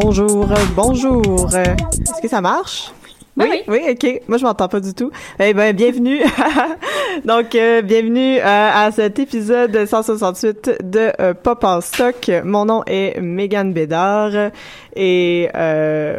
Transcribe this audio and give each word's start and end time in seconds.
Bonjour, 0.00 0.48
bonjour. 0.74 1.54
Est-ce 1.54 2.22
que 2.22 2.26
ça 2.26 2.40
marche? 2.40 2.90
Oui, 3.36 3.62
oui, 3.68 3.80
ok. 3.90 4.22
Moi, 4.26 4.38
je 4.38 4.44
m'entends 4.44 4.66
pas 4.66 4.80
du 4.80 4.94
tout. 4.94 5.10
Eh 5.38 5.52
ben, 5.52 5.76
bienvenue. 5.76 6.22
Donc, 7.26 7.54
euh, 7.54 7.82
bienvenue 7.82 8.38
euh, 8.38 8.42
à 8.42 8.90
cet 8.90 9.18
épisode 9.18 9.84
168 9.84 10.78
de 10.82 11.12
euh, 11.20 11.34
Pop 11.34 11.62
en 11.64 11.82
stock. 11.82 12.30
Mon 12.42 12.64
nom 12.64 12.82
est 12.86 13.20
Megan 13.20 13.74
Bédard 13.74 14.32
et 14.96 15.50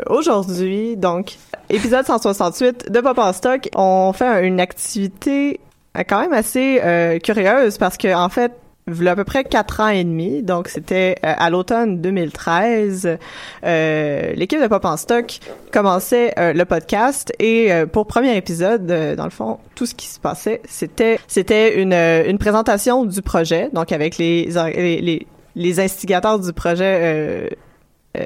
aujourd'hui, 0.07 0.95
donc, 0.95 1.33
épisode 1.71 2.05
168 2.05 2.91
de 2.91 3.01
Pop 3.01 3.17
en 3.17 3.33
stock, 3.33 3.69
on 3.73 4.13
fait 4.13 4.45
une 4.45 4.59
activité 4.59 5.59
quand 6.07 6.21
même 6.21 6.33
assez 6.33 7.19
curieuse 7.23 7.79
parce 7.79 7.97
que 7.97 8.13
en 8.13 8.29
fait, 8.29 8.51
il 8.87 9.07
à 9.07 9.15
peu 9.15 9.23
près 9.23 9.43
quatre 9.43 9.79
ans 9.79 9.87
et 9.87 10.03
demi, 10.03 10.43
donc 10.43 10.67
c'était 10.67 11.15
euh, 11.25 11.33
à 11.37 11.49
l'automne 11.49 12.01
2013. 12.01 13.17
Euh, 13.65 14.33
L'équipe 14.33 14.61
de 14.61 14.67
Pop 14.67 14.83
en 14.85 14.97
Stock 14.97 15.39
commençait 15.71 16.33
euh, 16.37 16.53
le 16.53 16.65
podcast 16.65 17.31
et 17.39 17.71
euh, 17.71 17.85
pour 17.85 18.07
premier 18.07 18.35
épisode, 18.35 18.89
euh, 18.91 19.15
dans 19.15 19.23
le 19.23 19.29
fond, 19.29 19.59
tout 19.75 19.85
ce 19.85 19.95
qui 19.95 20.07
se 20.07 20.19
passait, 20.19 20.61
c'était 20.67 21.19
c'était 21.27 21.81
une 21.81 21.93
euh, 21.93 22.25
une 22.27 22.37
présentation 22.37 23.05
du 23.05 23.21
projet, 23.21 23.69
donc 23.73 23.91
avec 23.91 24.17
les 24.17 24.49
les, 24.75 25.01
les, 25.01 25.27
les 25.55 25.79
instigateurs 25.79 26.39
du 26.39 26.51
projet. 26.53 27.49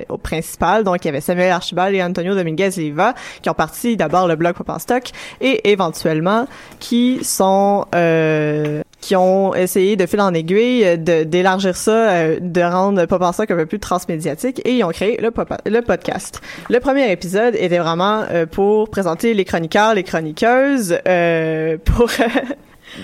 Au 0.10 0.18
principal. 0.18 0.84
Donc, 0.84 1.06
il 1.06 1.08
y 1.08 1.10
avait 1.10 1.22
Samuel 1.22 1.50
Archibald 1.50 1.96
et 1.96 2.04
Antonio 2.04 2.36
Dominguez 2.36 2.72
Leiva 2.76 3.14
qui 3.42 3.50
ont 3.50 3.54
parti 3.54 3.96
d'abord 3.96 4.28
le 4.28 4.36
blog 4.36 4.54
Pop 4.54 4.68
en 4.70 4.80
Stock 4.80 5.12
et 5.40 5.72
éventuellement 5.72 6.46
qui 6.80 7.24
sont 7.24 7.86
euh, 7.96 8.82
qui 9.02 9.16
ont 9.16 9.54
essayé 9.54 9.96
de 9.96 10.06
fil 10.06 10.20
en 10.22 10.34
aiguille 10.34 10.98
de 10.98 11.24
d'élargir 11.24 11.76
ça, 11.76 12.10
euh, 12.10 12.38
de 12.42 12.62
rendre 12.62 13.06
Pop 13.06 13.22
en 13.22 13.32
un 13.52 13.56
peu 13.56 13.66
plus 13.66 13.80
transmédiatique 13.80 14.62
et 14.66 14.74
ils 14.78 14.84
ont 14.84 14.90
créé 14.90 15.18
le, 15.22 15.32
pop- 15.32 15.54
le 15.66 15.82
podcast. 15.82 16.42
Le 16.70 16.80
premier 16.80 17.12
épisode 17.12 17.56
était 17.56 17.78
vraiment 17.78 18.24
euh, 18.32 18.46
pour 18.46 18.90
présenter 18.90 19.34
les 19.34 19.46
chroniqueurs, 19.46 19.94
les 19.94 20.04
chroniqueuses, 20.04 20.98
euh, 21.08 21.78
pour 21.86 22.10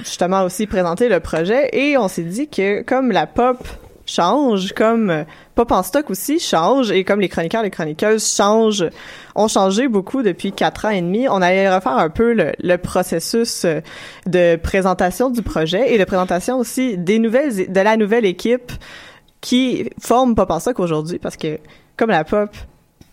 justement 0.03 0.43
aussi 0.43 0.65
présenter 0.67 1.09
le 1.09 1.19
projet 1.19 1.69
et 1.73 1.97
on 1.97 2.07
s'est 2.07 2.23
dit 2.23 2.47
que 2.47 2.81
comme 2.81 3.11
la 3.11 3.27
pop 3.27 3.57
change, 4.13 4.73
comme 4.73 5.09
euh, 5.09 5.23
Pop 5.55 5.71
en 5.71 5.83
stock 5.83 6.09
aussi 6.09 6.39
change 6.39 6.91
et 6.91 7.03
comme 7.03 7.19
les 7.19 7.29
chroniqueurs, 7.29 7.63
les 7.63 7.69
chroniqueuses 7.69 8.35
changent, 8.35 8.89
ont 9.35 9.47
changé 9.47 9.87
beaucoup 9.87 10.23
depuis 10.23 10.51
quatre 10.51 10.85
ans 10.85 10.89
et 10.89 11.01
demi. 11.01 11.27
On 11.27 11.41
allait 11.41 11.73
refaire 11.73 11.97
un 11.97 12.09
peu 12.09 12.33
le, 12.33 12.53
le 12.61 12.77
processus 12.77 13.65
euh, 13.65 13.81
de 14.25 14.55
présentation 14.55 15.29
du 15.29 15.41
projet 15.41 15.93
et 15.93 15.97
de 15.97 16.03
présentation 16.03 16.57
aussi 16.57 16.97
des 16.97 17.19
nouvelles, 17.19 17.71
de 17.71 17.79
la 17.79 17.97
nouvelle 17.97 18.25
équipe 18.25 18.71
qui 19.41 19.89
forme 19.99 20.35
Pop 20.35 20.49
en 20.51 20.59
stock 20.59 20.79
aujourd'hui 20.79 21.19
parce 21.19 21.37
que 21.37 21.59
comme 21.97 22.09
la 22.09 22.23
pop, 22.23 22.49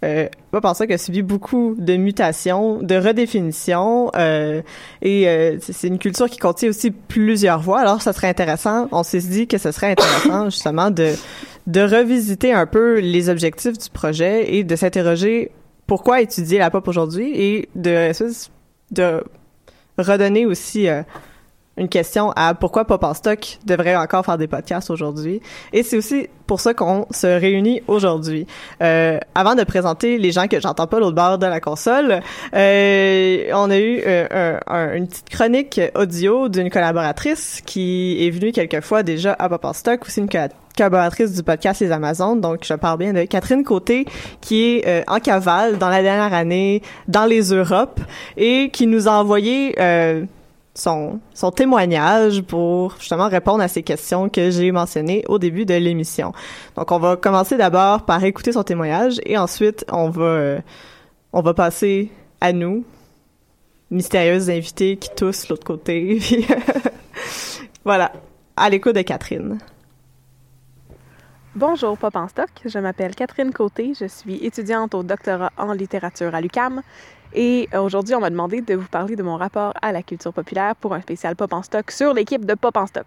euh, 0.05 0.29
Pop 0.51 0.65
en 0.65 0.75
stock 0.75 0.91
a 0.91 0.99
subi 0.99 1.23
beaucoup 1.23 1.75
de 1.79 1.97
mutations, 1.97 2.79
de 2.83 2.95
redéfinitions 2.95 4.11
euh, 4.17 4.63
et 5.03 5.29
euh, 5.29 5.59
c'est 5.61 5.73
c'est 5.73 5.89
une 5.89 5.99
culture 5.99 6.29
qui 6.29 6.39
contient 6.39 6.69
aussi 6.69 6.91
plusieurs 6.91 7.61
voix. 7.61 7.81
Alors 7.81 8.03
ça 8.03 8.13
serait 8.13 8.29
intéressant, 8.29 8.89
on 8.93 9.03
s'est 9.03 9.21
dit 9.21 9.47
que 9.47 9.59
ce 9.59 9.73
serait 9.73 9.93
intéressant 9.93 10.45
justement 10.51 10.91
de 10.91 11.13
de 11.67 11.81
revisiter 11.81 12.53
un 12.53 12.67
peu 12.67 12.99
les 13.01 13.29
objectifs 13.29 13.79
du 13.79 13.91
projet 13.91 14.55
et 14.55 14.65
de 14.65 14.77
s'interroger 14.77 15.53
pourquoi 15.87 16.21
étudier 16.21 16.59
la 16.59 16.71
pop 16.71 16.87
aujourd'hui 16.89 17.33
et 17.35 17.69
de 17.75 18.13
de 18.91 19.23
redonner 19.99 20.47
aussi 20.47 20.89
euh, 20.89 21.03
une 21.81 21.89
question 21.89 22.31
à 22.37 22.55
pourquoi 22.55 22.85
Pop 22.85 23.03
en 23.03 23.15
stock 23.15 23.59
devrait 23.65 23.97
encore 23.97 24.25
faire 24.25 24.39
des 24.39 24.47
podcasts 24.47 24.91
aujourd'hui. 24.91 25.41
Et 25.73 25.83
c'est 25.83 25.97
aussi 25.97 26.29
pour 26.47 26.61
ça 26.61 26.75
qu'on 26.75 27.07
se 27.11 27.27
réunit 27.27 27.81
aujourd'hui. 27.89 28.47
Euh, 28.83 29.19
avant 29.35 29.55
de 29.55 29.65
présenter 29.65 30.19
les 30.19 30.31
gens 30.31 30.47
que 30.47 30.61
j'entends 30.61 30.87
pas 30.87 31.01
l'autre 31.01 31.15
bord 31.17 31.39
de 31.39 31.47
la 31.47 31.61
console, 31.61 32.21
euh, 32.55 33.51
on 33.55 33.71
a 33.71 33.79
eu 33.79 34.03
euh, 34.07 34.59
un- 34.67 34.75
un- 34.75 34.95
une 34.95 35.09
petite 35.09 35.31
chronique 35.31 35.81
audio 35.95 36.49
d'une 36.49 36.71
collaboratrice 36.71 37.63
qui 37.65 38.25
est 38.27 38.31
venue 38.31 38.53
quelques 38.53 38.81
fois 38.83 39.03
déjà 39.03 39.35
à 39.39 39.49
Pop 39.49 39.65
en 39.65 39.73
stock, 39.73 40.03
aussi 40.07 40.21
une 40.21 40.29
co- 40.29 40.39
collaboratrice 40.77 41.33
du 41.33 41.43
podcast 41.43 41.81
Les 41.81 41.93
Amazones. 41.93 42.41
Donc, 42.41 42.61
je 42.65 42.75
parle 42.75 42.99
bien 42.99 43.13
de 43.13 43.23
Catherine 43.25 43.65
Côté, 43.65 44.05
qui 44.41 44.63
est 44.77 44.87
euh, 44.87 45.03
en 45.09 45.19
cavale 45.21 45.79
dans 45.79 45.89
la 45.89 46.03
dernière 46.03 46.35
année 46.35 46.83
dans 47.09 47.25
les 47.27 47.53
Europes 47.55 48.01
et 48.37 48.71
qui 48.71 48.87
nous 48.87 49.09
a 49.09 49.13
envoyé 49.13 49.75
euh, 49.81 50.25
son, 50.75 51.21
son 51.35 51.51
témoignage 51.51 52.43
pour 52.43 52.97
justement 52.99 53.29
répondre 53.29 53.63
à 53.63 53.69
ces 53.69 53.83
questions 53.83 54.29
que 54.29 54.51
j'ai 54.51 54.73
mentionnées 54.73 55.25
au 55.29 55.39
début 55.39 55.65
de 55.65 55.75
l'émission. 55.75 56.33
Donc, 56.77 56.93
on 56.93 56.99
va 56.99 57.17
commencer 57.17 57.57
d'abord 57.57 58.05
par 58.05 58.23
écouter 58.25 58.53
son 58.53 58.63
témoignage 58.63 59.21
et 59.25 59.37
ensuite, 59.37 59.85
on 59.91 60.11
va, 60.11 60.23
euh, 60.23 60.61
on 61.33 61.43
va 61.43 61.55
passer 61.55 62.11
à 62.41 62.53
nous, 62.53 62.85
mystérieuses 63.91 64.51
invités 64.51 64.97
qui 64.97 65.11
toussent 65.15 65.49
l'autre 65.49 65.65
côté. 65.65 66.21
Voilà, 67.85 68.13
à 68.57 68.69
l'écoute 68.69 68.95
de 68.95 69.01
Catherine. 69.01 69.59
Bonjour 71.57 71.97
Pop 71.97 72.15
en 72.15 72.29
stock, 72.29 72.51
je 72.65 72.79
m'appelle 72.79 73.15
Catherine 73.15 73.53
Côté, 73.53 73.95
je 73.99 74.05
suis 74.05 74.45
étudiante 74.45 74.95
au 74.95 75.03
doctorat 75.03 75.51
en 75.57 75.73
littérature 75.73 76.35
à 76.35 76.41
l'UCAM 76.41 76.83
et 77.35 77.69
euh, 77.75 77.81
aujourd'hui 77.81 78.15
on 78.15 78.21
m'a 78.21 78.31
demandé 78.31 78.61
de 78.61 78.75
vous 78.75 78.89
parler 78.89 79.17
de 79.17 79.23
mon 79.23 79.37
rapport 79.37 79.73
à 79.83 79.93
la 79.93 80.03
culture 80.03 80.33
populaire 80.33 80.75
pour 80.77 80.95
un 80.95 81.01
spécial 81.01 81.37
Pop 81.37 81.53
en 81.53 81.63
stock 81.63 81.91
sur 81.91 82.15
l'équipe 82.15 82.45
de 82.45 82.55
Pop 82.55 82.77
en 82.77 82.87
stock. 82.87 83.07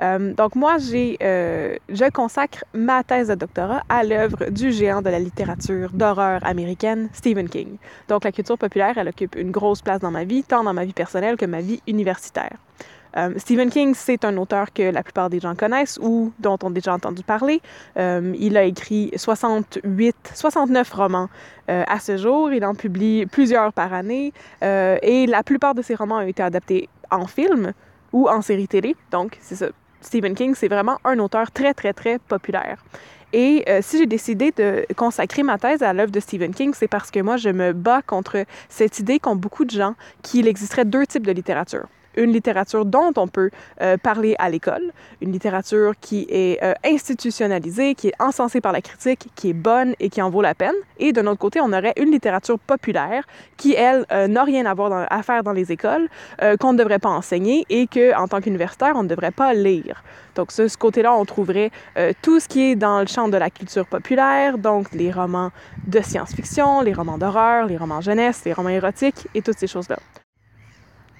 Euh, 0.00 0.32
donc 0.32 0.54
moi, 0.54 0.78
j'ai, 0.78 1.18
euh, 1.22 1.76
je 1.88 2.10
consacre 2.10 2.64
ma 2.72 3.04
thèse 3.04 3.28
de 3.28 3.34
doctorat 3.34 3.82
à 3.88 4.02
l'œuvre 4.02 4.50
du 4.50 4.72
géant 4.72 5.02
de 5.02 5.10
la 5.10 5.18
littérature 5.18 5.90
d'horreur 5.92 6.40
américaine, 6.44 7.10
Stephen 7.12 7.48
King. 7.48 7.76
Donc 8.08 8.24
la 8.24 8.32
culture 8.32 8.56
populaire, 8.56 8.96
elle 8.96 9.08
occupe 9.08 9.36
une 9.36 9.50
grosse 9.50 9.82
place 9.82 10.00
dans 10.00 10.10
ma 10.10 10.24
vie, 10.24 10.42
tant 10.42 10.64
dans 10.64 10.72
ma 10.72 10.84
vie 10.84 10.94
personnelle 10.94 11.36
que 11.36 11.44
ma 11.44 11.60
vie 11.60 11.82
universitaire. 11.86 12.56
Euh, 13.16 13.34
Stephen 13.36 13.70
King, 13.70 13.94
c'est 13.94 14.24
un 14.24 14.36
auteur 14.36 14.72
que 14.72 14.82
la 14.82 15.02
plupart 15.02 15.30
des 15.30 15.40
gens 15.40 15.54
connaissent 15.54 15.98
ou 16.02 16.32
dont 16.38 16.58
on 16.62 16.68
a 16.68 16.72
déjà 16.72 16.94
entendu 16.94 17.22
parler. 17.22 17.60
Euh, 17.96 18.34
il 18.38 18.56
a 18.56 18.64
écrit 18.64 19.10
68, 19.16 20.32
69 20.34 20.92
romans 20.92 21.28
euh, 21.68 21.84
à 21.86 21.98
ce 21.98 22.16
jour. 22.16 22.52
Il 22.52 22.64
en 22.64 22.74
publie 22.74 23.26
plusieurs 23.26 23.72
par 23.72 23.92
année 23.92 24.32
et 24.62 25.26
la 25.26 25.42
plupart 25.42 25.74
de 25.74 25.82
ses 25.82 25.94
romans 25.94 26.16
ont 26.16 26.26
été 26.26 26.42
adaptés 26.42 26.88
en 27.10 27.26
film 27.26 27.72
ou 28.12 28.28
en 28.28 28.42
série 28.42 28.68
télé. 28.68 28.96
Donc, 29.10 29.38
c'est 29.40 29.56
ça. 29.56 29.66
Stephen 30.00 30.34
King, 30.34 30.54
c'est 30.54 30.68
vraiment 30.68 30.98
un 31.04 31.18
auteur 31.18 31.50
très, 31.50 31.74
très, 31.74 31.92
très 31.92 32.18
populaire. 32.18 32.78
Et 33.32 33.64
si 33.80 33.98
j'ai 33.98 34.06
décidé 34.06 34.52
de 34.56 34.84
consacrer 34.96 35.42
ma 35.42 35.58
thèse 35.58 35.82
à 35.82 35.92
l'œuvre 35.92 36.10
de 36.10 36.20
Stephen 36.20 36.52
King, 36.52 36.72
c'est 36.74 36.88
parce 36.88 37.10
que 37.10 37.20
moi, 37.20 37.36
je 37.36 37.50
me 37.50 37.72
bats 37.72 38.02
contre 38.02 38.44
cette 38.68 38.98
idée 38.98 39.18
qu'ont 39.18 39.36
beaucoup 39.36 39.64
de 39.64 39.70
gens 39.70 39.94
qu'il 40.22 40.48
existerait 40.48 40.84
deux 40.84 41.06
types 41.06 41.26
de 41.26 41.32
littérature 41.32 41.86
une 42.16 42.32
littérature 42.32 42.84
dont 42.84 43.12
on 43.16 43.28
peut 43.28 43.50
euh, 43.80 43.96
parler 43.96 44.34
à 44.38 44.50
l'école, 44.50 44.92
une 45.20 45.32
littérature 45.32 45.92
qui 46.00 46.26
est 46.28 46.62
euh, 46.62 46.74
institutionnalisée, 46.84 47.94
qui 47.94 48.08
est 48.08 48.14
encensée 48.18 48.60
par 48.60 48.72
la 48.72 48.80
critique, 48.80 49.28
qui 49.34 49.50
est 49.50 49.54
bonne 49.54 49.94
et 50.00 50.08
qui 50.08 50.22
en 50.22 50.30
vaut 50.30 50.42
la 50.42 50.54
peine. 50.54 50.74
Et 50.98 51.12
d'un 51.12 51.26
autre 51.26 51.38
côté, 51.38 51.60
on 51.60 51.72
aurait 51.72 51.94
une 51.96 52.10
littérature 52.10 52.58
populaire 52.58 53.24
qui, 53.56 53.74
elle, 53.74 54.04
euh, 54.12 54.26
n'a 54.26 54.44
rien 54.44 54.66
à, 54.66 54.74
voir 54.74 55.06
à 55.08 55.22
faire 55.22 55.42
dans 55.42 55.52
les 55.52 55.72
écoles, 55.72 56.08
qu'on 56.60 56.72
ne 56.72 56.78
devrait 56.78 56.98
pas 56.98 57.08
enseigner 57.08 57.64
et 57.68 57.86
que, 57.86 58.16
en 58.16 58.28
tant 58.28 58.40
qu'universitaire, 58.40 58.92
on 58.96 59.02
ne 59.02 59.08
devrait 59.08 59.30
pas 59.30 59.54
lire. 59.54 60.02
Donc, 60.34 60.52
ce, 60.52 60.68
ce 60.68 60.76
côté-là, 60.76 61.14
on 61.14 61.24
trouverait 61.24 61.70
tout 62.22 62.40
ce 62.40 62.48
qui 62.48 62.70
est 62.70 62.76
dans 62.76 63.00
le 63.00 63.06
champ 63.06 63.28
de 63.28 63.36
la 63.36 63.50
culture 63.50 63.86
populaire, 63.86 64.58
donc 64.58 64.92
les 64.92 65.10
romans 65.10 65.50
de 65.86 66.00
science-fiction, 66.00 66.82
les 66.82 66.92
romans 66.92 67.18
d'horreur, 67.18 67.66
les 67.66 67.76
romans 67.76 68.00
jeunesse, 68.00 68.42
les 68.44 68.52
romans 68.52 68.70
érotiques 68.70 69.26
et 69.34 69.42
toutes 69.42 69.58
ces 69.58 69.66
choses-là. 69.66 69.98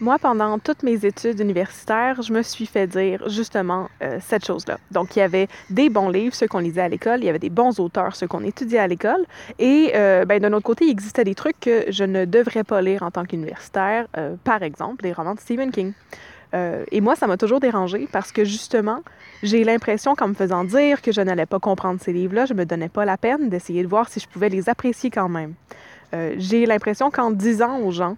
Moi, 0.02 0.18
pendant 0.18 0.58
toutes 0.58 0.82
mes 0.82 1.04
études 1.04 1.40
universitaires, 1.40 2.22
je 2.22 2.32
me 2.32 2.40
suis 2.40 2.64
fait 2.64 2.86
dire 2.86 3.28
justement 3.28 3.90
euh, 4.02 4.16
cette 4.22 4.46
chose-là. 4.46 4.78
Donc, 4.90 5.14
il 5.14 5.18
y 5.18 5.22
avait 5.22 5.46
des 5.68 5.90
bons 5.90 6.08
livres, 6.08 6.34
ceux 6.34 6.48
qu'on 6.48 6.60
lisait 6.60 6.80
à 6.80 6.88
l'école, 6.88 7.20
il 7.20 7.26
y 7.26 7.28
avait 7.28 7.38
des 7.38 7.50
bons 7.50 7.78
auteurs, 7.80 8.16
ceux 8.16 8.26
qu'on 8.26 8.42
étudiait 8.42 8.78
à 8.78 8.86
l'école, 8.86 9.22
et 9.58 9.92
euh, 9.94 10.24
ben, 10.24 10.40
d'un 10.40 10.54
autre 10.54 10.64
côté, 10.64 10.86
il 10.86 10.90
existait 10.90 11.24
des 11.24 11.34
trucs 11.34 11.60
que 11.60 11.84
je 11.90 12.04
ne 12.04 12.24
devrais 12.24 12.64
pas 12.64 12.80
lire 12.80 13.02
en 13.02 13.10
tant 13.10 13.26
qu'universitaire, 13.26 14.06
euh, 14.16 14.36
par 14.42 14.62
exemple 14.62 15.04
les 15.04 15.12
romans 15.12 15.34
de 15.34 15.40
Stephen 15.40 15.70
King. 15.70 15.92
Euh, 16.54 16.86
et 16.90 17.02
moi, 17.02 17.14
ça 17.14 17.26
m'a 17.26 17.36
toujours 17.36 17.60
dérangé 17.60 18.08
parce 18.10 18.32
que 18.32 18.42
justement, 18.42 19.02
j'ai 19.42 19.64
l'impression 19.64 20.14
qu'en 20.14 20.28
me 20.28 20.34
faisant 20.34 20.64
dire 20.64 21.02
que 21.02 21.12
je 21.12 21.20
n'allais 21.20 21.44
pas 21.44 21.58
comprendre 21.58 22.00
ces 22.00 22.14
livres-là, 22.14 22.46
je 22.46 22.54
me 22.54 22.64
donnais 22.64 22.88
pas 22.88 23.04
la 23.04 23.18
peine 23.18 23.50
d'essayer 23.50 23.82
de 23.82 23.88
voir 23.88 24.08
si 24.08 24.18
je 24.18 24.26
pouvais 24.26 24.48
les 24.48 24.70
apprécier 24.70 25.10
quand 25.10 25.28
même. 25.28 25.52
J'ai 26.38 26.66
l'impression 26.66 27.12
qu'en 27.12 27.30
disant 27.30 27.78
aux 27.78 27.92
gens, 27.92 28.16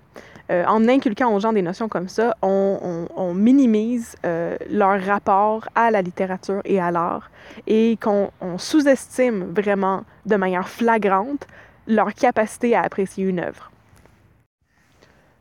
euh, 0.50 0.64
en 0.66 0.88
inculquant 0.88 1.34
aux 1.34 1.40
gens 1.40 1.52
des 1.52 1.62
notions 1.62 1.88
comme 1.88 2.08
ça, 2.08 2.36
on, 2.42 3.06
on, 3.16 3.34
minimise 3.34 4.16
euh, 4.24 4.56
leur 4.70 5.00
rapport 5.02 5.68
à 5.74 5.90
la 5.90 6.02
littérature 6.02 6.60
et 6.64 6.80
à 6.80 6.90
l'art 6.90 7.30
et 7.66 7.98
qu'on 8.00 8.30
sous-estime 8.58 9.44
vraiment 9.44 10.04
de 10.26 10.36
manière 10.36 10.68
flagrante 10.68 11.46
leur 11.86 12.12
capacité 12.14 12.74
à 12.74 12.82
apprécier 12.82 13.24
une 13.24 13.40
œuvre. 13.40 13.70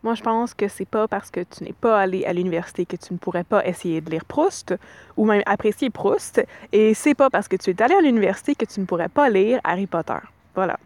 Moi, 0.03 0.15
je 0.15 0.23
pense 0.23 0.55
que 0.55 0.67
c'est 0.67 0.87
pas 0.87 1.07
parce 1.07 1.29
que 1.29 1.41
tu 1.41 1.63
n'es 1.63 1.73
pas 1.73 1.99
allé 1.99 2.25
à 2.25 2.33
l'université 2.33 2.87
que 2.87 2.95
tu 2.95 3.13
ne 3.13 3.19
pourrais 3.19 3.43
pas 3.43 3.63
essayer 3.65 4.01
de 4.01 4.09
lire 4.09 4.25
Proust 4.25 4.73
ou 5.15 5.25
même 5.25 5.43
apprécier 5.45 5.91
Proust. 5.91 6.43
Et 6.71 6.95
c'est 6.95 7.13
pas 7.13 7.29
parce 7.29 7.47
que 7.47 7.55
tu 7.55 7.69
es 7.69 7.81
allé 7.81 7.93
à 7.93 8.01
l'université 8.01 8.55
que 8.55 8.65
tu 8.65 8.79
ne 8.79 8.85
pourrais 8.85 9.09
pas 9.09 9.29
lire 9.29 9.59
Harry 9.63 9.85
Potter. 9.85 10.17
Voilà. 10.55 10.79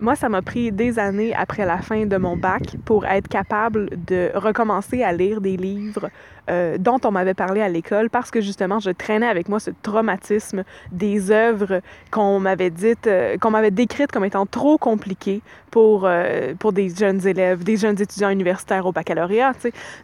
Moi, 0.00 0.16
ça 0.16 0.30
m'a 0.30 0.40
pris 0.40 0.72
des 0.72 0.98
années 0.98 1.34
après 1.34 1.66
la 1.66 1.76
fin 1.76 2.06
de 2.06 2.16
mon 2.16 2.34
bac 2.34 2.76
pour 2.86 3.04
être 3.04 3.28
capable 3.28 3.90
de 4.06 4.30
recommencer 4.34 5.02
à 5.02 5.12
lire 5.12 5.42
des 5.42 5.58
livres 5.58 6.08
euh, 6.50 6.78
dont 6.78 6.98
on 7.04 7.12
m'avait 7.12 7.34
parlé 7.34 7.60
à 7.60 7.68
l'école 7.68 8.10
parce 8.10 8.30
que 8.30 8.40
justement, 8.40 8.80
je 8.80 8.90
traînais 8.90 9.28
avec 9.28 9.48
moi 9.48 9.60
ce 9.60 9.70
traumatisme 9.82 10.64
des 10.90 11.30
œuvres 11.30 11.80
qu'on 12.10 12.40
m'avait 12.40 12.70
dites, 12.70 13.06
euh, 13.06 13.36
qu'on 13.38 13.50
m'avait 13.50 13.70
décrites 13.70 14.10
comme 14.10 14.24
étant 14.24 14.46
trop 14.46 14.76
compliquées 14.76 15.42
pour, 15.70 16.04
euh, 16.04 16.54
pour 16.58 16.72
des 16.72 16.88
jeunes 16.88 17.24
élèves, 17.24 17.62
des 17.62 17.76
jeunes 17.76 18.00
étudiants 18.00 18.30
universitaires 18.30 18.84
au 18.86 18.92
baccalauréat. 18.92 19.52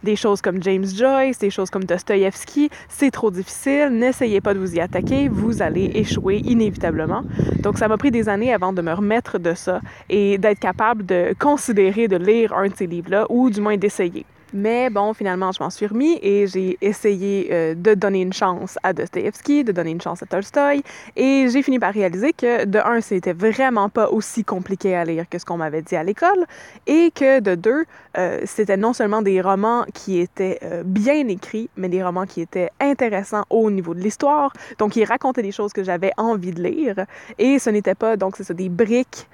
Des 0.03 0.15
choses 0.15 0.41
comme 0.41 0.63
James 0.63 0.85
Joyce, 0.85 1.39
des 1.39 1.49
choses 1.49 1.69
comme 1.69 1.83
Dostoïevski, 1.83 2.69
c'est 2.87 3.11
trop 3.11 3.29
difficile, 3.29 3.89
n'essayez 3.91 4.39
pas 4.39 4.53
de 4.53 4.59
vous 4.59 4.75
y 4.75 4.79
attaquer, 4.79 5.27
vous 5.27 5.61
allez 5.61 5.91
échouer 5.95 6.37
inévitablement. 6.45 7.23
Donc, 7.59 7.77
ça 7.77 7.87
m'a 7.87 7.97
pris 7.97 8.11
des 8.11 8.29
années 8.29 8.53
avant 8.53 8.71
de 8.71 8.81
me 8.81 8.93
remettre 8.93 9.37
de 9.37 9.53
ça 9.53 9.81
et 10.09 10.37
d'être 10.37 10.59
capable 10.59 11.05
de 11.05 11.35
considérer 11.37 12.07
de 12.07 12.15
lire 12.15 12.53
un 12.53 12.67
de 12.67 12.75
ces 12.75 12.87
livres-là 12.87 13.25
ou 13.29 13.49
du 13.49 13.59
moins 13.59 13.75
d'essayer. 13.75 14.25
Mais 14.53 14.89
bon, 14.89 15.13
finalement, 15.13 15.51
je 15.51 15.61
m'en 15.61 15.69
suis 15.69 15.87
remis 15.87 16.19
et 16.21 16.47
j'ai 16.47 16.77
essayé 16.79 17.49
euh, 17.51 17.75
de 17.75 17.93
donner 17.93 18.21
une 18.21 18.31
chance 18.31 18.79
à 18.81 18.93
Dostoevsky, 18.93 19.65
de 19.65 19.73
donner 19.73 19.91
une 19.91 19.99
chance 19.99 20.23
à 20.23 20.25
Tolstoï. 20.25 20.83
Et 21.17 21.47
j'ai 21.51 21.61
fini 21.61 21.79
par 21.79 21.93
réaliser 21.93 22.31
que, 22.31 22.63
de 22.63 22.79
un, 22.79 23.01
c'était 23.01 23.33
vraiment 23.33 23.89
pas 23.89 24.09
aussi 24.09 24.45
compliqué 24.45 24.95
à 24.95 25.03
lire 25.03 25.27
que 25.29 25.37
ce 25.37 25.43
qu'on 25.43 25.57
m'avait 25.57 25.81
dit 25.81 25.97
à 25.97 26.03
l'école. 26.03 26.45
Et 26.85 27.11
que, 27.11 27.41
de 27.41 27.55
deux, 27.55 27.83
euh, 28.17 28.39
c'était 28.45 28.77
non 28.77 28.93
seulement 28.93 29.21
des 29.21 29.41
romans 29.41 29.85
qui 29.93 30.19
étaient 30.19 30.59
euh, 30.63 30.83
bien 30.85 31.27
écrits, 31.27 31.69
mais 31.75 31.89
des 31.89 32.01
romans 32.01 32.25
qui 32.25 32.39
étaient 32.39 32.69
intéressants 32.79 33.43
au 33.49 33.69
niveau 33.69 33.93
de 33.93 33.99
l'histoire. 33.99 34.53
Donc, 34.77 34.95
ils 34.95 35.03
racontaient 35.03 35.43
des 35.43 35.51
choses 35.51 35.73
que 35.73 35.83
j'avais 35.83 36.13
envie 36.15 36.53
de 36.53 36.63
lire. 36.63 37.05
Et 37.37 37.59
ce 37.59 37.69
n'était 37.69 37.95
pas, 37.95 38.15
donc, 38.15 38.37
c'est 38.37 38.45
ça, 38.45 38.53
des 38.53 38.69
briques. 38.69 39.27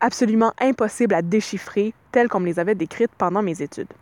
Absolument 0.00 0.52
impossibles 0.60 1.14
à 1.14 1.22
déchiffrer 1.22 1.94
telles 2.16 2.28
qu'on 2.28 2.40
me 2.40 2.46
les 2.46 2.58
avait 2.58 2.74
décrites 2.74 3.14
pendant 3.18 3.42
mes 3.42 3.60
études. 3.60 3.92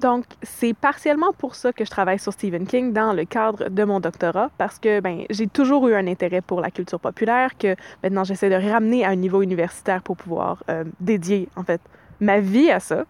Donc, 0.00 0.24
c'est 0.42 0.74
partiellement 0.74 1.32
pour 1.32 1.54
ça 1.54 1.72
que 1.72 1.84
je 1.84 1.90
travaille 1.90 2.18
sur 2.18 2.32
Stephen 2.32 2.66
King 2.66 2.92
dans 2.92 3.12
le 3.12 3.24
cadre 3.24 3.68
de 3.68 3.84
mon 3.84 4.00
doctorat, 4.00 4.50
parce 4.58 4.80
que 4.80 4.98
ben, 4.98 5.26
j'ai 5.30 5.46
toujours 5.46 5.86
eu 5.86 5.94
un 5.94 6.08
intérêt 6.08 6.40
pour 6.40 6.60
la 6.60 6.72
culture 6.72 6.98
populaire, 6.98 7.56
que 7.56 7.76
maintenant 8.02 8.24
j'essaie 8.24 8.50
de 8.50 8.56
ramener 8.72 9.04
à 9.04 9.10
un 9.10 9.14
niveau 9.14 9.42
universitaire 9.42 10.02
pour 10.02 10.16
pouvoir 10.16 10.64
euh, 10.68 10.82
dédier, 10.98 11.48
en 11.54 11.62
fait, 11.62 11.80
ma 12.18 12.40
vie 12.40 12.68
à 12.72 12.80
ça. 12.80 13.04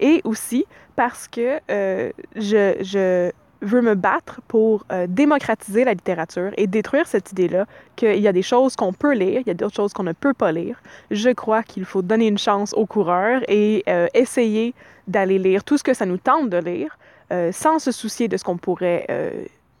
Et 0.00 0.20
aussi 0.24 0.66
parce 0.96 1.28
que 1.28 1.60
euh, 1.70 2.10
je, 2.34 2.74
je 2.80 3.30
veux 3.62 3.82
me 3.82 3.94
battre 3.94 4.40
pour 4.48 4.84
euh, 4.92 5.06
démocratiser 5.08 5.84
la 5.84 5.94
littérature 5.94 6.52
et 6.56 6.66
détruire 6.66 7.06
cette 7.06 7.32
idée-là 7.32 7.66
qu'il 7.96 8.20
y 8.20 8.28
a 8.28 8.32
des 8.32 8.42
choses 8.42 8.76
qu'on 8.76 8.92
peut 8.92 9.14
lire, 9.14 9.40
il 9.40 9.46
y 9.46 9.50
a 9.50 9.54
d'autres 9.54 9.74
choses 9.74 9.92
qu'on 9.92 10.02
ne 10.02 10.12
peut 10.12 10.34
pas 10.34 10.52
lire. 10.52 10.80
Je 11.10 11.30
crois 11.30 11.62
qu'il 11.62 11.84
faut 11.84 12.02
donner 12.02 12.26
une 12.26 12.38
chance 12.38 12.72
aux 12.74 12.86
coureurs 12.86 13.42
et 13.48 13.82
euh, 13.88 14.06
essayer 14.14 14.74
d'aller 15.08 15.38
lire 15.38 15.64
tout 15.64 15.78
ce 15.78 15.84
que 15.84 15.94
ça 15.94 16.06
nous 16.06 16.18
tente 16.18 16.50
de 16.50 16.58
lire 16.58 16.98
euh, 17.32 17.52
sans 17.52 17.78
se 17.78 17.92
soucier 17.92 18.28
de 18.28 18.36
ce 18.36 18.44
qu'on 18.44 18.56
pourrait 18.56 19.06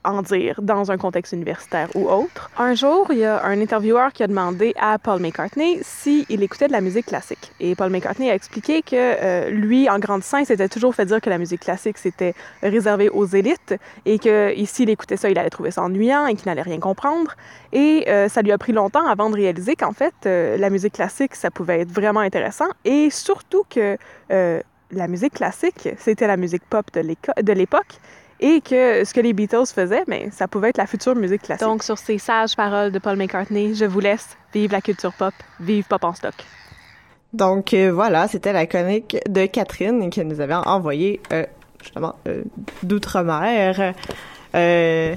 en 0.06 0.22
dire 0.22 0.60
dans 0.62 0.90
un 0.90 0.96
contexte 0.96 1.32
universitaire 1.32 1.88
ou 1.94 2.08
autre. 2.08 2.50
Un 2.58 2.74
jour, 2.74 3.08
il 3.10 3.18
y 3.18 3.24
a 3.24 3.44
un 3.44 3.60
intervieweur 3.60 4.12
qui 4.12 4.22
a 4.22 4.26
demandé 4.26 4.72
à 4.80 4.98
Paul 4.98 5.20
McCartney 5.20 5.80
s'il 5.82 6.42
écoutait 6.42 6.68
de 6.68 6.72
la 6.72 6.80
musique 6.80 7.06
classique. 7.06 7.52
Et 7.60 7.74
Paul 7.74 7.90
McCartney 7.90 8.30
a 8.30 8.34
expliqué 8.34 8.82
que 8.82 8.94
euh, 8.94 9.50
lui, 9.50 9.90
en 9.90 9.98
grandissant, 9.98 10.38
il 10.38 10.46
s'était 10.46 10.68
toujours 10.68 10.94
fait 10.94 11.06
dire 11.06 11.20
que 11.20 11.30
la 11.30 11.38
musique 11.38 11.60
classique, 11.60 11.98
c'était 11.98 12.34
réservé 12.62 13.08
aux 13.08 13.26
élites 13.26 13.74
et 14.04 14.18
que 14.18 14.54
s'il 14.64 14.90
écoutait 14.90 15.16
ça, 15.16 15.28
il 15.28 15.38
allait 15.38 15.50
trouver 15.50 15.70
ça 15.70 15.82
ennuyant 15.82 16.26
et 16.26 16.34
qu'il 16.34 16.46
n'allait 16.46 16.62
rien 16.62 16.78
comprendre. 16.78 17.34
Et 17.72 18.04
euh, 18.08 18.28
ça 18.28 18.42
lui 18.42 18.52
a 18.52 18.58
pris 18.58 18.72
longtemps 18.72 19.06
avant 19.06 19.30
de 19.30 19.34
réaliser 19.36 19.76
qu'en 19.76 19.92
fait, 19.92 20.14
euh, 20.26 20.56
la 20.56 20.70
musique 20.70 20.94
classique, 20.94 21.34
ça 21.34 21.50
pouvait 21.50 21.80
être 21.80 21.90
vraiment 21.90 22.20
intéressant 22.20 22.68
et 22.84 23.10
surtout 23.10 23.64
que 23.68 23.96
la 24.92 25.08
musique 25.08 25.34
classique, 25.34 25.88
c'était 25.98 26.26
la 26.26 26.36
musique 26.36 26.62
pop 26.68 26.86
de 26.92 27.52
l'époque 27.52 28.00
et 28.40 28.60
que 28.60 29.04
ce 29.04 29.14
que 29.14 29.20
les 29.20 29.32
Beatles 29.32 29.66
faisaient, 29.66 30.04
mais 30.06 30.30
ça 30.30 30.48
pouvait 30.48 30.70
être 30.70 30.78
la 30.78 30.86
future 30.86 31.14
musique 31.14 31.42
classique. 31.42 31.66
Donc, 31.66 31.82
sur 31.82 31.98
ces 31.98 32.18
sages 32.18 32.54
paroles 32.56 32.92
de 32.92 32.98
Paul 32.98 33.16
McCartney, 33.16 33.74
je 33.74 33.84
vous 33.84 34.00
laisse. 34.00 34.36
Vive 34.52 34.72
la 34.72 34.80
culture 34.80 35.12
pop, 35.12 35.34
vive 35.60 35.84
Pop 35.84 36.04
en 36.04 36.14
stock. 36.14 36.34
Donc 37.32 37.74
euh, 37.74 37.92
voilà, 37.92 38.28
c'était 38.28 38.52
la 38.52 38.66
chronique 38.66 39.18
de 39.28 39.44
Catherine 39.46 40.08
qui 40.08 40.24
nous 40.24 40.40
avait 40.40 40.54
envoyé 40.54 41.20
euh, 41.32 41.44
justement 41.82 42.14
euh, 42.26 42.42
d'outre-mer. 42.82 43.94
Euh, 44.54 45.14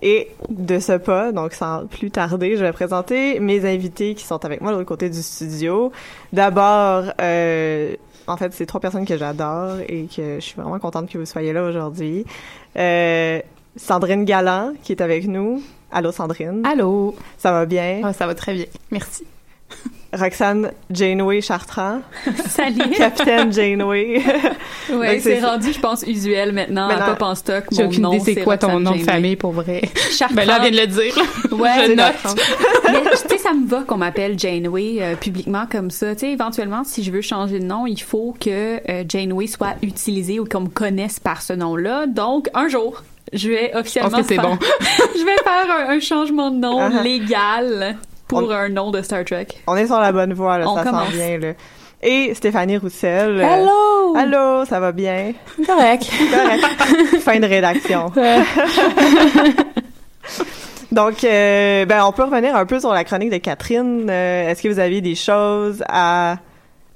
et 0.00 0.30
de 0.48 0.78
ce 0.78 0.92
pas, 0.92 1.32
donc 1.32 1.52
sans 1.54 1.86
plus 1.86 2.12
tarder, 2.12 2.56
je 2.56 2.64
vais 2.64 2.72
présenter 2.72 3.40
mes 3.40 3.68
invités 3.68 4.14
qui 4.14 4.24
sont 4.24 4.44
avec 4.44 4.60
moi 4.60 4.70
de 4.70 4.76
l'autre 4.76 4.88
côté 4.88 5.10
du 5.10 5.22
studio. 5.22 5.90
D'abord, 6.32 7.12
euh, 7.20 7.96
en 8.28 8.36
fait, 8.36 8.52
c'est 8.52 8.66
trois 8.66 8.80
personnes 8.80 9.06
que 9.06 9.16
j'adore 9.16 9.78
et 9.88 10.06
que 10.06 10.36
je 10.36 10.40
suis 10.40 10.60
vraiment 10.60 10.78
contente 10.78 11.10
que 11.10 11.18
vous 11.18 11.26
soyez 11.26 11.52
là 11.52 11.64
aujourd'hui. 11.64 12.24
Euh, 12.76 13.40
Sandrine 13.76 14.24
Galland 14.24 14.74
qui 14.82 14.92
est 14.92 15.00
avec 15.00 15.26
nous. 15.26 15.62
Allô 15.90 16.12
Sandrine? 16.12 16.62
Allô? 16.66 17.16
Ça 17.38 17.52
va 17.52 17.66
bien? 17.66 18.02
Ah, 18.04 18.12
ça 18.12 18.26
va 18.26 18.34
très 18.34 18.54
bien. 18.54 18.66
Merci. 18.90 19.24
Roxane 20.12 20.72
Janeway 20.90 21.40
Chartrand. 21.42 22.00
Salut. 22.48 22.90
Capitaine 22.96 23.52
Janeway. 23.52 24.22
Donc, 24.88 25.04
c'est 25.20 25.40
rendu, 25.40 25.72
je 25.72 25.78
pense, 25.80 26.02
usuel 26.06 26.52
maintenant, 26.52 26.88
Maintenant, 26.88 27.04
à 27.06 27.10
Pop 27.10 27.22
en 27.22 27.34
stock. 27.34 27.64
J'ai 27.70 27.82
Mon 27.82 27.88
aucune 27.90 28.02
nom, 28.02 28.12
idée 28.14 28.34
c'est 28.34 28.42
quoi 28.42 28.56
ton 28.56 28.80
nom 28.80 28.92
de 28.92 28.98
famille 29.02 29.36
pour 29.36 29.52
vrai. 29.52 29.82
Chartrand. 30.12 30.34
Ben 30.36 30.46
là, 30.46 30.60
elle 30.64 30.72
vient 30.72 30.86
de 30.86 30.86
le 30.88 30.92
dire. 31.02 31.14
Ouais, 31.52 31.86
je 31.88 31.92
note. 31.92 32.36
Mais 32.90 33.02
tu 33.10 33.28
sais, 33.28 33.38
ça 33.38 33.52
me 33.52 33.66
va 33.68 33.82
qu'on 33.82 33.98
m'appelle 33.98 34.38
Janeway 34.38 34.96
euh, 35.00 35.14
publiquement 35.14 35.66
comme 35.70 35.90
ça. 35.90 36.14
Tu 36.14 36.20
sais, 36.20 36.30
éventuellement, 36.32 36.84
si 36.84 37.02
je 37.02 37.10
veux 37.10 37.20
changer 37.20 37.58
de 37.60 37.64
nom, 37.64 37.86
il 37.86 38.00
faut 38.00 38.34
que 38.40 38.80
euh, 38.90 39.04
Janeway 39.06 39.46
soit 39.46 39.74
utilisé 39.82 40.40
ou 40.40 40.44
qu'on 40.46 40.60
me 40.60 40.68
connaisse 40.68 41.20
par 41.20 41.42
ce 41.42 41.52
nom-là. 41.52 42.06
Donc, 42.06 42.48
un 42.54 42.68
jour, 42.68 43.02
je 43.34 43.50
vais 43.50 43.76
officiellement. 43.76 44.08
Je 44.10 44.16
pense 44.16 44.22
que 44.22 44.28
c'est 44.34 44.40
faire- 44.40 44.48
bon. 44.48 44.58
je 45.18 45.24
vais 45.24 45.36
faire 45.44 45.88
un, 45.90 45.96
un 45.96 46.00
changement 46.00 46.50
de 46.50 46.56
nom 46.56 46.78
Uh-huh. 46.88 47.02
légal 47.02 47.96
pour 48.28 48.40
On- 48.42 48.50
un 48.50 48.68
nom 48.68 48.90
de 48.90 49.00
Star 49.02 49.24
Trek. 49.24 49.48
On 49.66 49.76
est 49.76 49.86
sur 49.86 49.98
la 49.98 50.12
bonne 50.12 50.34
voie, 50.34 50.58
là, 50.58 50.68
On 50.70 50.76
ça 50.76 50.84
commence. 50.84 51.08
sent 51.10 51.16
bien, 51.16 51.38
là. 51.38 51.54
Et 52.02 52.32
Stéphanie 52.34 52.76
Roussel. 52.76 53.40
euh, 53.40 53.44
Allô! 53.44 54.16
Allô, 54.16 54.64
ça 54.66 54.78
va 54.78 54.92
bien? 54.92 55.32
Correct. 55.66 56.08
Correct. 56.32 56.64
fin 57.20 57.40
de 57.40 57.46
rédaction. 57.46 58.12
Donc, 60.92 61.22
euh, 61.24 61.84
ben, 61.84 62.04
on 62.04 62.12
peut 62.12 62.24
revenir 62.24 62.56
un 62.56 62.66
peu 62.66 62.80
sur 62.80 62.92
la 62.92 63.04
chronique 63.04 63.30
de 63.30 63.36
Catherine. 63.38 64.06
Euh, 64.08 64.48
Est-ce 64.48 64.62
que 64.62 64.68
vous 64.68 64.78
avez 64.78 65.00
des 65.00 65.14
choses 65.14 65.82
à 65.88 66.36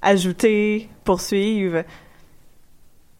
ajouter, 0.00 0.88
poursuivre? 1.04 1.82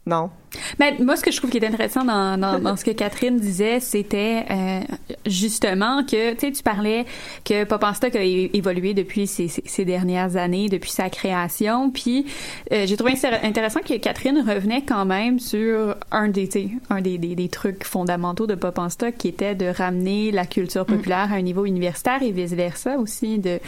Non? 0.07 0.31
Mais 0.78 0.97
moi, 1.00 1.16
ce 1.16 1.23
que 1.23 1.30
je 1.30 1.38
trouve 1.38 1.50
qui 1.50 1.59
est 1.59 1.66
intéressant 1.66 2.04
dans, 2.04 2.38
dans, 2.38 2.59
dans 2.59 2.76
ce 2.76 2.85
que 2.85 2.90
Catherine 2.90 3.38
disait, 3.38 3.80
c'était 3.80 4.44
euh, 4.50 4.80
justement 5.26 6.04
que, 6.04 6.32
tu 6.35 6.40
sais, 6.47 6.52
tu 6.52 6.62
parlais 6.62 7.04
que 7.44 7.64
Pop 7.64 7.82
en 7.85 7.94
Stock 7.94 8.14
a 8.16 8.23
évolué 8.23 8.94
depuis 8.94 9.26
ces, 9.26 9.49
ces, 9.49 9.85
dernières 9.85 10.37
années, 10.37 10.68
depuis 10.68 10.90
sa 10.90 11.09
création. 11.11 11.90
Puis, 11.90 12.26
euh, 12.73 12.85
j'ai 12.87 12.97
trouvé 12.97 13.12
intér- 13.14 13.40
intéressant 13.44 13.80
que 13.80 13.97
Catherine 13.99 14.38
revenait 14.47 14.82
quand 14.82 15.04
même 15.04 15.38
sur 15.38 15.94
un 16.11 16.28
des, 16.28 16.49
un 16.90 17.00
des, 17.00 17.18
des, 17.18 17.35
des 17.35 17.49
trucs 17.49 17.85
fondamentaux 17.85 18.47
de 18.47 18.54
Pop 18.54 18.78
en 18.78 18.88
Stock, 18.88 19.14
qui 19.16 19.28
était 19.28 19.54
de 19.54 19.66
ramener 19.66 20.30
la 20.32 20.44
culture 20.47 20.85
populaire 20.87 21.32
à 21.32 21.37
un 21.37 21.42
niveau 21.42 21.64
universitaire 21.64 22.23
et 22.23 22.30
vice-versa 22.30 22.99
aussi, 22.99 23.38
de 23.38 23.59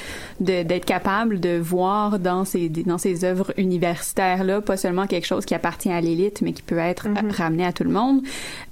de- 0.40 0.62
d'être 0.62 0.84
capable 0.84 1.40
de 1.40 1.58
voir 1.58 2.18
dans 2.18 2.44
ces, 2.44 2.68
dans 2.68 2.98
ces 2.98 3.24
œuvres 3.24 3.52
universitaires-là, 3.56 4.60
pas 4.60 4.76
seulement 4.76 5.06
quelque 5.06 5.26
chose 5.26 5.44
qui 5.44 5.54
appartient 5.54 5.90
à 5.90 6.00
l'élite, 6.00 6.42
mais 6.42 6.52
qui 6.52 6.62
peut 6.62 6.73
être 6.78 7.08
Mhm. 7.08 7.16
euh, 7.16 7.32
ramené 7.36 7.64
à 7.66 7.72
tout 7.72 7.84
le 7.84 7.90
monde. 7.90 8.20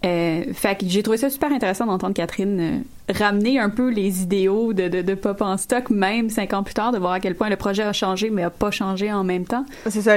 Euh, 0.05 0.43
fait 0.53 0.77
que 0.79 0.87
j'ai 0.89 1.03
trouvé 1.03 1.19
ça 1.19 1.31
super 1.31 1.53
intéressant 1.53 1.87
d'entendre 1.87 2.15
Catherine 2.15 2.61
euh, 2.61 3.13
ramener 3.13 3.59
un 3.59 3.71
peu 3.71 3.91
les 3.91 4.23
idéaux 4.23 4.73
de, 4.73 4.89
de, 4.89 5.03
de 5.03 5.15
Pop 5.15 5.41
en 5.43 5.57
stock, 5.57 5.91
même 5.91 6.31
cinq 6.31 6.53
ans 6.55 6.63
plus 6.63 6.75
tard, 6.75 6.93
de 6.93 6.99
voir 6.99 7.13
à 7.13 7.21
quel 7.21 7.35
point 7.35 7.49
le 7.49 7.57
projet 7.57 7.83
a 7.83 7.93
changé, 7.93 8.31
mais 8.31 8.43
a 8.43 8.51
pas 8.51 8.71
changé 8.71 9.13
en 9.13 9.25
même 9.25 9.45
temps. 9.45 9.65
C'est 9.89 10.03
ça, 10.03 10.17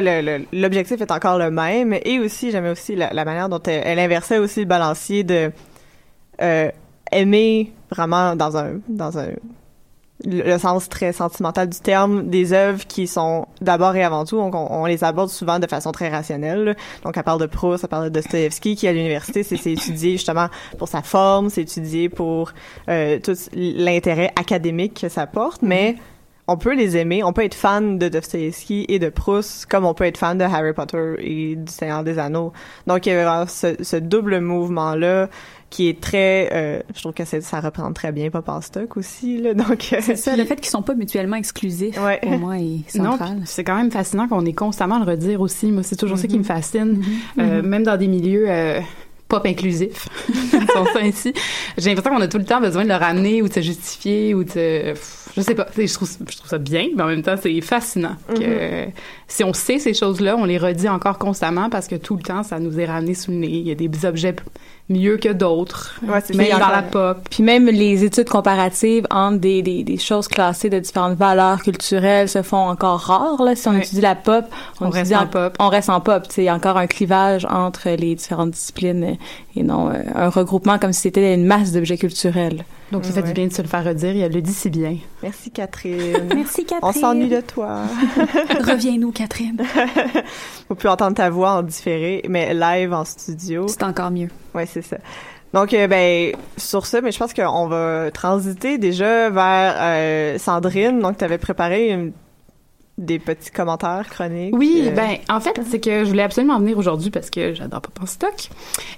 l'objectif 0.54 1.01
est 1.01 1.12
encore 1.12 1.38
le 1.38 1.51
même. 1.51 1.96
Et 2.06 2.20
aussi, 2.20 2.51
j'aimais 2.51 2.70
aussi 2.72 2.96
la, 2.96 3.12
la 3.13 3.25
manière 3.25 3.50
dont 3.50 3.62
elle, 3.65 3.82
elle 3.86 4.00
inversait 4.00 4.38
aussi 4.38 4.62
le 4.62 4.65
balancier 4.68 5.24
de 5.24 5.51
euh, 6.42 6.70
aimer 7.12 7.72
vraiment 7.92 8.36
dans 8.36 8.58
un 8.58 8.80
dans 8.88 9.18
un 9.18 9.27
le, 10.25 10.58
sens 10.58 10.89
très 10.89 11.13
sentimental 11.13 11.70
du 11.70 11.79
terme 11.79 12.29
des 12.29 12.53
œuvres 12.53 12.86
qui 12.88 13.08
sont 13.08 13.48
d'abord 13.62 13.96
et 13.96 14.03
avant 14.03 14.25
tout 14.25 14.38
on, 14.38 14.86
les 14.86 15.03
aborde 15.03 15.29
souvent 15.29 15.60
de 15.60 15.67
façon 15.67 15.91
très 15.91 16.10
rationnelle 16.10 16.75
donc 17.03 17.17
elle 17.17 17.24
parle 17.24 17.39
de 17.39 17.46
Proust 17.46 17.84
elle 17.84 17.89
parle 17.89 18.05
de 18.05 18.10
Dostoevsky 18.10 18.75
qui 18.75 18.88
à 18.88 18.94
l'université 18.94 19.44
c'est 19.44 19.72
étudié 19.72 20.13
justement 20.13 20.48
pour 20.77 20.88
sa 20.88 21.01
forme 21.01 21.50
c'est 21.50 21.62
étudié 21.62 22.10
pour 22.10 22.51
euh, 22.89 23.20
tout 23.20 23.36
l'intérêt 23.53 24.32
académique 24.36 25.01
que 25.01 25.10
ça 25.10 25.27
porte 25.27 25.62
mais 25.62 25.96
on 26.47 26.57
peut 26.57 26.75
les 26.75 26.95
aimer, 26.97 27.23
on 27.23 27.33
peut 27.33 27.43
être 27.43 27.55
fan 27.55 27.97
de 27.97 28.07
Dostoevsky 28.07 28.85
et 28.87 28.99
de 28.99 29.09
Proust, 29.09 29.65
comme 29.65 29.83
on 29.85 29.93
peut 29.95 30.03
être 30.03 30.17
fan 30.19 30.37
de 30.37 30.43
Harry 30.43 30.73
Potter 30.73 31.15
et 31.19 31.55
du 31.55 31.71
Seigneur 31.71 32.03
des 32.03 32.19
Anneaux. 32.19 32.53
Donc 32.85 33.05
il 33.05 33.09
y 33.09 33.11
a 33.13 33.23
vraiment 33.25 33.47
ce, 33.47 33.75
ce 33.81 33.95
double 33.95 34.39
mouvement-là 34.41 35.27
qui 35.71 35.89
est 35.89 35.99
très, 35.99 36.49
euh, 36.53 36.79
je 36.95 37.01
trouve 37.01 37.13
que 37.13 37.25
c'est- 37.25 37.41
ça 37.41 37.59
représente 37.59 37.95
très 37.95 38.11
bien 38.11 38.29
Pop 38.29 38.47
en 38.47 38.61
stock 38.61 38.95
aussi. 38.95 39.41
Là, 39.41 39.53
donc 39.55 39.89
euh, 39.91 39.97
C'est 40.01 40.15
ça, 40.15 40.35
le 40.35 40.45
fait 40.45 40.55
qu'ils 40.57 40.67
sont 40.69 40.83
pas 40.83 40.93
mutuellement 40.93 41.35
exclusifs, 41.35 41.99
Ouais. 42.01 42.19
pour 42.21 42.37
moi, 42.37 42.57
est 42.59 42.87
central. 42.89 43.39
c'est 43.45 43.63
quand 43.63 43.75
même 43.75 43.91
fascinant 43.91 44.27
qu'on 44.27 44.45
est 44.45 44.53
constamment 44.53 44.95
à 44.95 44.99
le 45.05 45.11
redire 45.11 45.41
aussi. 45.41 45.71
Moi, 45.71 45.81
c'est 45.83 45.95
toujours 45.97 46.17
ça 46.19 46.27
qui 46.27 46.37
me 46.37 46.43
fascine, 46.43 47.01
Mhm. 47.01 47.05
Euh, 47.39 47.61
même 47.63 47.83
dans 47.83 47.97
des 47.97 48.07
milieux 48.07 48.45
euh, 48.47 48.79
pop 49.27 49.43
inclusifs, 49.47 50.07
disons 50.29 50.85
ça 50.93 50.99
ainsi. 51.01 51.33
J'ai 51.79 51.89
l'impression 51.89 52.15
qu'on 52.15 52.21
a 52.23 52.27
tout 52.27 52.37
le 52.37 52.45
temps 52.45 52.61
besoin 52.61 52.83
de 52.83 52.89
le 52.89 52.95
ramener 52.95 53.41
ou 53.41 53.47
de 53.49 53.53
se 53.53 53.61
justifier 53.61 54.35
ou 54.35 54.43
de... 54.43 54.93
Je 55.36 55.42
sais 55.42 55.56
pas, 55.56 55.68
je 55.77 55.94
trouve, 55.94 56.10
je 56.30 56.38
trouve 56.38 56.50
ça 56.50 56.58
bien, 56.58 56.88
mais 56.96 57.04
en 57.04 57.08
même 57.08 57.22
temps, 57.22 57.36
c'est 57.42 57.60
fascinant 57.62 58.15
que 58.34 58.86
si 59.27 59.44
on 59.44 59.54
sait 59.54 59.80
ces 59.80 59.94
choses-là, 59.94 60.36
on 60.38 60.46
les 60.46 60.58
redit 60.58 60.88
encore 60.88 61.18
constamment 61.18 61.70
parce 61.70 61.88
que 61.88 61.96
tout 61.96 62.15
le 62.15 62.22
temps, 62.24 62.44
ça 62.44 62.60
nous 62.60 62.80
est 62.80 62.86
ramené 62.86 63.13
sous 63.15 63.32
le 63.32 63.38
nez. 63.38 63.48
Il 63.50 63.68
y 63.68 63.72
a 63.72 63.75
des 63.75 64.06
objets 64.06 64.36
mieux 64.88 65.18
que 65.18 65.30
d'autres, 65.30 66.00
Ouais, 66.08 66.20
même 66.36 66.51
dans 66.60 66.68
la 66.70 66.84
pop. 66.84 67.18
Puis 67.32 67.42
même 67.44 67.65
les 67.65 68.04
études 68.04 68.30
comparatives 68.30 69.08
entre 69.10 69.39
des, 69.39 69.62
des, 69.63 69.84
des 69.84 69.98
choses 69.98 70.27
classées 70.27 70.70
de 70.70 70.77
différentes 70.80 71.18
valeurs 71.18 71.62
culturelles 71.63 72.30
se 72.30 72.44
font 72.44 72.70
encore 72.70 73.00
rares. 73.00 73.42
Là. 73.44 73.56
Si 73.56 73.68
on 73.68 73.72
Ouais. 73.72 73.80
étudie 73.80 74.01
la 74.01 74.15
pop, 74.15 74.46
on, 74.80 74.86
On 74.86 74.89
reste 74.89 75.12
en 75.13 75.25
pop. 75.27 75.56
On 75.60 75.70
reste 75.70 75.89
en 75.89 76.00
pop. 76.01 76.24
Il 76.38 76.44
y 76.44 76.50
a 76.50 76.56
encore 76.56 76.77
un 76.77 76.88
clivage 76.88 77.46
entre 77.50 77.89
les 77.89 78.13
différentes 78.15 78.51
disciplines 78.51 79.18
et 79.56 79.63
non 79.63 79.89
euh, 79.89 79.94
un 80.13 80.30
regroupement 80.30 80.77
comme 80.77 80.94
si 80.94 81.01
c'était 81.01 81.34
une 81.34 81.46
masse 81.46 81.72
d'objets 81.72 81.98
culturels. 81.98 82.63
Donc, 82.92 83.04
ça 83.04 83.12
fait 83.12 83.22
Ouais. 83.22 83.27
du 83.27 83.34
bien 83.34 83.48
de 83.48 83.54
se 83.54 83.62
le 83.62 83.68
faire 83.68 83.84
redire. 83.84 84.15
Il 84.15 84.32
le 84.32 84.42
dit 84.42 84.54
si 84.54 84.70
bien. 84.70 84.98
merci 85.24 85.50
Catherine. 85.51 86.27
Merci, 86.36 86.65
Catherine. 86.65 86.80
on 86.84 86.92
s'ennuie 86.94 87.30
de 87.30 87.42
toi. 87.42 87.80
Reviens-nous, 88.63 89.12
Catherine. 89.12 89.58
On 90.70 90.75
peut 90.75 90.89
entendre 90.89 91.15
ta 91.15 91.30
voix 91.30 91.51
en 91.54 91.63
différé, 91.63 92.24
mais 92.30 92.54
live 92.54 92.94
en 92.94 93.04
studio. 93.06 93.68
C'est 93.68 93.84
encore 93.84 94.12
mieux. 94.12 94.27
Ouais, 94.54 94.65
c'est 94.65 94.82
ça. 94.84 94.98
Donc, 95.54 95.74
euh, 95.74 95.88
ben, 95.88 96.34
sur 96.58 96.86
ça, 96.86 97.01
mais 97.01 97.12
je 97.12 97.18
pense 97.20 97.34
qu'on 97.34 97.68
va 97.68 98.12
transiter 98.12 98.77
déjà 98.77 99.30
vers 99.30 99.75
euh, 99.80 100.38
Sandrine. 100.38 101.00
Donc, 101.00 101.18
tu 101.18 101.24
avais 101.24 101.38
préparé 101.38 101.89
une- 101.92 102.12
des 102.97 103.19
petits 103.19 103.51
commentaires 103.51 104.07
chroniques. 104.09 104.55
Oui, 104.55 104.85
euh, 104.85 104.91
ben 104.91 105.17
en 105.29 105.39
fait, 105.39 105.59
c'est 105.69 105.79
que 105.79 106.05
je 106.05 106.09
voulais 106.09 106.23
absolument 106.23 106.57
venir 106.59 106.77
aujourd'hui 106.77 107.09
parce 107.09 107.29
que 107.29 107.53
j'adore 107.53 107.81
pas 107.81 108.03
en 108.03 108.05
stock. 108.05 108.49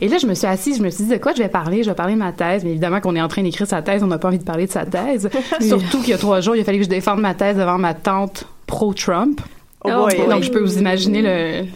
Et 0.02 0.08
là, 0.08 0.18
je 0.20 0.28
me 0.28 0.36
suis 0.36 0.46
assise, 0.46 0.78
je 0.78 0.84
me 0.84 0.90
suis 0.90 1.06
dit 1.06 1.10
de 1.10 1.18
quoi 1.18 1.34
je 1.34 1.42
vais 1.42 1.50
parler? 1.50 1.84
Je 1.84 1.90
vais 1.90 1.96
parler 1.96 2.14
de 2.14 2.20
ma 2.20 2.32
thèse, 2.32 2.64
mais 2.64 2.72
évidemment 2.72 3.02
qu'on 3.02 3.16
est 3.16 3.22
en 3.22 3.28
train 3.28 3.42
d'écrire 3.42 3.68
sa 3.68 3.82
thèse, 3.82 4.04
on 4.04 4.08
n'a 4.08 4.20
pas 4.20 4.28
envie 4.28 4.38
de 4.38 4.44
parler 4.44 4.68
de 4.68 4.72
sa 4.72 4.86
thèse. 4.86 5.30
Surtout 5.62 6.00
qu'il 6.02 6.10
y 6.10 6.14
a 6.14 6.18
trois 6.18 6.42
jours, 6.42 6.56
il 6.56 6.62
a 6.62 6.64
fallu 6.64 6.78
que 6.78 6.84
je 6.84 6.90
défende 6.90 7.22
ma 7.22 7.34
thèse 7.34 7.58
devant 7.58 7.80
ma 7.80 7.96
tante 7.96 8.46
pro-Trump. 8.68 9.42
Oh 9.84 9.90
boy. 9.90 10.16
boy. 10.16 10.28
Donc, 10.28 10.44
je 10.44 10.52
peux 10.52 10.62
vous 10.62 10.78
imaginer 10.78 11.22
le. 11.22 11.68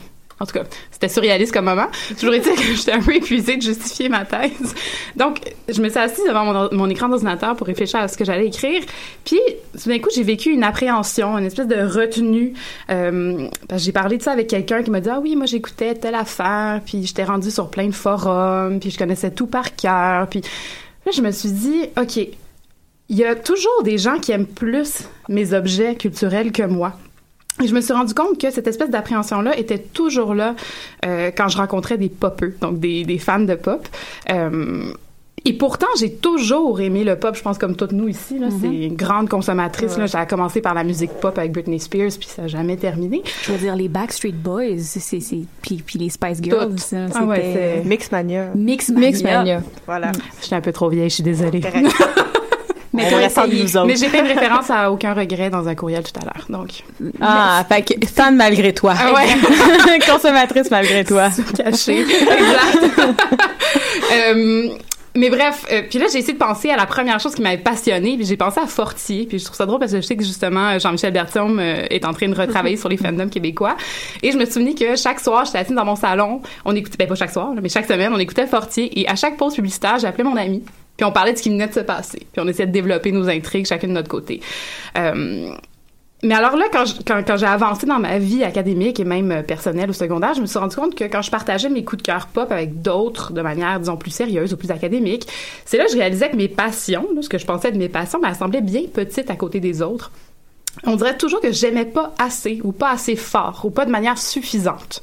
En 0.42 0.46
tout 0.48 0.54
cas, 0.54 0.64
c'était 0.90 1.08
surréaliste 1.08 1.54
comme 1.54 1.66
moment. 1.66 1.86
Toujours 2.20 2.34
été 2.34 2.50
que 2.56 2.64
j'étais 2.64 2.94
un 2.94 3.02
peu 3.02 3.16
épuisée 3.16 3.58
de 3.58 3.62
justifier 3.62 4.10
ma 4.10 4.26
thèse. 4.26 4.74
Donc, 5.16 5.40
je 5.70 5.80
me 5.84 5.90
suis 5.90 6.00
assise 6.00 6.26
devant 6.28 6.70
mon, 6.72 6.90
écran 6.90 7.10
d'ordinateur 7.10 7.56
pour 7.56 7.68
réfléchir 7.68 8.00
à 8.00 8.08
ce 8.08 8.18
que 8.18 8.26
j'allais 8.26 8.48
écrire. 8.48 8.82
Puis, 9.24 9.40
tout 9.80 9.88
d'un 9.88 10.00
coup, 10.00 10.10
j'ai 10.16 10.24
vécu 10.24 10.50
une 10.50 10.64
appréhension, 10.64 11.38
une 11.38 11.46
espèce 11.46 11.68
de 11.68 11.76
retenue. 11.76 12.54
Euh, 12.90 13.48
parce 13.68 13.82
que 13.82 13.86
j'ai 13.86 13.92
parlé 13.92 14.18
de 14.18 14.24
ça 14.24 14.32
avec 14.32 14.48
quelqu'un 14.48 14.82
qui 14.82 14.90
m'a 14.90 15.00
dit 15.00 15.10
Ah 15.10 15.20
oui, 15.22 15.36
moi, 15.36 15.46
j'écoutais 15.46 15.94
telle 15.94 16.16
affaire, 16.16 16.82
puis 16.84 17.06
j'étais 17.06 17.24
rendue 17.24 17.52
sur 17.52 17.70
plein 17.70 17.86
de 17.86 17.94
forums, 17.94 18.80
puis 18.80 18.90
je 18.90 18.98
connaissais 18.98 19.30
tout 19.30 19.48
par 19.48 19.76
cœur. 19.76 20.28
Puis 20.28 20.42
là, 21.06 21.12
je 21.16 21.22
me 21.22 21.30
suis 21.30 21.52
dit 21.52 21.84
OK, 22.00 22.18
il 22.18 23.16
y 23.16 23.24
a 23.24 23.36
toujours 23.36 23.84
des 23.84 24.00
gens 24.00 24.18
qui 24.18 24.32
aiment 24.32 24.48
plus 24.48 25.04
mes 25.30 25.54
objets 25.54 25.94
culturels 25.96 26.52
que 26.52 26.64
moi. 26.64 26.98
Et 27.64 27.68
je 27.68 27.74
me 27.76 27.82
suis 27.82 27.94
rendu 27.94 28.14
compte 28.14 28.40
que 28.40 28.50
cette 28.50 28.68
espèce 28.68 28.90
d'appréhension-là 28.90 29.58
était 29.58 29.78
toujours 29.80 30.34
là 30.34 30.56
euh, 31.06 31.32
quand 31.36 31.48
je 31.50 31.58
rencontrais 31.58 31.98
des 31.98 32.10
popeux, 32.10 32.56
donc 32.62 32.80
des, 32.80 33.04
des 33.04 33.18
fans 33.20 33.40
de 33.42 33.56
pop. 33.56 33.88
Euh, 34.32 34.84
et 35.44 35.54
pourtant, 35.54 35.88
j'ai 36.00 36.14
toujours 36.14 36.82
aimé 36.82 37.04
le 37.04 37.16
pop, 37.18 37.36
je 37.36 37.42
pense 37.42 37.58
comme 37.58 37.76
toutes 37.76 37.94
nous 37.94 38.08
ici. 38.08 38.38
là. 38.40 38.48
C'est 38.62 38.68
une 38.68 38.96
grande 38.96 39.28
consommatrice. 39.28 39.98
là. 39.98 40.06
J'ai 40.06 40.26
commencé 40.30 40.62
par 40.62 40.74
la 40.76 40.84
musique 40.84 41.12
pop 41.20 41.36
avec 41.38 41.52
Britney 41.52 41.80
Spears, 41.80 42.12
puis 42.20 42.30
ça 42.30 42.44
n'a 42.44 42.48
jamais 42.48 42.78
terminé. 42.78 43.24
Je 43.44 43.52
veux 43.52 43.58
dire, 43.58 43.76
les 43.76 43.88
Backstreet 43.90 44.34
Boys, 44.34 44.78
c'est, 44.80 45.20
puis, 45.64 45.82
puis 45.86 45.98
les 46.00 46.10
Spice 46.10 46.42
Girls, 46.44 46.76
Ah 47.16 47.26
ouais, 47.26 47.82
Mixmania. 47.84 48.52
Mixmania. 48.56 49.08
Mixmania. 49.08 49.62
Voilà. 49.88 50.12
J'étais 50.44 50.56
un 50.56 50.62
peu 50.62 50.72
trop 50.72 50.90
vieille, 50.90 51.10
je 51.10 51.16
suis 51.16 51.24
désolée. 51.24 51.62
Mais 52.94 53.04
essayé. 53.24 53.96
j'ai 53.96 54.10
fait 54.10 54.20
une 54.20 54.28
référence 54.28 54.70
à 54.70 54.92
aucun 54.92 55.14
regret 55.14 55.50
dans 55.50 55.68
un 55.68 55.76
courriel 55.76 56.04
tout 56.04 56.20
à 56.20 56.26
l'heure. 56.26 56.46
Donc, 56.50 56.84
Ah, 57.22 57.66
fait 57.70 57.84
que 57.84 58.06
fan 58.08 58.36
malgré 58.36 58.74
toi. 58.74 58.94
Ah 59.00 59.14
ouais. 59.14 60.00
Consommatrice 60.10 60.70
malgré 60.72 61.04
toi. 61.06 61.30
caché. 61.58 62.02
exact. 62.02 62.98
Euh, 64.14 64.70
mais 65.16 65.30
bref, 65.30 65.66
euh, 65.72 65.82
puis 65.90 66.00
là 66.00 66.06
j'ai 66.12 66.20
essayé 66.20 66.34
de 66.34 66.38
penser 66.38 66.70
à 66.70 66.78
la 66.78 66.86
première 66.86 67.20
chose 67.20 67.36
qui 67.36 67.42
m'avait 67.42 67.58
passionnée, 67.58 68.16
puis 68.16 68.26
j'ai 68.26 68.38
pensé 68.38 68.60
à 68.60 68.68
Fortier, 68.68 69.26
puis 69.26 69.40
je 69.40 69.46
trouve 69.46 69.58
ça 69.58 69.66
drôle 69.66 69.80
parce 69.80 69.92
que 69.92 70.00
je 70.00 70.06
sais 70.06 70.16
que 70.16 70.24
justement 70.24 70.80
Jean-Michel 70.80 71.12
Bertium 71.12 71.60
euh, 71.60 71.86
est 71.90 72.06
en 72.06 72.14
train 72.14 72.30
de 72.30 72.36
retravailler 72.36 72.78
sur 72.78 72.90
les 72.90 72.98
fandoms 72.98 73.30
québécois, 73.30 73.76
et 74.24 74.32
je 74.32 74.38
me 74.38 74.46
souvenais 74.46 74.74
que 74.74 74.96
chaque 74.96 75.20
soir 75.20 75.46
j'étais 75.46 75.60
assise 75.60 75.76
dans 75.76 75.86
mon 75.86 75.96
salon, 75.96 76.42
on 76.66 76.76
écoutait, 76.76 76.98
ben 76.98 77.08
pas 77.08 77.16
chaque 77.16 77.32
soir, 77.32 77.54
mais 77.62 77.70
chaque 77.70 77.88
semaine 77.88 78.14
on 78.14 78.20
écoutait 78.20 78.48
Fortier, 78.48 79.00
et 79.00 79.08
à 79.08 79.16
chaque 79.16 79.38
pause 79.38 79.56
publicitaire 79.56 80.00
j'appelais 80.00 80.24
mon 80.24 80.38
ami, 80.38 80.64
puis 80.96 81.06
on 81.06 81.12
parlait 81.12 81.34
de 81.34 81.38
ce 81.38 81.44
qui 81.44 81.50
venait 81.50 81.68
de 81.68 81.74
se 81.74 81.82
passer, 81.82 82.20
puis 82.32 82.42
on 82.42 82.48
essayait 82.48 82.68
de 82.68 82.72
développer 82.72 83.12
nos 83.12 83.28
intrigues 83.28 83.66
chacune 83.66 83.90
de 83.90 83.96
notre 83.96 84.10
côté. 84.10 84.40
Euh, 84.98 85.52
mais 86.24 86.36
alors 86.36 86.56
là, 86.56 86.66
quand, 86.72 87.38
j'ai 87.38 87.46
avancé 87.46 87.88
dans 87.88 87.98
ma 87.98 88.20
vie 88.20 88.44
académique 88.44 89.00
et 89.00 89.04
même 89.04 89.32
euh, 89.32 89.42
personnelle 89.42 89.90
au 89.90 89.94
secondaire, 89.94 90.36
je 90.36 90.42
me 90.42 90.46
suis 90.46 90.60
rendu 90.60 90.76
compte 90.76 90.94
que 90.94 91.06
quand 91.06 91.24
je 91.24 91.32
partageais 91.32 91.70
mes 91.70 91.84
coups 91.84 92.04
de 92.04 92.06
cœur 92.06 92.28
pop 92.28 92.52
avec 92.52 92.82
d'autres 92.82 93.34
de 93.34 93.42
manière, 93.42 93.80
disons, 93.80 93.98
plus 93.98 94.12
sérieuse 94.12 94.54
ou 94.54 94.58
plus 94.58 94.70
académique, 94.70 95.28
c'est 95.66 95.78
là 95.78 95.86
que 95.86 95.92
je 95.92 95.98
réalisais 95.98 96.30
que 96.30 96.36
mes 96.36 96.48
passions, 96.48 97.08
ce 97.22 97.28
que 97.28 97.40
je 97.40 97.46
pensais 97.46 97.70
être 97.70 97.76
mes 97.76 97.90
passions, 97.90 98.20
ben, 98.20 98.30
elles 98.30 98.36
semblaient 98.36 98.62
bien 98.62 98.84
petites 98.94 99.32
à 99.32 99.36
côté 99.36 99.60
des 99.60 99.82
autres. 99.82 100.12
On 100.84 100.96
dirait 100.96 101.18
toujours 101.18 101.42
que 101.42 101.52
j'aimais 101.52 101.86
pas 101.86 102.14
assez 102.20 102.62
ou 102.64 102.72
pas 102.72 102.92
assez 102.92 103.16
fort 103.16 103.62
ou 103.64 103.72
pas 103.72 103.86
de 103.86 103.92
manière 103.92 104.20
suffisante. 104.20 105.02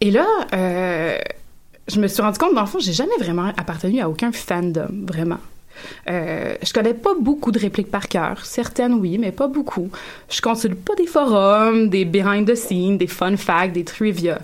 Et 0.00 0.10
là, 0.10 0.26
euh, 0.54 1.18
je 1.88 2.00
me 2.00 2.08
suis 2.08 2.22
rendu 2.22 2.38
compte, 2.38 2.54
dans 2.54 2.62
le 2.62 2.66
fond, 2.66 2.78
j'ai 2.78 2.94
jamais 2.94 3.16
vraiment 3.18 3.52
appartenu 3.56 4.00
à 4.00 4.08
aucun 4.08 4.32
fandom, 4.32 4.88
vraiment. 5.06 5.38
Euh, 6.08 6.54
je 6.62 6.72
connais 6.72 6.94
pas 6.94 7.14
beaucoup 7.20 7.52
de 7.52 7.58
répliques 7.58 7.90
par 7.90 8.08
cœur. 8.08 8.44
Certaines, 8.44 8.94
oui, 8.94 9.18
mais 9.18 9.32
pas 9.32 9.48
beaucoup. 9.48 9.90
Je 10.30 10.40
consulte 10.40 10.82
pas 10.84 10.94
des 10.94 11.06
forums, 11.06 11.88
des 11.88 12.04
behind 12.04 12.50
the 12.50 12.54
scenes, 12.54 12.98
des 12.98 13.06
fun 13.06 13.36
facts, 13.36 13.72
des 13.72 13.84
trivia. 13.84 14.38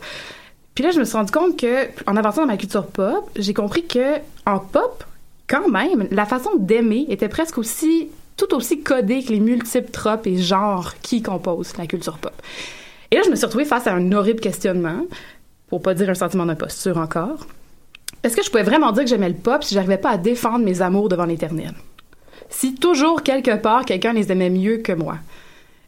Puis 0.75 0.85
là, 0.85 0.91
je 0.91 0.99
me 0.99 1.05
suis 1.05 1.17
rendu 1.17 1.33
compte 1.33 1.59
que, 1.59 1.87
en 2.07 2.17
avançant 2.17 2.43
dans 2.43 2.47
ma 2.49 2.57
culture 2.57 2.87
pop, 2.87 3.31
j'ai 3.37 3.55
compris 3.55 3.87
que 3.87 4.17
en 4.47 4.59
pop, 4.59 5.05
quand 5.49 5.69
même, 5.69 6.09
la 6.11 6.25
façon 6.25 6.51
d'aimer 6.59 7.07
était 7.09 7.29
presque 7.29 7.59
aussi, 7.59 8.09
tout 8.37 8.55
aussi 8.55 8.83
codée 8.83 9.23
que 9.23 9.33
les 9.33 9.41
multiples 9.41 9.91
tropes 9.91 10.27
et 10.27 10.39
genres 10.39 10.95
qui 11.03 11.23
composent 11.23 11.77
la 11.77 11.87
culture 11.87 12.19
pop. 12.19 12.33
Et 13.11 13.17
là, 13.17 13.23
je 13.25 13.31
me 13.31 13.37
suis 13.37 13.45
retrouvée 13.45 13.67
face 13.67 13.87
à 13.87 13.93
un 13.93 14.13
horrible 14.13 14.41
questionnement. 14.41 15.05
pour 15.69 15.81
pas 15.81 15.95
dire 15.95 16.11
un 16.11 16.15
sentiment 16.15 16.45
d'imposture 16.45 16.99
encore. 16.99 17.47
Est-ce 18.23 18.37
que 18.37 18.43
je 18.43 18.51
pouvais 18.51 18.63
vraiment 18.63 18.93
dire 18.93 19.03
que 19.05 19.11
j'aimais 19.11 19.29
le 19.29 19.35
pop 19.35 19.65
si 19.65 19.75
j'arrivais 19.75 19.99
pas 19.99 20.11
à 20.11 20.17
défendre 20.19 20.65
mes 20.65 20.81
amours 20.83 21.09
devant 21.09 21.25
l'éternel? 21.25 21.73
Si 22.49 22.75
toujours, 22.75 23.23
quelque 23.23 23.57
part, 23.57 23.85
quelqu'un 23.85 24.13
les 24.13 24.31
aimait 24.31 24.51
mieux 24.51 24.79
que 24.79 24.93
moi. 24.93 25.17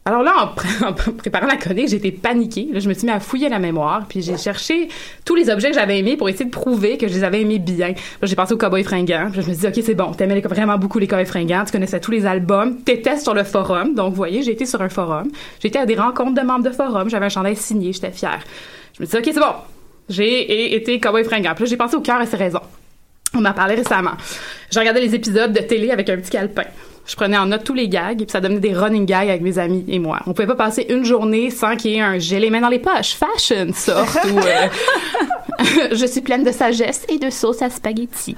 Alors 0.07 0.21
là, 0.21 0.33
en, 0.39 0.47
pré- 0.49 0.67
en 0.85 0.93
préparant 0.93 1.47
la 1.47 1.55
chronique, 1.55 1.91
été 1.93 2.11
paniquée. 2.11 2.69
Je 2.75 2.87
me 2.89 2.93
suis 2.93 3.07
mis 3.07 3.11
à 3.11 3.19
fouiller 3.19 3.49
la 3.49 3.57
mémoire, 3.57 4.05
puis 4.07 4.21
j'ai 4.21 4.37
cherché 4.37 4.89
tous 5.23 5.33
les 5.35 5.49
objets 5.49 5.69
que 5.69 5.75
j'avais 5.75 5.97
aimés 5.97 6.15
pour 6.17 6.29
essayer 6.29 6.45
de 6.45 6.51
prouver 6.51 6.97
que 6.97 7.07
je 7.07 7.13
les 7.13 7.23
avais 7.23 7.41
aimés 7.41 7.57
bien. 7.57 7.89
Là, 7.89 7.93
j'ai 8.23 8.35
pensé 8.35 8.53
aux 8.53 8.57
Cowboys 8.57 8.83
fringants. 8.83 9.29
Puis 9.31 9.41
je 9.41 9.47
me 9.47 9.53
suis 9.53 9.61
dit, 9.61 9.67
OK, 9.79 9.83
c'est 9.83 9.95
bon, 9.95 10.11
t'aimais 10.11 10.41
vraiment 10.41 10.77
beaucoup 10.77 10.99
les 10.99 11.07
Cowboys 11.07 11.25
fringants, 11.25 11.63
tu 11.65 11.71
connaissais 11.71 11.99
tous 11.99 12.11
les 12.11 12.25
albums, 12.27 12.81
t'étais 12.81 13.17
sur 13.17 13.33
le 13.33 13.43
forum. 13.43 13.95
Donc, 13.95 14.09
vous 14.11 14.15
voyez, 14.17 14.43
j'ai 14.43 14.51
été 14.51 14.65
sur 14.67 14.81
un 14.81 14.89
forum. 14.89 15.29
Été 15.63 15.79
à 15.79 15.85
des 15.87 15.95
rencontres 15.95 16.35
de 16.39 16.45
membres 16.45 16.65
de 16.65 16.71
forum, 16.71 17.09
j'avais 17.09 17.25
un 17.25 17.29
chandail 17.29 17.55
signé, 17.55 17.91
j'étais 17.93 18.11
fière. 18.11 18.41
Je 18.97 19.01
me 19.01 19.07
suis 19.07 19.19
dit, 19.21 19.27
OK, 19.29 19.33
c'est 19.33 19.39
bon, 19.39 19.55
j'ai 20.09 20.75
été 20.75 20.99
Cowboy 20.99 21.23
fringant. 21.23 21.53
Puis 21.55 21.65
là, 21.65 21.69
j'ai 21.69 21.77
pensé 21.77 21.95
au 21.95 22.01
cœur 22.01 22.21
et 22.21 22.25
ses 22.25 22.37
raisons. 22.37 22.61
On 23.33 23.41
m'en 23.41 23.53
parlait 23.53 23.75
récemment. 23.75 24.13
J'ai 24.71 24.79
regardé 24.79 25.01
les 25.01 25.13
épisodes 25.13 25.51
de 25.51 25.59
télé 25.59 25.91
avec 25.91 26.09
un 26.09 26.17
petit 26.17 26.31
calepin. 26.31 26.63
Je 27.05 27.15
prenais 27.15 27.37
en 27.37 27.45
note 27.45 27.63
tous 27.63 27.73
les 27.73 27.87
gags, 27.87 28.17
puis 28.17 28.25
ça 28.29 28.41
devenait 28.41 28.59
des 28.59 28.73
running 28.73 29.05
gags 29.05 29.29
avec 29.29 29.41
mes 29.41 29.59
amis 29.59 29.85
et 29.87 29.99
moi. 29.99 30.21
On 30.25 30.33
pouvait 30.33 30.47
pas 30.47 30.55
passer 30.55 30.87
une 30.89 31.05
journée 31.05 31.51
sans 31.51 31.75
qu'il 31.75 31.91
y 31.91 31.95
ait 31.95 32.01
un 32.01 32.17
j'ai 32.17 32.39
les 32.39 32.49
mains 32.49 32.61
dans 32.61 32.69
les 32.69 32.79
poches, 32.79 33.13
fashion 33.13 33.71
sorte 33.73 34.17
ou 34.25 34.39
euh, 34.39 34.67
je 35.91 36.05
suis 36.05 36.21
pleine 36.21 36.43
de 36.43 36.51
sagesse 36.51 37.05
et 37.09 37.17
de 37.17 37.29
sauce 37.29 37.61
à 37.61 37.69
spaghetti. 37.69 38.35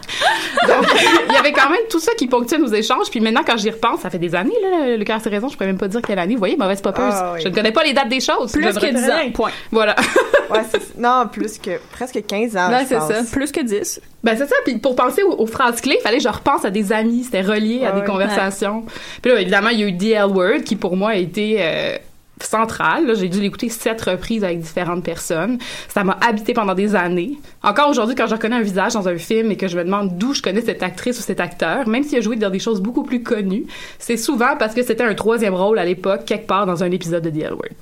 Donc, 0.68 0.86
il 1.30 1.34
y 1.34 1.38
avait 1.38 1.52
quand 1.52 1.70
même 1.70 1.82
tout 1.90 2.00
ça 2.00 2.12
qui 2.18 2.28
ponctuait 2.28 2.58
nos 2.58 2.68
échanges. 2.74 3.10
Puis 3.10 3.20
maintenant, 3.20 3.42
quand 3.46 3.58
j'y 3.58 3.70
repense, 3.70 4.02
ça 4.02 4.10
fait 4.10 4.20
des 4.20 4.36
années, 4.36 4.54
là, 4.62 5.04
cœur 5.06 5.20
c'est 5.22 5.30
raison, 5.30 5.48
je 5.48 5.54
pourrais 5.56 5.68
même 5.68 5.78
pas 5.78 5.88
dire 5.88 6.02
quelle 6.02 6.20
année. 6.20 6.34
Vous 6.34 6.40
voyez, 6.40 6.58
mauvaise 6.58 6.82
popeuse. 6.82 7.04
Ah 7.10 7.34
oui. 7.36 7.42
Je 7.44 7.48
ne 7.48 7.54
connais 7.54 7.72
pas 7.72 7.84
les 7.84 7.94
dates 7.94 8.10
des 8.10 8.20
choses. 8.20 8.52
Plus 8.52 8.62
que 8.62 8.74
retiens 8.74 8.94
10 8.94 9.10
ans, 9.10 9.32
point. 9.34 9.52
Voilà. 9.72 9.96
Ouais, 10.50 10.62
non, 10.98 11.28
plus 11.30 11.58
que 11.60 11.72
presque 11.92 12.26
15 12.26 12.56
ans. 12.56 12.70
C'est 12.88 12.96
ça. 12.98 13.20
Plus 13.34 13.52
que 13.52 13.60
10. 13.60 14.00
Ben 14.24 14.38
c'est 14.38 14.48
ça. 14.48 14.56
Puis 14.64 14.78
pour 14.78 14.96
penser 14.96 15.22
aux, 15.24 15.34
aux 15.34 15.46
phrases 15.46 15.82
clés, 15.82 15.98
il 16.00 16.02
fallait 16.02 16.20
que 16.20 16.24
je 16.24 16.30
repense 16.30 16.64
à 16.64 16.70
des 16.70 16.94
amis. 16.94 17.26
C'était 17.26 17.42
relié 17.42 17.86
à 17.86 17.94
Ouais, 17.94 18.00
des 18.00 18.08
conversations. 18.08 18.86
Puis 19.22 19.32
là, 19.32 19.42
évidemment, 19.42 19.70
il 19.70 19.80
y 19.82 19.84
a 19.84 19.88
eu 19.88 19.92
DL 19.92 20.24
Word 20.26 20.62
qui 20.64 20.78
pour 20.78 20.96
moi 20.96 21.10
a 21.10 21.16
été 21.16 21.58
euh, 21.60 21.98
central. 22.44 23.08
Là, 23.08 23.14
J'ai 23.14 23.30
dû 23.30 23.42
l'écouter 23.42 23.70
sept 23.70 24.02
reprises 24.02 24.44
avec 24.44 24.60
différentes 24.60 25.04
personnes. 25.04 25.58
Ça 25.90 26.04
m'a 26.04 26.18
habité 26.22 26.54
pendant 26.54 26.74
des 26.74 26.96
années. 26.96 27.38
Encore 27.64 27.90
aujourd'hui, 27.90 28.16
quand 28.16 28.28
je 28.28 28.36
reconnais 28.36 28.56
un 28.56 28.62
visage 28.62 28.94
dans 28.94 29.08
un 29.08 29.18
film 29.18 29.52
et 29.52 29.58
que 29.58 29.68
je 29.68 29.78
me 29.78 29.84
demande 29.84 30.18
d'où 30.18 30.34
je 30.34 30.42
connais 30.42 30.62
cette 30.62 30.84
actrice 30.84 31.20
ou 31.20 31.22
cet 31.22 31.40
acteur, 31.40 31.88
même 31.88 32.04
s'il 32.04 32.18
a 32.18 32.22
joué 32.22 32.36
dans 32.36 32.50
des 32.50 32.60
choses 32.60 32.82
beaucoup 32.82 33.04
plus 33.04 33.24
connues, 33.24 33.66
c'est 34.00 34.18
souvent 34.18 34.56
parce 34.58 34.74
que 34.74 34.84
c'était 34.84 35.04
un 35.04 35.16
troisième 35.16 35.54
rôle 35.54 35.80
à 35.80 35.86
l'époque, 35.86 36.26
quelque 36.26 36.48
part 36.48 36.66
dans 36.66 36.84
un 36.84 36.92
épisode 36.92 37.24
de 37.24 37.30
DL 37.30 37.54
Word. 37.54 37.74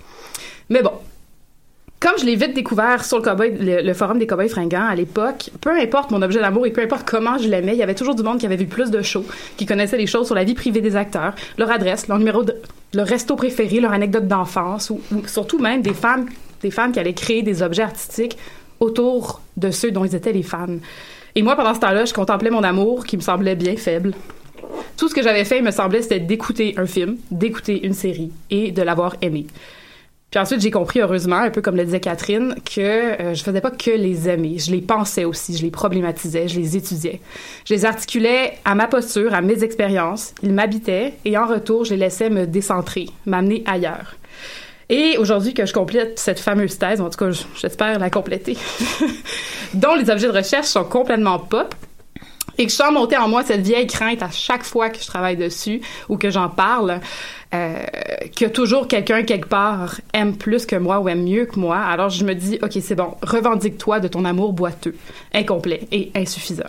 Mais 0.70 0.82
bon, 0.82 0.94
comme 2.06 2.20
je 2.20 2.26
l'ai 2.26 2.36
vite 2.36 2.54
découvert 2.54 3.04
sur 3.04 3.20
le, 3.20 3.94
forum 3.96 4.20
des 4.20 4.28
cowboys 4.28 4.48
fringants 4.48 4.86
à 4.88 4.94
l'époque, 4.94 5.50
peu 5.60 5.72
importe 5.72 6.12
mon 6.12 6.22
objet 6.22 6.40
d'amour 6.40 6.68
et 6.68 6.70
peu 6.70 6.84
importe 6.84 7.10
comment 7.10 7.40
je 7.40 7.50
l'aimais, 7.50 7.72
il 7.74 7.80
y 7.80 7.82
avait 7.82 7.96
toujours 7.96 8.14
du 8.14 8.22
monde 8.22 8.38
qui 8.38 8.46
avait 8.46 8.58
vu 8.58 8.68
plus 8.68 8.92
de 8.92 9.02
shows, 9.02 9.26
qui 9.58 9.66
connaissait 9.66 9.98
les 9.98 10.06
choses 10.06 10.28
sur 10.28 10.36
la 10.36 10.44
vie 10.44 10.54
privée 10.54 10.82
des 10.82 10.96
acteurs, 10.96 11.34
leur 11.58 11.72
adresse, 11.72 12.08
leur 12.08 12.20
numéro 12.20 12.44
de 12.44 12.56
leur 12.94 13.08
resto 13.08 13.36
préféré, 13.36 13.80
leur 13.80 13.92
anecdote 13.92 14.28
d'enfance, 14.28 14.92
ou, 14.92 15.02
ou 15.12 15.28
surtout 15.28 15.58
même 15.58 15.82
des 15.82 15.96
femmes, 15.96 16.28
des 16.62 16.70
femmes 16.70 16.92
qui 16.92 17.00
allaient 17.00 17.14
créer 17.14 17.42
des 17.42 17.64
objets 17.64 17.82
artistiques 17.82 18.38
autour 18.80 19.42
de 19.58 19.72
ceux 19.72 19.90
dont 19.90 20.06
ils 20.06 20.14
étaient 20.14 20.32
les 20.32 20.44
fans. 20.44 20.78
Et 21.34 21.42
moi, 21.42 21.56
pendant 21.56 21.74
ce 21.74 21.80
temps-là, 21.80 22.06
je 22.06 22.14
contemplais 22.14 22.52
mon 22.52 22.62
amour 22.62 23.04
qui 23.08 23.18
me 23.18 23.24
semblait 23.24 23.56
bien 23.56 23.78
faible. 23.78 24.14
Tout 24.96 25.10
ce 25.10 25.16
que 25.16 25.24
j'avais 25.24 25.44
fait, 25.44 25.58
il 25.58 25.64
me 25.64 25.72
semblait, 25.72 26.04
c'était 26.04 26.20
d'écouter 26.20 26.76
un 26.78 26.86
film, 26.86 27.18
d'écouter 27.32 27.84
une 27.84 27.94
série 27.94 28.32
et 28.52 28.72
de 28.72 28.84
l'avoir 28.84 29.16
aimé. 29.24 29.48
Puis 30.36 30.42
ensuite, 30.42 30.60
j'ai 30.60 30.70
compris, 30.70 31.00
heureusement, 31.00 31.38
un 31.38 31.50
peu 31.50 31.62
comme 31.62 31.77
le 31.77 31.86
disait 31.86 32.01
Catherine, 32.01 32.56
que 32.65 32.82
euh, 32.82 33.34
je 33.34 33.42
faisais 33.42 33.62
pas 33.62 33.72
que 33.72 33.92
les 33.92 34.27
aimer. 34.27 34.58
Je 34.60 34.70
les 34.70 34.82
pensais 34.82 35.24
aussi, 35.24 35.56
je 35.56 35.63
les 35.63 35.72
problématisais, 35.72 36.50
je 36.50 36.60
les 36.60 36.75
étudiais. 36.75 37.22
Je 37.63 37.74
les 37.74 37.86
articulais 37.86 38.58
à 38.65 38.75
ma 38.75 38.88
posture, 38.88 39.34
à 39.34 39.39
mes 39.39 39.63
expériences. 39.63 40.34
Ils 40.44 40.51
m'habitaient 40.51 41.13
et 41.24 41.38
en 41.38 41.48
retour, 41.48 41.86
je 41.86 41.92
les 41.92 42.01
laissais 42.01 42.30
me 42.30 42.46
décentrer, 42.48 43.06
m'amener 43.25 43.63
ailleurs. 43.65 44.18
Et 44.89 45.15
aujourd'hui 45.18 45.54
que 45.54 45.65
je 45.65 45.72
complète 45.72 46.20
cette 46.20 46.42
fameuse 46.42 46.77
thèse, 46.77 47.00
en 47.00 47.10
tout 47.10 47.18
cas, 47.18 47.30
j'espère 47.56 47.98
la 47.98 48.10
compléter, 48.10 48.58
dont 49.74 49.96
les 49.96 50.10
objets 50.10 50.27
de 50.27 50.34
recherche 50.34 50.68
sont 50.68 50.84
complètement 50.84 51.39
pop, 51.39 51.74
et 52.58 52.66
que 52.66 52.72
je 52.72 52.76
sens 52.76 52.92
monter 52.92 53.18
en 53.18 53.28
moi 53.28 53.44
cette 53.44 53.62
vieille 53.62 53.88
crainte 53.88 54.22
à 54.22 54.30
chaque 54.32 54.64
fois 54.64 54.90
que 54.90 55.00
je 55.00 55.08
travaille 55.08 55.38
dessus 55.38 55.82
ou 56.10 56.18
que 56.18 56.30
j'en 56.30 56.50
parle, 56.50 57.00
euh, 57.54 57.78
que 58.36 58.46
toujours 58.46 58.88
quelqu'un 58.88 59.24
quelque 59.24 59.48
part 59.48 60.00
aime 60.14 60.36
plus 60.36 60.66
que 60.66 60.76
moi 60.76 61.00
ou 61.00 61.10
aime 61.10 61.24
mieux 61.24 61.46
que 61.46 61.60
moi. 61.60 61.78
Alors 61.78 62.10
je 62.10 62.24
me 62.26 62.34
dis, 62.34 62.60
ok, 62.62 62.78
c'est 62.82 62.96
bon, 62.96 63.16
revendique-toi 63.22 64.00
de 64.00 64.08
ton 64.08 64.26
amour 64.26 64.54
boiteux, 64.54 64.96
incomplet 65.34 65.82
et 65.92 66.12
insuffisant. 66.16 66.64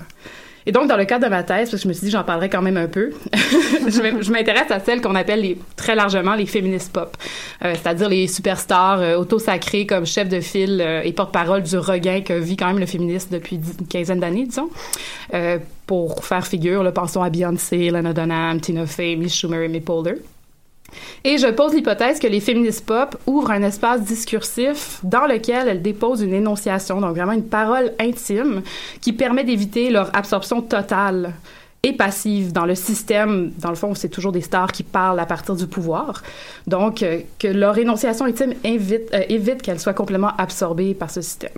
Et 0.68 0.72
donc, 0.72 0.88
dans 0.88 0.96
le 0.96 1.04
cadre 1.04 1.24
de 1.24 1.30
ma 1.30 1.42
thèse, 1.44 1.70
parce 1.70 1.82
que 1.82 1.84
je 1.84 1.88
me 1.88 1.92
suis 1.92 2.06
dit 2.06 2.10
j'en 2.10 2.24
parlerai 2.24 2.48
quand 2.48 2.60
même 2.62 2.76
un 2.76 2.88
peu, 2.88 3.12
je 3.88 4.02
m'in- 4.02 4.20
je 4.20 4.32
m'intéresse 4.32 4.70
à 4.70 4.80
celles 4.80 5.00
qu'on 5.00 5.14
appelle 5.14 5.40
les, 5.40 5.58
très 5.76 5.94
largement 5.94 6.34
les 6.34 6.46
féministes 6.46 6.92
pop, 6.92 7.16
Euh, 7.64 7.72
c'est-à-dire 7.74 8.08
les 8.08 8.26
superstars 8.26 9.00
euh, 9.00 9.16
auto-sacrés 9.16 9.86
comme 9.86 10.04
chef 10.06 10.28
de 10.28 10.40
file 10.40 10.80
euh, 10.84 11.02
et 11.04 11.12
porte-parole 11.12 11.62
du 11.62 11.78
regain 11.78 12.20
que 12.20 12.32
vit 12.32 12.56
quand 12.56 12.66
même 12.66 12.80
le 12.80 12.86
féminisme 12.86 13.28
depuis 13.30 13.56
une 13.80 13.86
quinzaine 13.86 14.20
d'années, 14.20 14.44
disons. 14.46 14.68
Euh, 15.34 15.58
pour 15.86 16.24
faire 16.24 16.44
figure, 16.46 16.82
là, 16.82 16.90
pensons 16.90 17.22
à 17.22 17.30
Beyoncé, 17.30 17.90
Lana 17.90 18.12
Dunham, 18.12 18.60
Tina 18.60 18.86
Fey, 18.86 19.14
Miss 19.16 19.34
Schumer 19.36 19.62
et 19.72 19.80
Poehler. 19.80 20.16
Et 21.24 21.38
je 21.38 21.48
pose 21.48 21.74
l'hypothèse 21.74 22.18
que 22.18 22.26
les 22.26 22.40
féministes 22.40 22.86
pop 22.86 23.16
ouvrent 23.26 23.50
un 23.50 23.62
espace 23.62 24.02
discursif 24.02 25.00
dans 25.02 25.26
lequel 25.26 25.68
elles 25.68 25.82
déposent 25.82 26.22
une 26.22 26.34
énonciation, 26.34 27.00
donc 27.00 27.16
vraiment 27.16 27.32
une 27.32 27.46
parole 27.46 27.92
intime 27.98 28.62
qui 29.00 29.12
permet 29.12 29.44
d'éviter 29.44 29.90
leur 29.90 30.14
absorption 30.16 30.62
totale 30.62 31.32
et 31.82 31.92
passive 31.92 32.52
dans 32.52 32.66
le 32.66 32.74
système. 32.74 33.52
Dans 33.58 33.70
le 33.70 33.76
fond, 33.76 33.94
c'est 33.94 34.08
toujours 34.08 34.32
des 34.32 34.40
stars 34.40 34.72
qui 34.72 34.82
parlent 34.82 35.20
à 35.20 35.26
partir 35.26 35.54
du 35.54 35.66
pouvoir. 35.66 36.22
Donc, 36.66 37.02
euh, 37.02 37.20
que 37.38 37.48
leur 37.48 37.78
énonciation 37.78 38.24
intime 38.24 38.54
euh, 38.64 39.22
évite 39.28 39.62
qu'elle 39.62 39.78
soit 39.78 39.94
complètement 39.94 40.32
absorbée 40.36 40.94
par 40.94 41.10
ce 41.10 41.20
système. 41.20 41.52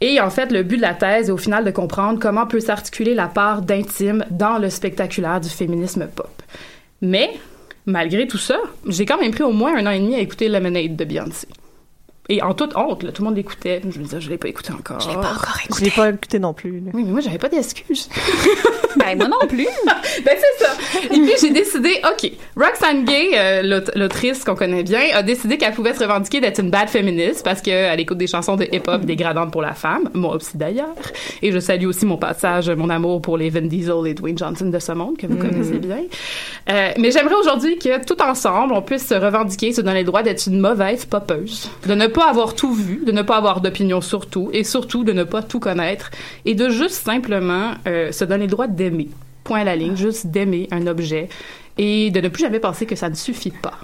Et 0.00 0.20
en 0.20 0.30
fait, 0.30 0.50
le 0.52 0.62
but 0.62 0.76
de 0.76 0.82
la 0.82 0.94
thèse 0.94 1.28
est 1.28 1.32
au 1.32 1.36
final 1.36 1.64
de 1.64 1.70
comprendre 1.70 2.18
comment 2.18 2.46
peut 2.46 2.60
s'articuler 2.60 3.14
la 3.14 3.28
part 3.28 3.62
d'intime 3.62 4.24
dans 4.30 4.58
le 4.58 4.68
spectaculaire 4.68 5.40
du 5.40 5.48
féminisme 5.48 6.06
pop. 6.06 6.42
Mais, 7.00 7.30
malgré 7.86 8.26
tout 8.26 8.38
ça, 8.38 8.58
j'ai 8.86 9.06
quand 9.06 9.18
même 9.18 9.32
pris 9.32 9.44
au 9.44 9.52
moins 9.52 9.76
un 9.76 9.86
an 9.86 9.90
et 9.90 10.00
demi 10.00 10.14
à 10.14 10.20
écouter 10.20 10.48
Lemonade 10.48 10.96
de 10.96 11.04
Beyoncé. 11.04 11.48
Et 12.28 12.42
en 12.42 12.54
toute 12.54 12.76
honte, 12.76 13.02
là, 13.02 13.12
tout 13.12 13.22
le 13.22 13.26
monde 13.28 13.36
l'écoutait. 13.36 13.80
Je 13.88 13.98
me 13.98 14.04
disais, 14.04 14.20
je 14.20 14.28
l'ai 14.30 14.38
pas 14.38 14.48
écouté 14.48 14.72
encore. 14.72 15.00
Je 15.00 15.08
l'ai 15.08 15.14
pas 15.14 15.32
encore 15.32 15.58
Je 15.78 15.84
l'ai 15.84 15.90
pas 15.90 16.08
écouté 16.10 16.38
non 16.38 16.54
plus. 16.54 16.80
là. 16.80 16.90
Oui, 16.94 17.04
mais 17.04 17.12
moi, 17.12 17.20
j'avais 17.20 17.38
pas 17.38 17.48
d'excuses. 17.48 18.08
Ben, 18.98 19.14
moi 19.18 19.28
non 19.28 19.46
plus. 19.46 19.66
ben, 20.24 20.32
c'est 20.38 20.64
ça. 20.64 20.72
Et 21.04 21.08
puis, 21.20 21.32
j'ai 21.38 21.50
décidé, 21.50 22.00
OK, 22.10 22.32
Roxane 22.56 23.04
Gay, 23.04 23.28
euh, 23.34 23.62
l'aut- 23.62 23.90
l'autrice 23.94 24.42
qu'on 24.42 24.54
connaît 24.54 24.82
bien, 24.84 25.00
a 25.14 25.22
décidé 25.22 25.58
qu'elle 25.58 25.74
pouvait 25.74 25.92
se 25.92 26.00
revendiquer 26.02 26.40
d'être 26.40 26.60
une 26.62 26.70
bad 26.70 26.88
féministe 26.88 27.44
parce 27.44 27.60
qu'elle 27.60 28.00
écoute 28.00 28.16
des 28.16 28.26
chansons 28.26 28.56
de 28.56 28.64
hip-hop 28.72 29.02
dégradantes 29.04 29.52
pour 29.52 29.60
la 29.60 29.74
femme. 29.74 30.08
Moi 30.14 30.34
aussi, 30.36 30.56
d'ailleurs. 30.56 30.94
Et 31.42 31.52
je 31.52 31.58
salue 31.58 31.84
aussi 31.84 32.06
mon 32.06 32.16
passage, 32.16 32.70
mon 32.70 32.88
amour 32.88 33.20
pour 33.20 33.36
les 33.36 33.50
Vin 33.50 33.60
Diesel 33.66 34.06
et 34.06 34.14
Dwayne 34.14 34.38
Johnson 34.38 34.64
de 34.70 34.78
ce 34.78 34.92
monde, 34.92 35.18
que 35.18 35.26
vous 35.26 35.36
connaissez 35.36 35.78
bien. 35.78 36.00
Euh, 36.70 36.90
mais 36.98 37.10
j'aimerais 37.10 37.34
aujourd'hui 37.36 37.78
que, 37.78 38.02
tout 38.02 38.20
ensemble, 38.22 38.72
on 38.72 38.80
puisse 38.80 39.06
se 39.06 39.14
revendiquer, 39.14 39.74
se 39.74 39.82
donner 39.82 40.00
le 40.00 40.06
droit 40.06 40.22
d'être 40.22 40.46
une 40.46 40.58
mauvaise 40.58 41.06
de 41.86 41.94
ne 41.94 42.06
pas 42.16 42.28
avoir 42.30 42.54
tout 42.54 42.72
vu, 42.72 43.02
de 43.04 43.12
ne 43.12 43.20
pas 43.22 43.36
avoir 43.36 43.60
d'opinion 43.60 44.00
sur 44.00 44.26
tout, 44.26 44.48
et 44.54 44.64
surtout 44.64 45.04
de 45.04 45.12
ne 45.12 45.22
pas 45.24 45.42
tout 45.42 45.60
connaître, 45.60 46.10
et 46.46 46.54
de 46.54 46.70
juste 46.70 47.04
simplement 47.04 47.72
euh, 47.86 48.10
se 48.10 48.24
donner 48.24 48.46
le 48.46 48.50
droit 48.50 48.66
d'aimer. 48.68 49.08
Point 49.44 49.60
à 49.60 49.64
la 49.64 49.76
ligne, 49.76 49.96
juste 49.96 50.26
d'aimer 50.28 50.66
un 50.70 50.86
objet, 50.86 51.28
et 51.76 52.10
de 52.10 52.20
ne 52.20 52.28
plus 52.28 52.42
jamais 52.42 52.58
penser 52.58 52.86
que 52.86 52.96
ça 52.96 53.10
ne 53.10 53.14
suffit 53.14 53.50
pas. 53.52 53.74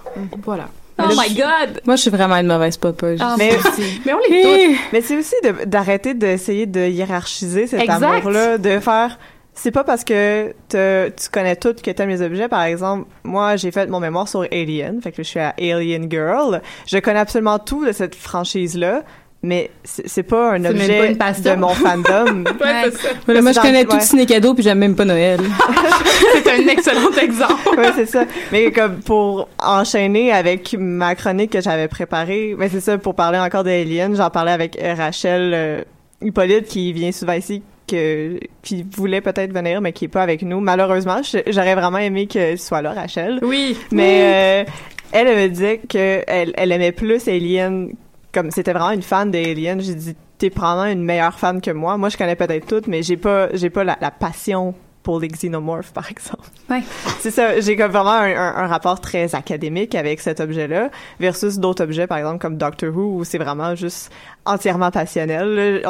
Voilà. 0.43 0.69
Oh 0.99 1.05
my 1.09 1.35
god! 1.35 1.81
Moi, 1.87 1.97
je 1.97 2.03
suis 2.03 2.11
vraiment 2.11 2.37
une 2.37 2.47
mauvaise 2.47 2.77
popeuse. 2.79 3.19
Ah, 3.23 3.35
Mais, 3.39 3.51
Mais 4.07 4.13
on 4.15 4.19
les 4.31 4.77
mais 4.93 5.01
c'est 5.03 5.17
aussi 5.19 5.35
de- 5.45 5.65
d'arrêter 5.67 6.15
d'essayer 6.15 6.67
de 6.67 6.81
hiérarchiser 6.89 7.67
cet 7.67 7.81
Exact. 7.83 8.03
amour-là, 8.03 8.59
de 8.59 8.79
faire. 8.81 9.19
C'est 9.55 9.71
pas 9.71 9.85
parce 9.85 10.03
que 10.03 10.55
te- 10.69 11.09
tu 11.11 11.29
connais 11.31 11.57
tout 11.57 11.75
que 11.75 11.91
t'aimes 11.91 12.09
les 12.09 12.23
objets. 12.23 12.49
Par 12.49 12.63
exemple, 12.63 13.07
moi, 13.23 13.57
j'ai 13.57 13.71
fait 13.71 13.87
mon 13.89 14.01
mémoire 14.01 14.27
sur 14.27 14.43
Alien, 14.51 15.01
fait 15.03 15.13
que 15.13 15.23
je 15.23 15.29
suis 15.29 15.41
à 15.41 15.55
Alien 15.59 16.11
Girl. 16.11 16.63
Je 16.87 16.99
connais 16.99 17.19
absolument 17.21 17.59
tout 17.59 17.85
de 17.85 17.93
cette 17.93 18.15
franchise-là, 18.15 19.03
mais 19.43 19.71
c'est 19.85 20.23
pas 20.23 20.53
un 20.53 20.65
objet 20.65 21.11
une 21.13 21.19
de 21.19 21.55
mon 21.57 21.69
fandom. 21.69 22.45
Ouais, 22.61 22.85
c'est 22.85 22.97
ça. 22.97 23.09
Voilà, 23.27 23.43
moi, 23.43 23.53
je 23.53 23.61
connais 23.61 23.81
ouais. 23.81 23.85
tout 23.85 24.01
Ciné 24.01 24.25
Cadeau, 24.25 24.55
puis 24.55 24.63
j'aime 24.63 24.79
même 24.79 24.97
pas 24.97 25.05
Noël. 25.05 25.41
C'est 26.45 26.51
un 26.51 26.69
excellent 26.69 27.11
exemple. 27.21 27.77
ouais, 27.77 27.93
c'est 27.95 28.07
ça. 28.07 28.25
Mais 28.53 28.71
comme 28.73 29.01
pour 29.01 29.49
enchaîner 29.59 30.33
avec 30.33 30.75
ma 30.79 31.15
chronique 31.15 31.51
que 31.53 31.61
j'avais 31.61 31.89
préparée, 31.89 32.55
mais 32.57 32.69
c'est 32.69 32.81
ça, 32.81 32.97
pour 32.97 33.15
parler 33.15 33.39
encore 33.39 33.65
d'Alien, 33.65 34.15
j'en 34.17 34.31
parlais 34.31 34.53
avec 34.53 34.79
Rachel 34.81 35.53
euh, 35.55 35.83
Hippolyte 36.23 36.67
qui 36.67 36.93
vient 36.93 37.13
souvent 37.13 37.33
ici, 37.35 37.63
que, 37.87 38.39
qui 38.63 38.83
voulait 38.83 39.21
peut-être 39.21 39.53
venir, 39.53 39.81
mais 39.81 39.93
qui 39.93 40.07
est 40.07 40.09
pas 40.09 40.23
avec 40.23 40.43
nous. 40.43 40.61
Malheureusement, 40.61 41.21
j'aurais 41.47 41.75
vraiment 41.75 41.99
aimé 41.99 42.27
que 42.27 42.53
tu 42.53 42.59
sois 42.59 42.83
là, 42.83 42.93
Rachel. 42.93 43.39
Oui. 43.43 43.77
Mais 43.91 44.65
euh, 44.67 44.71
elle, 45.13 45.29
elle 45.29 45.37
me 45.37 45.49
disait 45.49 45.79
que 45.79 46.23
elle, 46.27 46.53
elle 46.57 46.73
aimait 46.73 46.93
plus 46.93 47.29
Alien, 47.29 47.93
comme 48.33 48.51
c'était 48.51 48.73
vraiment 48.73 48.91
une 48.91 49.03
fan 49.03 49.31
d'Alien. 49.31 49.81
J'ai 49.81 49.95
dit, 49.95 50.17
t'es 50.39 50.51
probablement 50.51 50.93
une 50.93 51.05
meilleure 51.05 51.39
fan 51.39 51.61
que 51.61 51.71
moi. 51.71 51.97
Moi, 51.99 52.09
je 52.09 52.17
connais 52.17 52.37
peut-être 52.37 52.67
toutes, 52.67 52.87
mais 52.87 53.03
j'ai 53.03 53.17
pas, 53.17 53.49
j'ai 53.55 53.71
pas 53.71 53.85
la, 53.85 53.99
la 54.01 54.11
passion 54.11 54.75
pour 55.03 55.19
les 55.21 55.29
xénomorphes, 55.29 55.93
par 55.93 56.11
exemple. 56.11 56.45
Ouais. 56.71 56.83
C'est 57.21 57.31
ça, 57.31 57.59
j'ai 57.61 57.77
comme 57.77 57.91
vraiment 57.91 58.11
un, 58.13 58.31
un- 58.37 58.57
un 58.57 58.67
rapport 58.67 59.01
très 59.01 59.35
académique 59.35 59.95
avec 59.95 60.21
cet 60.21 60.41
objet-là, 60.41 60.91
versus 61.21 61.59
d'autres 61.59 61.83
objets, 61.85 62.07
par 62.07 62.19
exemple, 62.19 62.39
comme 62.39 62.57
Doctor 62.57 62.95
Who, 62.97 63.19
où 63.19 63.25
c'est 63.25 63.39
vraiment 63.39 63.75
juste 63.75 64.11
entièrement 64.45 64.91
passionnel. 64.91 65.83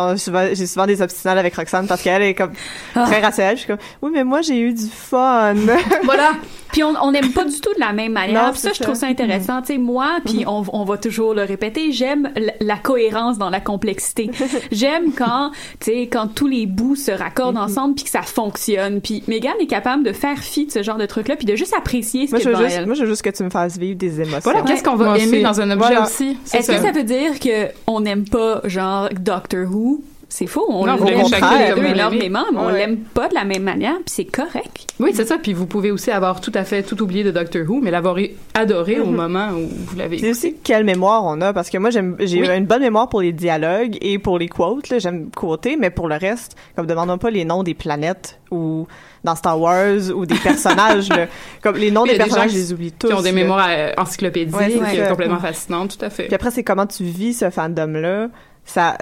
J'ai 0.54 0.66
souvent 0.66 0.86
des 0.86 1.00
obstinales 1.02 1.38
avec 1.38 1.54
Roxane 1.56 1.86
parce 1.86 2.02
qu'elle 2.02 2.22
est 2.22 2.34
comme 2.34 2.52
Ah. 2.94 3.04
très 3.06 3.20
rationnelle. 3.20 3.56
Je 3.56 3.60
suis 3.60 3.68
comme, 3.68 3.78
oui, 4.02 4.10
mais 4.12 4.24
moi, 4.24 4.40
j'ai 4.42 4.58
eu 4.60 4.72
du 4.72 4.86
fun. 4.86 5.54
Voilà. 6.04 6.32
Puis 6.72 6.82
on 6.82 7.12
n'aime 7.12 7.32
pas 7.32 7.44
du 7.44 7.60
tout 7.60 7.72
de 7.74 7.80
la 7.80 7.92
même 7.92 8.12
manière. 8.12 8.46
Non, 8.46 8.54
ça, 8.54 8.70
je 8.72 8.82
trouve 8.82 8.94
ça 8.94 9.06
intéressant. 9.06 9.60
Tu 9.60 9.74
sais, 9.74 9.78
moi, 9.78 10.18
puis 10.24 10.44
on, 10.46 10.64
on 10.72 10.84
va 10.84 10.96
toujours 10.96 11.34
le 11.34 11.42
répéter, 11.42 11.92
j'aime 11.92 12.30
la 12.60 12.76
cohérence 12.76 13.36
dans 13.36 13.50
la 13.50 13.60
complexité. 13.60 14.30
J'aime 14.72 15.12
quand, 15.12 15.50
tu 15.80 15.90
sais, 15.90 16.08
quand 16.10 16.28
tous 16.28 16.46
les 16.46 16.64
bouts 16.64 16.96
se 16.96 17.10
raccordent 17.10 17.58
ensemble 17.58 17.94
puis 17.94 18.04
que 18.04 18.10
ça 18.10 18.22
fonctionne. 18.22 19.01
Puis 19.02 19.22
Megan 19.26 19.54
est 19.60 19.66
capable 19.66 20.04
de 20.04 20.12
faire 20.12 20.38
fi 20.38 20.66
de 20.66 20.70
ce 20.70 20.82
genre 20.82 20.96
de 20.98 21.06
truc-là 21.06 21.36
puis 21.36 21.46
de 21.46 21.56
juste 21.56 21.74
apprécier 21.76 22.26
ce 22.26 22.32
moi, 22.32 22.40
qu'il 22.40 22.50
je 22.50 22.56
veux 22.56 22.64
juste, 22.64 22.76
elle. 22.78 22.86
moi, 22.86 22.94
je 22.94 23.02
veux 23.02 23.08
juste 23.08 23.22
que 23.22 23.30
tu 23.30 23.42
me 23.42 23.50
fasses 23.50 23.76
vivre 23.78 23.98
des 23.98 24.20
émotions. 24.20 24.40
Voilà, 24.44 24.62
qu'est-ce 24.62 24.82
qu'on 24.84 24.96
va 24.96 25.06
Moi 25.06 25.18
aimer 25.18 25.38
aussi. 25.38 25.42
dans 25.42 25.60
un 25.60 25.70
objet 25.70 25.76
Voilà. 25.88 26.02
aussi? 26.04 26.36
Est-ce 26.54 26.68
que 26.70 26.78
ça 26.80 26.92
veut 26.92 27.04
dire 27.04 27.38
que 27.40 27.68
on 27.86 28.00
n'aime 28.00 28.24
pas 28.28 28.60
genre 28.64 29.08
Doctor 29.18 29.66
Who? 29.70 30.02
C'est 30.34 30.46
faux. 30.46 30.64
On 30.70 30.86
l'aime 30.86 31.26
chacun 31.28 31.74
deux 31.74 31.84
énormément, 31.84 32.44
mais 32.52 32.58
on 32.58 32.66
Ouais. 32.68 32.78
l'aime 32.78 32.96
pas 33.00 33.28
de 33.28 33.34
la 33.34 33.44
même 33.44 33.64
manière, 33.64 33.96
puis 33.96 34.04
c'est 34.06 34.24
correct. 34.24 34.86
Oui, 34.98 35.10
c'est 35.12 35.26
ça. 35.26 35.36
Puis 35.36 35.52
vous 35.52 35.66
pouvez 35.66 35.90
aussi 35.90 36.10
avoir 36.10 36.40
tout 36.40 36.50
à 36.54 36.64
fait 36.64 36.82
tout 36.82 37.02
oublié 37.02 37.22
de 37.22 37.30
Doctor 37.30 37.68
Who, 37.68 37.80
mais 37.82 37.90
l'avoir 37.90 38.16
adoré 38.54 38.98
au 38.98 39.04
moment 39.10 39.48
où 39.50 39.68
vous 39.68 39.94
l'avez 39.94 40.16
C'est 40.16 40.28
écouté. 40.28 40.30
aussi 40.48 40.56
quelle 40.64 40.84
mémoire 40.84 41.22
on 41.26 41.38
a, 41.42 41.52
parce 41.52 41.68
que 41.68 41.76
moi, 41.76 41.90
j'ai 41.90 42.00
Oui. 42.00 42.48
une 42.56 42.64
bonne 42.64 42.80
mémoire 42.80 43.10
pour 43.10 43.20
les 43.20 43.32
dialogues 43.32 43.98
et 44.00 44.18
pour 44.18 44.38
les 44.38 44.48
quotes, 44.48 44.88
là, 44.88 44.98
j'aime 44.98 45.28
quoter, 45.36 45.76
mais 45.76 45.90
pour 45.90 46.08
le 46.08 46.14
reste, 46.16 46.56
comme 46.76 46.86
demandons 46.86 47.18
pas 47.18 47.28
les 47.30 47.44
noms 47.44 47.62
des 47.62 47.74
planètes 47.74 48.40
ou 48.50 48.86
dans 49.24 49.34
Star 49.34 49.60
Wars 49.60 49.98
ou 50.16 50.24
des 50.24 50.34
personnages, 50.36 51.10
là. 51.10 51.26
comme 51.62 51.76
les 51.76 51.90
noms 51.90 52.04
des 52.06 52.16
personnages, 52.16 52.52
je 52.52 52.56
les 52.56 52.72
oublie 52.72 52.92
tous. 52.92 53.08
Qui 53.08 53.12
ont 53.12 53.20
des 53.20 53.32
là. 53.32 53.34
mémoires 53.34 53.66
euh, 53.68 53.92
encyclopédiques, 53.98 54.56
Ouais, 54.56 54.96
est 54.96 55.08
complètement 55.10 55.40
fascinantes, 55.40 55.98
tout 55.98 56.04
à 56.06 56.08
fait. 56.08 56.24
Puis 56.24 56.34
après, 56.34 56.50
c'est 56.50 56.64
comment 56.64 56.86
tu 56.86 57.04
vis 57.04 57.34
ce 57.34 57.50
fandom-là. 57.50 58.28
Ça, 58.64 58.96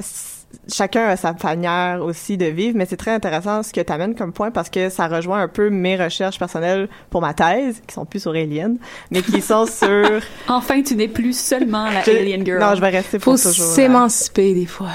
chacun 0.73 1.07
a 1.09 1.17
sa 1.17 1.35
manière 1.45 2.03
aussi 2.03 2.37
de 2.37 2.47
vivre, 2.47 2.77
mais 2.77 2.87
c'est 2.87 2.97
très 2.97 3.13
intéressant 3.13 3.63
ce 3.63 3.73
que 3.73 3.81
tu 3.81 3.93
amènes 3.93 4.15
comme 4.15 4.33
point 4.33 4.51
parce 4.51 4.69
que 4.71 4.89
ça 4.89 5.07
rejoint 5.09 5.43
un 5.43 5.49
peu 5.49 5.71
mes 5.71 5.97
recherches 5.97 6.39
personnelles 6.39 6.89
pour 7.11 7.21
ma 7.21 7.35
thèse, 7.35 7.81
qui 7.87 7.95
sont 7.95 8.05
plus 8.05 8.21
sur 8.21 8.33
Alien, 8.33 8.77
mais 9.11 9.23
qui 9.23 9.41
sont 9.41 9.67
sur... 9.71 10.21
Enfin, 10.49 10.83
tu 10.83 10.95
n'es 10.97 11.09
plus 11.09 11.37
seulement 11.39 11.85
la 11.91 12.03
Je- 12.03 12.11
Alien 12.11 12.45
Girl. 12.45 12.61
Non, 12.61 12.75
je 12.75 12.81
vais 12.81 12.89
rester 12.91 13.19
Faut 13.19 13.33
pour 13.33 13.41
toujours. 13.41 13.67
là. 13.67 13.75
s'émanciper 13.75 14.55
des 14.55 14.67
fois. 14.67 14.89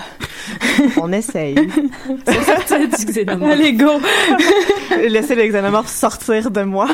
On 1.02 1.12
essaye. 1.12 1.56
sortir 2.46 2.80
du 2.88 3.06
xénomorphe. 3.06 3.52
Allez, 3.52 3.74
go! 3.74 3.92
Laisser 5.10 5.36
le 5.36 5.48
xénomorphe 5.48 5.90
sortir 5.90 6.52
de 6.52 6.62
moi. 6.64 6.88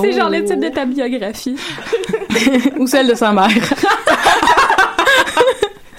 C'est 0.00 0.12
genre 0.12 0.30
le 0.30 0.44
titre 0.44 0.60
de 0.60 0.68
ta 0.68 0.84
biographie. 0.84 1.56
Ou 2.78 2.86
celle 2.86 3.08
de 3.08 3.14
sa 3.14 3.32
mère. 3.32 3.48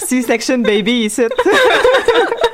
C-section 0.09 0.63
baby 0.63 1.05
ici. 1.05 1.27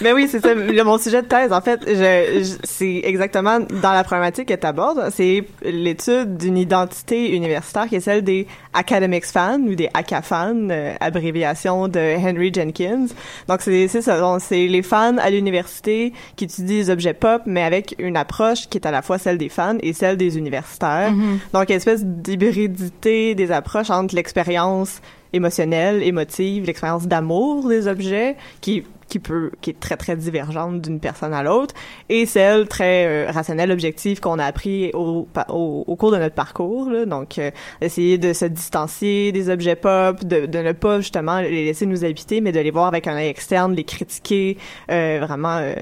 Mais 0.00 0.12
oui, 0.12 0.28
c'est 0.30 0.40
ça. 0.40 0.54
Le- 0.54 0.84
mon 0.84 0.98
sujet 0.98 1.22
de 1.22 1.26
thèse, 1.26 1.52
en 1.52 1.60
fait, 1.60 1.80
je, 1.86 2.42
je- 2.44 2.56
c'est 2.64 3.00
exactement 3.04 3.58
dans 3.60 3.92
la 3.92 4.04
problématique 4.04 4.48
que 4.48 4.54
tu 4.54 4.66
abordes. 4.66 5.10
C'est 5.12 5.44
l'étude 5.62 6.36
d'une 6.36 6.56
identité 6.56 7.34
universitaire 7.34 7.86
qui 7.88 7.96
est 7.96 8.00
celle 8.00 8.22
des 8.22 8.46
academics 8.72 9.24
fans 9.26 9.60
ou 9.60 9.74
des 9.74 9.88
ACA 9.94 10.22
fans, 10.22 10.54
euh, 10.70 10.94
abréviation 11.00 11.88
de 11.88 12.16
Henry 12.18 12.52
Jenkins. 12.54 13.06
Donc, 13.48 13.60
c'est 13.62 13.88
c'est 13.88 14.02
ça. 14.02 14.20
Donc, 14.20 14.40
C'est 14.40 14.66
les 14.68 14.82
fans 14.82 15.16
à 15.18 15.30
l'université 15.30 16.12
qui 16.36 16.44
étudient 16.44 16.76
les 16.76 16.90
objets 16.90 17.14
pop, 17.14 17.42
mais 17.46 17.62
avec 17.62 17.94
une 17.98 18.16
approche 18.16 18.68
qui 18.68 18.78
est 18.78 18.86
à 18.86 18.90
la 18.90 19.02
fois 19.02 19.18
celle 19.18 19.38
des 19.38 19.48
fans 19.48 19.76
et 19.82 19.92
celle 19.92 20.16
des 20.16 20.38
universitaires. 20.38 21.12
Donc, 21.52 21.68
une 21.70 21.76
espèce 21.76 22.04
d'hybridité 22.04 23.34
des 23.34 23.50
approches 23.52 23.90
entre 23.90 24.14
l'expérience 24.14 25.00
émotionnelle, 25.32 26.02
émotive, 26.02 26.64
l'expérience 26.64 27.06
d'amour 27.06 27.68
des 27.68 27.86
objets, 27.86 28.36
qui 28.60 28.84
qui 29.08 29.18
peut 29.18 29.50
qui 29.60 29.70
est 29.70 29.80
très 29.80 29.96
très 29.96 30.16
divergente 30.16 30.80
d'une 30.82 31.00
personne 31.00 31.34
à 31.34 31.42
l'autre 31.42 31.74
et 32.08 32.26
celle 32.26 32.68
très 32.68 33.06
euh, 33.06 33.30
rationnelle 33.30 33.70
objective 33.70 34.20
qu'on 34.20 34.38
a 34.38 34.44
appris 34.44 34.90
au, 34.94 35.26
au, 35.48 35.84
au 35.86 35.96
cours 35.96 36.12
de 36.12 36.18
notre 36.18 36.34
parcours 36.34 36.90
là. 36.90 37.06
donc 37.06 37.38
euh, 37.38 37.50
essayer 37.80 38.18
de 38.18 38.32
se 38.32 38.44
distancier 38.44 39.32
des 39.32 39.50
objets 39.50 39.76
pop 39.76 40.24
de, 40.24 40.46
de 40.46 40.58
ne 40.58 40.72
pas 40.72 41.00
justement 41.00 41.40
les 41.40 41.64
laisser 41.64 41.86
nous 41.86 42.04
habiter 42.04 42.40
mais 42.40 42.52
de 42.52 42.60
les 42.60 42.70
voir 42.70 42.86
avec 42.86 43.06
un 43.06 43.16
œil 43.16 43.28
externe 43.28 43.74
les 43.74 43.84
critiquer 43.84 44.58
euh, 44.90 45.20
vraiment 45.22 45.56
euh, 45.56 45.74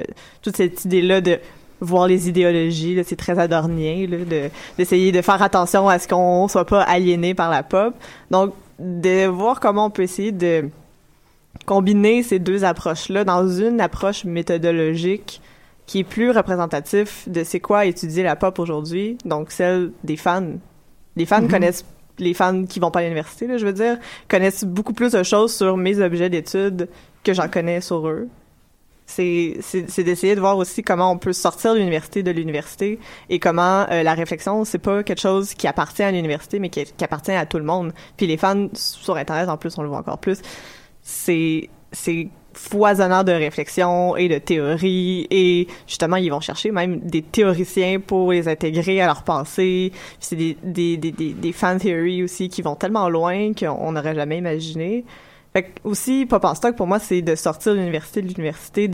toute 0.42 0.56
cette 0.56 0.84
idée 0.84 1.02
là 1.02 1.20
de 1.20 1.38
voir 1.80 2.06
les 2.06 2.28
idéologies, 2.28 2.98
c'est 3.04 3.16
très 3.16 3.38
adornien, 3.38 4.06
là, 4.08 4.18
de, 4.24 4.50
d'essayer 4.78 5.12
de 5.12 5.20
faire 5.20 5.42
attention 5.42 5.88
à 5.88 5.98
ce 5.98 6.08
qu'on 6.08 6.48
soit 6.48 6.64
pas 6.64 6.82
aliéné 6.82 7.34
par 7.34 7.50
la 7.50 7.62
pop. 7.62 7.94
Donc, 8.30 8.54
de 8.78 9.26
voir 9.26 9.60
comment 9.60 9.86
on 9.86 9.90
peut 9.90 10.02
essayer 10.02 10.32
de 10.32 10.70
combiner 11.66 12.22
ces 12.22 12.38
deux 12.38 12.64
approches-là 12.64 13.24
dans 13.24 13.48
une 13.48 13.80
approche 13.80 14.24
méthodologique 14.24 15.42
qui 15.86 16.00
est 16.00 16.04
plus 16.04 16.30
représentatif 16.30 17.28
de 17.28 17.44
c'est 17.44 17.60
quoi 17.60 17.84
étudier 17.84 18.22
la 18.22 18.36
pop 18.36 18.58
aujourd'hui, 18.58 19.18
donc 19.24 19.50
celle 19.50 19.92
des 20.04 20.16
fans. 20.16 20.54
Les 21.16 21.26
fans 21.26 21.46
connaissent 21.46 21.84
les 22.18 22.34
fans 22.34 22.64
qui 22.64 22.80
vont 22.80 22.90
pas 22.90 23.00
à 23.00 23.02
l'université, 23.02 23.58
je 23.58 23.66
veux 23.66 23.72
dire, 23.72 23.98
connaissent 24.28 24.64
beaucoup 24.64 24.92
plus 24.92 25.12
de 25.12 25.22
choses 25.22 25.54
sur 25.54 25.76
mes 25.76 26.00
objets 26.00 26.30
d'études 26.30 26.88
que 27.22 27.34
j'en 27.34 27.48
connais 27.48 27.80
sur 27.80 28.08
eux. 28.08 28.28
C'est 29.08 29.60
d'essayer 29.98 30.34
de 30.34 30.40
voir 30.40 30.56
aussi 30.56 30.82
comment 30.82 31.12
on 31.12 31.18
peut 31.18 31.32
sortir 31.32 31.74
l'université 31.74 32.24
de 32.24 32.32
l'université 32.32 32.98
et 33.28 33.38
comment 33.38 33.86
euh, 33.88 34.02
la 34.02 34.14
réflexion, 34.14 34.64
c'est 34.64 34.80
pas 34.80 35.04
quelque 35.04 35.20
chose 35.20 35.54
qui 35.54 35.68
appartient 35.68 36.02
à 36.02 36.10
l'université, 36.10 36.58
mais 36.58 36.70
qui, 36.70 36.84
qui 36.84 37.04
appartient 37.04 37.30
à 37.30 37.46
tout 37.46 37.58
le 37.58 37.64
monde. 37.64 37.92
Puis 38.16 38.26
les 38.26 38.36
fans 38.36 38.66
sur 38.72 39.16
Internet, 39.16 39.48
en 39.48 39.56
plus, 39.56 39.78
on 39.78 39.82
le 39.82 39.88
voit 39.88 39.98
encore 39.98 40.18
plus, 40.18 40.40
c'est, 41.06 41.68
foisonnant 42.52 43.22
de 43.22 43.32
réflexion 43.32 44.16
et 44.16 44.28
de 44.28 44.38
théories 44.38 45.26
et 45.30 45.68
justement 45.86 46.16
ils 46.16 46.30
vont 46.30 46.40
chercher 46.40 46.70
même 46.70 47.00
des 47.00 47.20
théoriciens 47.20 48.00
pour 48.00 48.32
les 48.32 48.48
intégrer 48.48 49.00
à 49.02 49.06
leur 49.06 49.22
pensée. 49.22 49.92
C'est 50.20 50.36
des, 50.36 50.56
des, 50.62 50.96
des, 50.96 51.12
des, 51.12 51.52
fan 51.52 51.78
theories 51.78 52.22
aussi 52.22 52.48
qui 52.48 52.62
vont 52.62 52.74
tellement 52.74 53.10
loin 53.10 53.52
qu'on 53.52 53.92
n'aurait 53.92 54.14
jamais 54.14 54.38
imaginé. 54.38 55.04
Aussi 55.84 56.26
pop 56.26 56.44
en 56.44 56.54
stock 56.54 56.76
pour 56.76 56.86
moi 56.86 56.98
c'est 56.98 57.22
de 57.22 57.34
sortir 57.34 57.74
de 57.74 57.78
l'université 57.78 58.22
de 58.22 58.28
l'université 58.28 58.90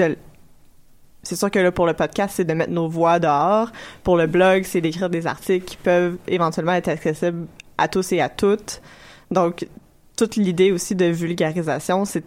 c'est 1.23 1.37
sûr 1.37 1.51
que 1.51 1.61
là 1.61 1.71
pour 1.71 1.87
le 1.87 1.95
podcast 1.95 2.35
c'est 2.37 2.45
de 2.45 2.53
mettre 2.53 2.73
nos 2.73 2.89
voix 2.89 3.21
dehors. 3.21 3.71
Pour 4.03 4.17
le 4.17 4.27
blog 4.27 4.65
c'est 4.65 4.81
d'écrire 4.81 5.09
des 5.09 5.27
articles 5.27 5.65
qui 5.65 5.77
peuvent 5.77 6.19
éventuellement 6.27 6.73
être 6.73 6.89
accessibles 6.89 7.47
à 7.79 7.87
tous 7.87 8.13
et 8.13 8.21
à 8.21 8.29
toutes. 8.29 8.83
Donc 9.31 9.67
toute 10.17 10.37
l'idée 10.37 10.73
aussi 10.73 10.95
de 10.95 11.07
vulgarisation 11.07 12.05
c'est 12.05 12.25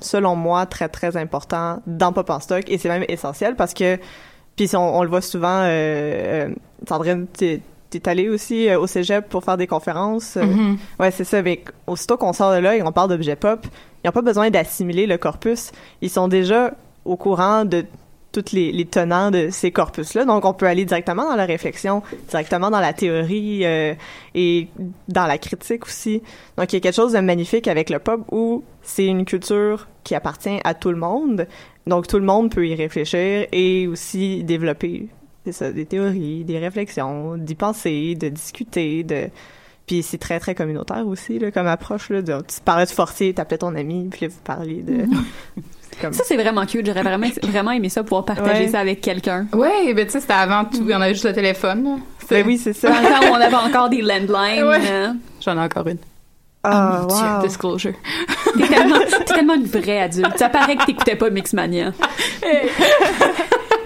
selon 0.00 0.36
moi, 0.36 0.66
très, 0.66 0.88
très 0.88 1.16
important 1.16 1.82
dans 1.86 2.12
Pop 2.12 2.30
en 2.30 2.40
stock 2.40 2.64
et 2.68 2.78
c'est 2.78 2.88
même 2.88 3.04
essentiel 3.08 3.56
parce 3.56 3.74
que, 3.74 3.98
puis 4.56 4.70
on, 4.74 4.78
on 4.78 5.02
le 5.02 5.08
voit 5.08 5.20
souvent, 5.20 5.60
euh, 5.62 6.48
euh, 6.48 6.54
Sandrine, 6.88 7.26
t'es 7.26 7.60
t'es 7.90 8.08
allée 8.08 8.28
aussi 8.28 8.68
euh, 8.68 8.80
au 8.80 8.88
cégep 8.88 9.28
pour 9.28 9.44
faire 9.44 9.56
des 9.56 9.68
conférences. 9.68 10.34
Mhm. 10.34 10.78
Ouais, 10.98 11.12
c'est 11.12 11.22
ça. 11.22 11.42
Mais 11.42 11.62
aussitôt 11.86 12.16
qu'on 12.16 12.32
sort 12.32 12.52
de 12.52 12.58
là 12.58 12.74
et 12.74 12.82
on 12.82 12.90
parle 12.90 13.08
d'objets 13.08 13.36
pop, 13.36 13.64
ils 14.02 14.08
n'ont 14.08 14.12
pas 14.12 14.22
besoin 14.22 14.50
d'assimiler 14.50 15.06
le 15.06 15.16
corpus. 15.16 15.70
Ils 16.00 16.10
sont 16.10 16.26
déjà 16.26 16.72
au 17.04 17.16
courant 17.16 17.64
de 17.64 17.84
tous 18.34 18.52
les, 18.52 18.84
tenants 18.84 19.30
de 19.30 19.48
ces 19.50 19.70
corpus-là. 19.70 20.24
Donc, 20.24 20.44
on 20.44 20.52
peut 20.52 20.66
aller 20.66 20.84
directement 20.84 21.28
dans 21.28 21.36
la 21.36 21.46
réflexion, 21.46 22.02
directement 22.28 22.70
dans 22.70 22.80
la 22.80 22.92
théorie 22.92 23.64
euh, 23.64 23.94
et 24.34 24.68
dans 25.08 25.26
la 25.26 25.38
critique 25.38 25.86
aussi. 25.86 26.22
Donc, 26.58 26.72
il 26.72 26.76
y 26.76 26.78
a 26.78 26.80
quelque 26.80 26.94
chose 26.94 27.12
de 27.12 27.20
magnifique 27.20 27.68
avec 27.68 27.90
le 27.90 27.98
pop 27.98 28.20
où 28.30 28.64
c'est 28.82 29.06
une 29.06 29.24
culture 29.24 29.88
qui 30.02 30.14
appartient 30.14 30.60
à 30.64 30.74
tout 30.74 30.90
le 30.90 30.98
monde. 30.98 31.46
Donc, 31.86 32.06
tout 32.06 32.18
le 32.18 32.24
monde 32.24 32.50
peut 32.50 32.66
y 32.66 32.74
réfléchir 32.74 33.46
et 33.52 33.86
aussi 33.86 34.42
développer 34.44 35.08
des 35.44 35.86
théories, 35.86 36.44
des 36.44 36.58
réflexions, 36.58 37.36
d'y 37.36 37.54
penser, 37.54 38.14
de 38.14 38.28
discuter, 38.28 39.04
de... 39.04 39.28
Puis 39.86 40.02
c'est 40.02 40.16
très, 40.16 40.40
très 40.40 40.54
communautaire 40.54 41.06
aussi, 41.06 41.38
comme 41.52 41.66
approche, 41.66 42.08
là. 42.08 42.22
de- 42.22 42.40
tu 42.40 42.60
parlais 42.64 42.86
de 42.86 42.90
forcer, 42.90 43.34
t'appelais 43.34 43.58
ton 43.58 43.74
ami, 43.74 44.08
puis 44.10 44.22
là, 44.22 44.28
vous 44.28 44.40
parliez 44.42 44.82
de... 44.82 45.04
comme... 46.00 46.12
Ça, 46.12 46.22
c'est 46.26 46.36
vraiment 46.36 46.64
cute. 46.66 46.86
J'aurais 46.86 47.02
vraiment, 47.02 47.26
vraiment 47.42 47.70
aimé 47.72 47.88
ça, 47.88 48.02
pouvoir 48.02 48.24
partager 48.24 48.64
Ouais. 48.64 48.68
ça 48.68 48.80
avec 48.80 49.00
quelqu'un. 49.00 49.46
Ouais, 49.52 49.92
ben 49.94 50.04
tu 50.06 50.12
sais, 50.12 50.20
c'était 50.20 50.32
avant 50.34 50.64
tout, 50.64 50.84
on 50.88 51.00
avait 51.00 51.12
juste 51.14 51.24
le 51.26 51.32
téléphone. 51.32 52.00
Ben 52.30 52.44
oui, 52.46 52.56
c'est 52.58 52.72
Dans 52.72 52.94
ça. 52.94 53.00
le 53.02 53.06
temps 53.08 53.26
où 53.30 53.32
on 53.32 53.40
avait 53.40 53.54
encore 53.54 53.88
des 53.90 54.00
landlines. 54.02 54.64
Ouais. 54.64 54.78
hein. 54.90 55.16
J'en 55.44 55.56
ai 55.58 55.60
encore 55.64 55.86
une. 55.88 55.98
Ah, 56.62 57.00
Mon 57.02 57.06
Dieu, 57.08 57.16
wow. 57.38 57.42
disclosure. 57.46 57.92
T'es 58.56 58.66
tellement, 58.66 58.96
t'es 59.00 59.24
tellement 59.24 59.54
une 59.54 59.66
vraie 59.66 60.00
adulte. 60.00 60.38
Ça 60.38 60.48
paraît 60.48 60.76
que 60.76 60.86
t'écoutais 60.86 61.16
pas 61.16 61.28
Mixmania. 61.28 61.92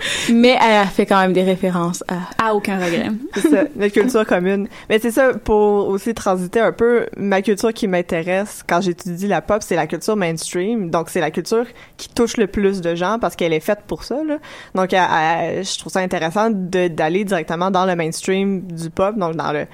Mais 0.32 0.56
elle 0.62 0.86
fait 0.88 1.06
quand 1.06 1.20
même 1.20 1.32
des 1.32 1.42
références 1.42 2.04
à. 2.08 2.48
À 2.48 2.54
aucun 2.54 2.76
regret. 2.76 3.08
C'est 3.34 3.48
ça, 3.50 3.64
notre 3.76 3.92
culture 3.92 4.26
commune. 4.26 4.68
Mais 4.88 4.98
c'est 4.98 5.10
ça, 5.10 5.34
pour 5.34 5.88
aussi 5.88 6.14
transiter 6.14 6.60
un 6.60 6.72
peu, 6.72 7.06
ma 7.16 7.42
culture 7.42 7.72
qui 7.72 7.88
m'intéresse 7.88 8.62
quand 8.68 8.80
j'étudie 8.80 9.26
la 9.26 9.40
pop, 9.42 9.62
c'est 9.62 9.76
la 9.76 9.86
culture 9.86 10.16
mainstream. 10.16 10.90
Donc, 10.90 11.10
c'est 11.10 11.20
la 11.20 11.30
culture 11.30 11.64
qui 11.96 12.08
touche 12.08 12.36
le 12.36 12.46
plus 12.46 12.80
de 12.80 12.94
gens 12.94 13.18
parce 13.20 13.36
qu'elle 13.36 13.52
est 13.52 13.60
faite 13.60 13.80
pour 13.86 14.04
ça, 14.04 14.22
là. 14.24 14.38
Donc, 14.74 14.92
à- 14.92 15.04
à- 15.06 15.62
je 15.62 15.78
trouve 15.78 15.92
ça 15.92 16.00
intéressant 16.00 16.50
d'aller 16.50 17.24
directement 17.24 17.70
dans 17.70 17.86
le 17.86 17.96
mainstream 17.96 18.62
du 18.62 18.90
pop, 18.90 19.16
donc 19.16 19.34
dans 19.36 19.52
le 19.52 19.66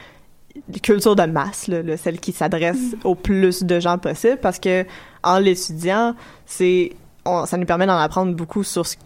culture 0.83 1.17
de 1.17 1.25
masse, 1.25 1.67
là, 1.69 1.83
là, 1.83 1.97
celle 1.97 2.21
qui 2.21 2.33
s'adresse 2.33 2.95
au 3.03 3.15
plus 3.15 3.65
de 3.65 3.81
gens 3.81 3.99
possible, 3.99 4.39
parce 4.41 4.59
que 4.59 4.85
en 5.23 5.39
l'étudiant, 5.39 6.15
c'est 6.47 6.93
ça 7.47 7.57
nous 7.57 7.67
permet 7.67 7.87
d'en 7.87 7.97
apprendre 7.97 8.35
beaucoup 8.35 8.63
sur 8.63 8.87
ce 8.87 8.97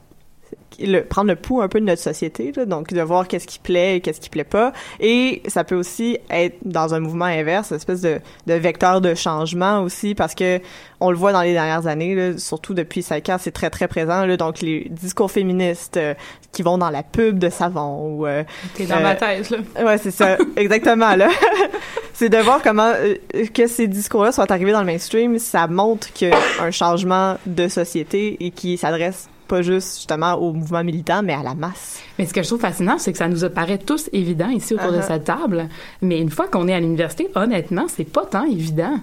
le, 0.80 1.00
prendre 1.02 1.28
le 1.28 1.36
pouls 1.36 1.60
un 1.60 1.68
peu 1.68 1.80
de 1.80 1.84
notre 1.84 2.02
société, 2.02 2.52
là, 2.54 2.64
donc 2.64 2.92
de 2.92 3.00
voir 3.00 3.26
qu'est-ce 3.26 3.46
qui 3.46 3.58
plaît 3.58 3.96
et 3.96 4.00
qu'est-ce 4.00 4.20
qui 4.20 4.30
plaît 4.30 4.44
pas. 4.44 4.72
Et 5.00 5.42
ça 5.48 5.64
peut 5.64 5.74
aussi 5.74 6.18
être 6.30 6.56
dans 6.64 6.94
un 6.94 7.00
mouvement 7.00 7.24
inverse, 7.24 7.70
une 7.70 7.76
espèce 7.76 8.00
de, 8.00 8.20
de 8.46 8.54
vecteur 8.54 9.00
de 9.00 9.14
changement 9.14 9.80
aussi, 9.82 10.14
parce 10.14 10.34
que 10.34 10.60
on 11.00 11.10
le 11.10 11.16
voit 11.16 11.32
dans 11.32 11.42
les 11.42 11.52
dernières 11.52 11.86
années, 11.86 12.14
là, 12.14 12.38
surtout 12.38 12.74
depuis 12.74 13.02
cinq 13.02 13.28
ans, 13.28 13.36
c'est 13.38 13.52
très 13.52 13.70
très 13.70 13.88
présent. 13.88 14.24
Là, 14.24 14.36
donc 14.36 14.60
les 14.60 14.86
discours 14.90 15.30
féministes 15.30 15.96
euh, 15.96 16.14
qui 16.52 16.62
vont 16.62 16.78
dans 16.78 16.90
la 16.90 17.02
pub 17.02 17.38
de 17.38 17.50
savon 17.50 18.16
ou 18.16 18.26
euh, 18.26 18.42
T'es 18.74 18.86
dans 18.86 18.96
Euh, 18.96 19.02
ma 19.02 19.14
thèse, 19.14 19.50
là. 19.50 19.58
Ouais, 19.84 19.98
c'est 19.98 20.10
ça, 20.10 20.36
exactement 20.56 21.14
là. 21.16 21.28
c'est 22.14 22.28
de 22.28 22.38
voir 22.38 22.62
comment 22.62 22.92
euh, 22.94 23.14
que 23.54 23.66
ces 23.66 23.86
discours-là 23.86 24.32
soient 24.32 24.50
arrivés 24.50 24.72
dans 24.72 24.80
le 24.80 24.86
mainstream, 24.86 25.38
ça 25.38 25.66
montre 25.66 26.12
qu'il 26.12 26.28
y 26.28 26.32
a 26.32 26.38
un 26.62 26.70
changement 26.70 27.36
de 27.46 27.68
société 27.68 28.36
et 28.40 28.50
qui 28.50 28.76
s'adresse 28.76 29.28
pas 29.48 29.62
juste 29.62 29.96
justement 29.96 30.34
au 30.34 30.52
mouvement 30.52 30.84
militant, 30.84 31.22
mais 31.24 31.32
à 31.34 31.42
la 31.42 31.54
masse. 31.54 32.00
Mais 32.18 32.26
ce 32.26 32.32
que 32.34 32.42
je 32.42 32.46
trouve 32.48 32.60
fascinant, 32.60 32.98
c'est 32.98 33.12
que 33.12 33.18
ça 33.18 33.28
nous 33.28 33.42
apparaît 33.44 33.78
tous 33.78 34.08
évident 34.12 34.48
ici 34.50 34.74
autour 34.74 34.92
de 34.92 34.98
Uh-huh. 34.98 35.06
cette 35.06 35.24
table. 35.24 35.68
Mais 36.02 36.20
une 36.20 36.30
fois 36.30 36.46
qu'on 36.48 36.68
est 36.68 36.74
à 36.74 36.80
l'université, 36.80 37.28
honnêtement, 37.34 37.86
c'est 37.88 38.04
pas 38.04 38.26
tant 38.26 38.44
évident. 38.44 38.98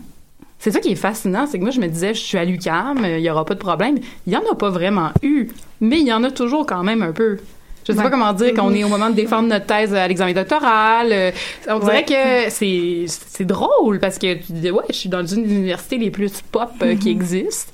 C'est 0.60 0.72
ça 0.72 0.80
qui 0.80 0.90
est 0.90 0.96
fascinant, 0.96 1.46
c'est 1.48 1.58
que 1.60 1.64
moi, 1.64 1.72
je 1.72 1.82
me 1.82 1.88
disais, 1.88 2.14
je 2.14 2.22
suis 2.22 2.38
à 2.38 2.46
l'UQAM, 2.46 3.00
il 3.04 3.20
y 3.20 3.30
aura 3.30 3.44
pas 3.44 3.54
de 3.56 3.60
problème. 3.60 3.98
Il 4.26 4.32
y 4.34 4.38
en 4.38 4.44
a 4.52 4.56
pas 4.56 4.70
vraiment 4.70 5.10
eu, 5.22 5.50
mais 5.82 6.00
il 6.00 6.08
y 6.08 6.14
en 6.14 6.24
a 6.24 6.32
toujours 6.32 6.66
quand 6.66 6.82
même 6.84 7.02
un 7.04 7.12
peu. 7.12 7.40
Je 7.88 7.92
sais 7.92 7.98
Ouais. 8.00 8.04
pas 8.06 8.10
comment 8.10 8.34
dire, 8.34 8.52
qu'on 8.56 8.72
Mm-hmm. 8.72 8.78
est 8.78 8.84
au 8.84 8.88
moment 8.88 9.10
de 9.12 9.16
défendre 9.16 9.48
notre 9.48 9.68
thèse 9.68 9.94
à 9.94 10.08
l'examen 10.08 10.34
doctoral. 10.34 11.10
euh, 11.12 11.32
on 11.70 11.78
dirait 11.80 12.04
que 12.04 12.50
c'est 12.50 13.06
c'est 13.08 13.46
drôle 13.46 14.00
parce 14.00 14.18
que 14.18 14.34
tu 14.34 14.54
dis, 14.54 14.72
ouais, 14.72 14.84
je 14.90 14.96
suis 14.96 15.10
dans 15.10 15.24
une 15.24 15.44
des 15.46 15.54
universités 15.54 15.98
les 16.00 16.10
plus 16.10 16.42
pop 16.52 16.72
euh, 16.82 16.94
Mm-hmm. 16.94 16.98
qui 17.00 17.10
existent. 17.12 17.72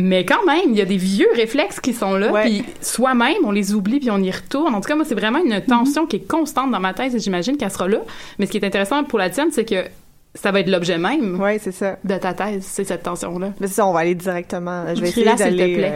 Mais 0.00 0.24
quand 0.24 0.44
même, 0.46 0.70
il 0.70 0.76
y 0.76 0.80
a 0.80 0.84
des 0.84 0.96
vieux 0.96 1.26
réflexes 1.34 1.80
qui 1.80 1.92
sont 1.92 2.14
là, 2.14 2.30
Ouais. 2.32 2.42
puis 2.44 2.64
soi-même, 2.80 3.38
on 3.44 3.50
les 3.50 3.74
oublie, 3.74 3.98
puis 3.98 4.12
on 4.12 4.18
y 4.18 4.30
retourne. 4.30 4.72
En 4.74 4.80
tout 4.80 4.86
cas, 4.88 4.94
moi, 4.94 5.04
c'est 5.04 5.16
vraiment 5.16 5.40
une 5.44 5.60
tension 5.60 6.06
qui 6.06 6.16
est 6.16 6.26
constante 6.28 6.70
dans 6.70 6.78
ma 6.78 6.94
tête, 6.94 7.12
et 7.14 7.18
j'imagine 7.18 7.56
qu'elle 7.56 7.70
sera 7.72 7.88
là. 7.88 7.98
Mais 8.38 8.46
ce 8.46 8.52
qui 8.52 8.58
est 8.58 8.64
intéressant 8.64 9.02
pour 9.02 9.18
la 9.18 9.28
tienne, 9.28 9.48
c'est 9.50 9.64
que 9.64 9.84
ça 10.36 10.52
va 10.52 10.60
être 10.60 10.68
l'objet 10.70 10.98
même 10.98 11.40
Ouais, 11.40 11.58
c'est 11.58 11.72
ça. 11.72 11.96
de 12.04 12.14
ta 12.16 12.32
thèse, 12.32 12.62
c'est 12.64 12.84
cette 12.84 13.02
tension-là. 13.02 13.54
Mais 13.58 13.66
ça, 13.66 13.84
on 13.86 13.92
va 13.92 14.00
aller 14.00 14.14
directement. 14.14 14.84
Je 14.94 15.00
vais 15.00 15.08
essayer 15.08 15.26
s'il 15.26 15.36
te 15.36 15.42
d'aller. 15.42 15.92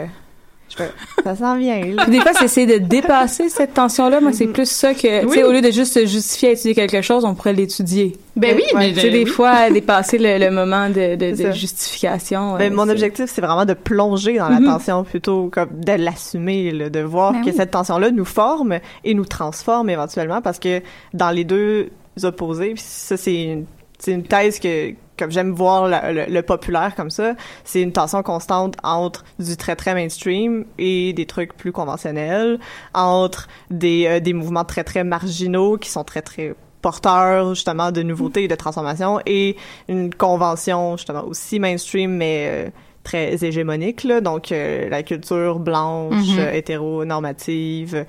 Ça 1.25 1.37
s'en 1.37 1.57
vient. 1.57 1.81
là. 1.85 2.03
Puis 2.05 2.13
des 2.13 2.21
fois, 2.21 2.33
c'est 2.35 2.45
essayer 2.47 2.67
de 2.67 2.85
dépasser 2.85 3.49
cette 3.49 3.75
tension-là. 3.75 4.21
Moi, 4.21 4.33
c'est 4.33 4.47
plus 4.47 4.69
ça 4.71 4.95
que, 4.95 5.23
tu 5.23 5.29
sais, 5.35 5.45
au 5.45 5.53
lieu 5.53 5.61
de 5.61 5.71
juste 5.71 5.95
se 5.95 6.07
justifier 6.07 6.51
à 6.51 6.53
étudier 6.53 6.75
quelque 6.75 7.03
chose, 7.03 7.25
on 7.25 7.35
pourrait 7.35 7.53
l'étudier. 7.53 8.17
Ben 8.37 8.55
oui, 8.57 8.63
Ouais, 8.75 8.79
mais 8.89 8.93
Tu 8.95 9.01
sais, 9.01 9.11
des 9.11 9.25
oui. 9.25 9.31
fois, 9.31 9.71
dépasser 9.71 10.19
le, 10.19 10.39
le 10.39 10.51
moment 10.51 10.89
de, 10.89 11.53
justification. 11.53 12.57
Ben, 12.57 12.73
euh, 12.73 12.75
mon 12.75 12.89
objectif, 12.89 13.27
c'est 13.33 13.41
vraiment 13.43 13.65
de 13.65 13.75
plonger 13.75 14.39
dans 14.39 14.49
la 14.49 14.61
Mhm. 14.61 14.67
tension 14.67 15.05
plutôt 15.05 15.49
comme 15.53 15.69
de 15.81 15.93
l'assumer, 15.93 16.73
de 16.73 17.01
voir 17.01 17.33
Ben 17.33 17.43
que 17.43 17.51
oui. 17.51 17.55
cette 17.57 17.71
tension-là 17.73 18.11
nous 18.11 18.25
forme 18.25 18.79
et 19.05 19.15
nous 19.15 19.25
transforme 19.27 19.91
éventuellement 19.91 20.41
parce 20.41 20.59
que 20.59 20.81
dans 21.15 21.31
les 21.31 21.45
deux 21.45 21.91
opposés, 22.23 22.75
puis 22.75 22.83
ça 22.85 23.17
c'est 23.17 23.43
une, 23.43 23.65
c'est 23.99 24.13
une 24.13 24.23
thèse 24.25 24.59
que 24.59 24.93
comme 25.19 25.31
j'aime 25.31 25.53
voir 25.53 25.89
la- 25.89 26.13
le, 26.13 26.25
le 26.27 26.43
populaire 26.43 26.95
comme 26.97 27.11
ça, 27.11 27.35
c'est 27.65 27.83
une 27.83 27.93
tension 27.93 28.23
constante 28.23 28.77
entre 28.83 29.25
du 29.39 29.57
très 29.57 29.77
très 29.77 29.95
mainstream 29.95 30.65
et 30.79 31.13
des 31.13 31.27
trucs 31.27 31.55
plus 31.57 31.73
conventionnels, 31.73 32.59
entre 32.95 33.49
des 33.71 34.07
euh, 34.07 34.21
des 34.21 34.33
mouvements 34.33 34.65
très 34.65 34.85
très 34.85 35.05
marginaux 35.05 35.77
qui 35.79 35.91
sont 35.91 36.05
très 36.05 36.23
très 36.23 36.55
porteurs 36.81 37.55
justement 37.55 37.93
de 37.93 38.03
nouveautés 38.03 38.45
et 38.45 38.49
de 38.49 38.55
transformations 38.57 39.21
et 39.25 39.57
une 39.89 40.13
convention 40.13 40.97
justement 40.97 41.25
aussi 41.25 41.61
mainstream 41.61 42.11
mais 42.17 42.47
euh, 42.51 42.71
très 43.05 43.35
hégémonique 43.45 44.03
là 44.05 44.21
donc 44.21 44.51
euh, 44.51 44.89
la 44.89 45.05
culture 45.05 45.61
blanche 45.61 46.15
Mhm. 46.15 46.39
euh, 46.41 46.53
hétéronormative 46.53 48.05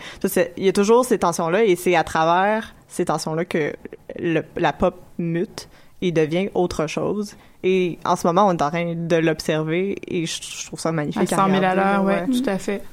il 0.58 0.66
y 0.66 0.70
a 0.70 0.74
toujours 0.74 1.06
ces 1.06 1.20
tensions 1.20 1.50
là 1.50 1.64
et 1.64 1.76
c'est 1.76 1.96
à 1.96 2.04
travers 2.04 2.74
ces 2.88 3.06
tensions 3.06 3.34
là 3.36 3.46
que 3.46 3.74
le- 4.20 4.44
la 4.58 4.74
pop 4.74 4.96
mute 5.18 5.68
et 6.04 6.12
devient 6.12 6.50
autre 6.54 6.86
chose 6.86 7.36
et 7.64 7.98
en 8.04 8.18
ce 8.18 8.28
moment 8.28 8.48
on 8.48 8.52
est 8.52 8.62
en 8.62 8.70
train 8.70 8.94
de 8.94 9.16
l'observer 9.16 9.98
et 10.06 10.26
je, 10.26 10.42
je 10.42 10.66
trouve 10.68 10.80
ça 10.80 10.90
À 10.90 10.92
magnifique 10.92 11.30
100 11.30 11.50
000 11.50 11.64
à 11.64 11.74
l'heure, 11.74 11.76
là, 11.76 12.02
ouais, 12.02 12.26
tout 12.28 12.44
à 12.46 12.58
fait. 12.58 12.84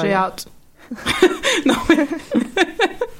J'ai 0.00 0.14
hâte. 0.14 0.48
non, 1.66 1.74
mais 1.90 2.06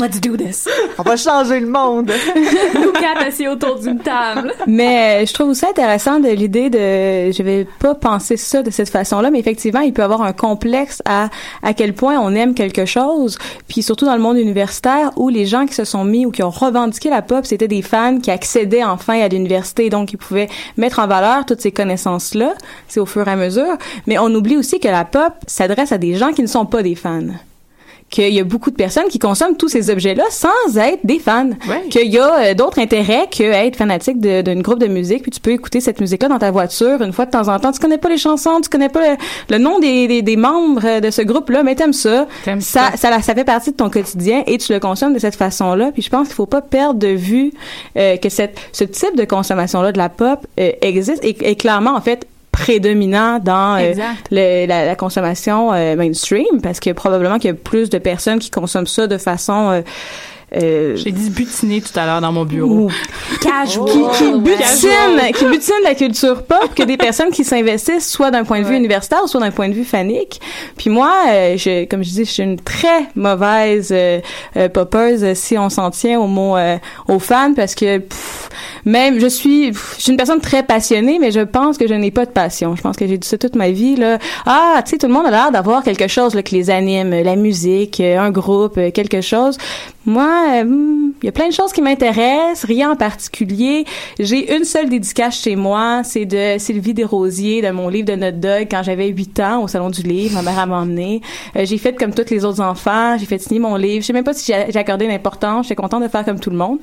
Let's 0.00 0.20
do 0.20 0.36
this. 0.36 0.66
on 0.98 1.02
va 1.02 1.16
changer 1.16 1.60
le 1.60 1.66
monde 1.66 2.10
Nous 2.74 2.92
quatre 2.92 3.26
assis 3.26 3.46
autour 3.46 3.78
d'une 3.78 3.98
table. 3.98 4.54
Mais 4.66 5.22
euh, 5.22 5.26
je 5.26 5.34
trouve 5.34 5.50
aussi 5.50 5.66
intéressant 5.66 6.20
de 6.20 6.28
l'idée 6.28 6.70
de, 6.70 7.30
je 7.30 7.42
vais 7.42 7.66
pas 7.78 7.94
penser 7.94 8.38
ça 8.38 8.62
de 8.62 8.70
cette 8.70 8.88
façon-là, 8.88 9.30
mais 9.30 9.38
effectivement, 9.38 9.80
il 9.80 9.92
peut 9.92 10.00
y 10.00 10.04
avoir 10.04 10.22
un 10.22 10.32
complexe 10.32 11.02
à 11.04 11.28
à 11.62 11.74
quel 11.74 11.92
point 11.92 12.18
on 12.18 12.34
aime 12.34 12.54
quelque 12.54 12.86
chose, 12.86 13.38
puis 13.68 13.82
surtout 13.82 14.06
dans 14.06 14.14
le 14.14 14.22
monde 14.22 14.38
universitaire 14.38 15.10
où 15.16 15.28
les 15.28 15.44
gens 15.44 15.66
qui 15.66 15.74
se 15.74 15.84
sont 15.84 16.04
mis 16.04 16.24
ou 16.24 16.30
qui 16.30 16.42
ont 16.42 16.50
revendiqué 16.50 17.10
la 17.10 17.20
pop, 17.20 17.44
c'était 17.44 17.68
des 17.68 17.82
fans 17.82 18.18
qui 18.18 18.30
accédaient 18.30 18.84
enfin 18.84 19.20
à 19.20 19.28
l'université, 19.28 19.90
donc 19.90 20.12
ils 20.12 20.18
pouvaient 20.18 20.48
mettre 20.76 20.98
en 20.98 21.06
valeur 21.06 21.44
toutes 21.44 21.60
ces 21.60 21.72
connaissances-là. 21.72 22.54
C'est 22.88 23.00
au 23.00 23.06
fur 23.06 23.28
et 23.28 23.30
à 23.30 23.36
mesure, 23.36 23.76
mais 24.06 24.18
on 24.18 24.34
oublie 24.34 24.56
aussi 24.56 24.80
que 24.80 24.88
la 24.88 25.04
pop 25.04 25.34
s'adresse 25.46 25.92
à 25.92 25.98
des 25.98 26.14
gens 26.14 26.32
qui 26.32 26.42
ne 26.42 26.46
sont 26.46 26.66
pas 26.66 26.82
des 26.82 26.94
fans 26.94 27.20
qu'il 28.10 28.34
y 28.34 28.40
a 28.40 28.44
beaucoup 28.44 28.70
de 28.70 28.76
personnes 28.76 29.06
qui 29.08 29.18
consomment 29.18 29.56
tous 29.56 29.68
ces 29.68 29.88
objets-là 29.88 30.24
sans 30.30 30.76
être 30.76 31.00
des 31.04 31.18
fans. 31.18 31.50
Ouais. 31.68 31.82
Qu'il 31.90 32.12
y 32.12 32.18
a 32.18 32.40
euh, 32.40 32.54
d'autres 32.54 32.80
intérêts 32.80 33.28
que 33.30 33.44
être 33.44 33.76
fanatique 33.76 34.20
d'une 34.20 34.62
groupe 34.62 34.80
de 34.80 34.88
musique, 34.88 35.22
puis 35.22 35.30
tu 35.30 35.40
peux 35.40 35.52
écouter 35.52 35.80
cette 35.80 36.00
musique-là 36.00 36.28
dans 36.28 36.38
ta 36.38 36.50
voiture 36.50 37.00
une 37.02 37.12
fois 37.12 37.26
de 37.26 37.30
temps 37.30 37.48
en 37.48 37.58
temps. 37.58 37.72
Tu 37.72 37.78
connais 37.80 37.98
pas 37.98 38.08
les 38.08 38.18
chansons, 38.18 38.60
tu 38.60 38.68
connais 38.68 38.88
pas 38.88 39.00
le, 39.10 39.16
le 39.48 39.58
nom 39.58 39.78
des, 39.78 40.08
des, 40.08 40.22
des 40.22 40.36
membres 40.36 40.82
euh, 40.84 41.00
de 41.00 41.10
ce 41.10 41.22
groupe-là, 41.22 41.62
mais 41.62 41.74
t'aimes 41.76 41.92
ça. 41.92 42.26
T'aimes 42.44 42.60
Ça, 42.60 42.90
ça. 42.92 43.10
ça, 43.10 43.22
ça 43.22 43.34
fait 43.34 43.44
partie 43.44 43.70
de 43.70 43.76
ton 43.76 43.88
quotidien 43.90 44.42
et 44.46 44.58
tu 44.58 44.72
le 44.72 44.80
consommes 44.80 45.14
de 45.14 45.18
cette 45.18 45.36
façon-là. 45.36 45.90
Puis 45.92 46.02
je 46.02 46.10
pense 46.10 46.26
qu'il 46.28 46.34
faut 46.36 46.46
pas 46.46 46.62
perdre 46.62 46.98
de 46.98 47.08
vue 47.08 47.52
euh, 47.96 48.16
que 48.16 48.28
cette, 48.28 48.58
ce 48.72 48.84
type 48.84 49.16
de 49.16 49.24
consommation-là 49.24 49.92
de 49.92 49.98
la 49.98 50.08
pop 50.08 50.46
euh, 50.58 50.72
existe 50.82 51.24
et 51.24 51.36
est 51.48 51.54
clairement 51.56 51.94
en 51.94 52.00
fait 52.00 52.26
prédominant 52.60 53.38
dans 53.38 53.76
euh, 53.80 53.92
le- 54.30 54.66
la, 54.66 54.84
la 54.86 54.94
consommation 54.96 55.72
euh, 55.72 55.96
mainstream 55.96 56.60
parce 56.62 56.78
que 56.80 56.90
probablement 56.90 57.38
qu'il 57.38 57.48
y 57.48 57.52
a 57.52 57.56
plus 57.56 57.90
de 57.90 57.98
personnes 57.98 58.38
qui 58.38 58.50
consomment 58.50 58.86
ça 58.86 59.06
de 59.06 59.18
façon 59.18 59.70
euh, 59.70 59.80
euh, 60.56 60.96
j'ai 60.96 61.12
dit 61.12 61.30
butiner 61.30 61.80
tout 61.80 61.96
à 61.96 62.06
l'heure 62.06 62.20
dans 62.20 62.32
mon 62.32 62.44
bureau. 62.44 62.88
ou 62.88 62.90
Casual. 63.40 63.86
qui, 63.88 64.00
qui 64.18 64.32
butinent, 64.40 65.32
qui 65.32 65.44
butinent 65.44 65.84
la 65.84 65.94
culture 65.94 66.42
pop 66.42 66.74
que 66.74 66.82
des 66.82 66.96
personnes 66.96 67.30
qui 67.30 67.44
s'investissent 67.44 68.10
soit 68.10 68.32
d'un 68.32 68.42
point 68.42 68.58
de 68.58 68.64
vue 68.64 68.72
Ouais. 68.72 68.76
universitaire 68.78 69.20
soit 69.28 69.38
d'un 69.40 69.52
point 69.52 69.68
de 69.68 69.74
vue 69.74 69.84
fanique. 69.84 70.40
Puis 70.76 70.90
moi, 70.90 71.12
euh, 71.28 71.56
je, 71.56 71.84
comme 71.84 72.02
je 72.02 72.10
dis, 72.10 72.24
je 72.24 72.30
suis 72.32 72.42
une 72.42 72.58
très 72.58 73.04
mauvaise 73.14 73.90
euh, 73.92 74.18
euh, 74.56 74.68
poppeuse 74.68 75.34
si 75.34 75.56
on 75.56 75.68
s'en 75.70 75.92
tient 75.92 76.18
au 76.18 76.26
mot 76.26 76.56
euh, 76.56 76.78
aux 77.06 77.20
fans 77.20 77.52
parce 77.54 77.76
que 77.76 77.98
pff, 77.98 78.48
même 78.84 79.18
je 79.20 79.26
suis 79.26 79.72
je 79.72 79.78
suis 79.98 80.10
une 80.10 80.16
personne 80.16 80.40
très 80.40 80.62
passionnée 80.62 81.18
mais 81.18 81.30
je 81.30 81.40
pense 81.40 81.78
que 81.78 81.86
je 81.86 81.94
n'ai 81.94 82.10
pas 82.10 82.26
de 82.26 82.30
passion. 82.30 82.76
Je 82.76 82.82
pense 82.82 82.96
que 82.96 83.06
j'ai 83.06 83.18
dit 83.18 83.26
ça 83.26 83.38
toute 83.38 83.56
ma 83.56 83.70
vie 83.70 83.96
là. 83.96 84.18
Ah, 84.46 84.82
tu 84.84 84.90
sais 84.90 84.98
tout 84.98 85.06
le 85.06 85.12
monde 85.12 85.26
a 85.26 85.30
l'air 85.30 85.50
d'avoir 85.52 85.82
quelque 85.82 86.08
chose 86.08 86.34
là, 86.34 86.42
qui 86.42 86.54
les 86.54 86.70
anime, 86.70 87.10
la 87.10 87.36
musique, 87.36 88.00
euh, 88.00 88.18
un 88.18 88.30
groupe, 88.30 88.78
euh, 88.78 88.90
quelque 88.90 89.20
chose. 89.20 89.58
Moi, 90.06 90.24
euh, 90.24 90.64
hmm, 90.64 91.12
il 91.22 91.26
y 91.26 91.28
a 91.28 91.32
plein 91.32 91.48
de 91.48 91.52
choses 91.52 91.72
qui 91.72 91.82
m'intéressent, 91.82 92.64
rien 92.64 92.92
en 92.92 92.96
particulier. 92.96 93.84
J'ai 94.18 94.56
une 94.56 94.64
seule 94.64 94.88
dédicace 94.88 95.42
chez 95.42 95.56
moi, 95.56 96.00
c'est 96.04 96.24
de 96.24 96.56
Sylvie 96.58 96.94
Desrosiers, 96.94 97.60
de 97.60 97.70
mon 97.70 97.90
livre 97.90 98.06
de 98.06 98.14
Notre 98.14 98.38
Dog, 98.38 98.68
quand 98.70 98.82
j'avais 98.82 99.08
8 99.08 99.40
ans, 99.40 99.62
au 99.62 99.68
Salon 99.68 99.90
du 99.90 100.02
Livre. 100.02 100.34
Ma 100.34 100.42
mère 100.42 100.58
a 100.58 100.66
emmené. 100.66 101.20
Euh, 101.54 101.66
j'ai 101.66 101.76
fait 101.76 101.98
comme 101.98 102.14
tous 102.14 102.30
les 102.30 102.46
autres 102.46 102.62
enfants, 102.62 103.18
j'ai 103.18 103.26
fait 103.26 103.38
signer 103.38 103.60
mon 103.60 103.76
livre. 103.76 104.00
Je 104.00 104.06
sais 104.06 104.14
même 104.14 104.24
pas 104.24 104.32
si 104.32 104.50
j'ai 104.52 104.78
accordé 104.78 105.06
l'importance, 105.06 105.66
j'étais 105.66 105.74
contente 105.74 106.02
de 106.02 106.08
faire 106.08 106.24
comme 106.24 106.40
tout 106.40 106.50
le 106.50 106.56
monde. 106.56 106.78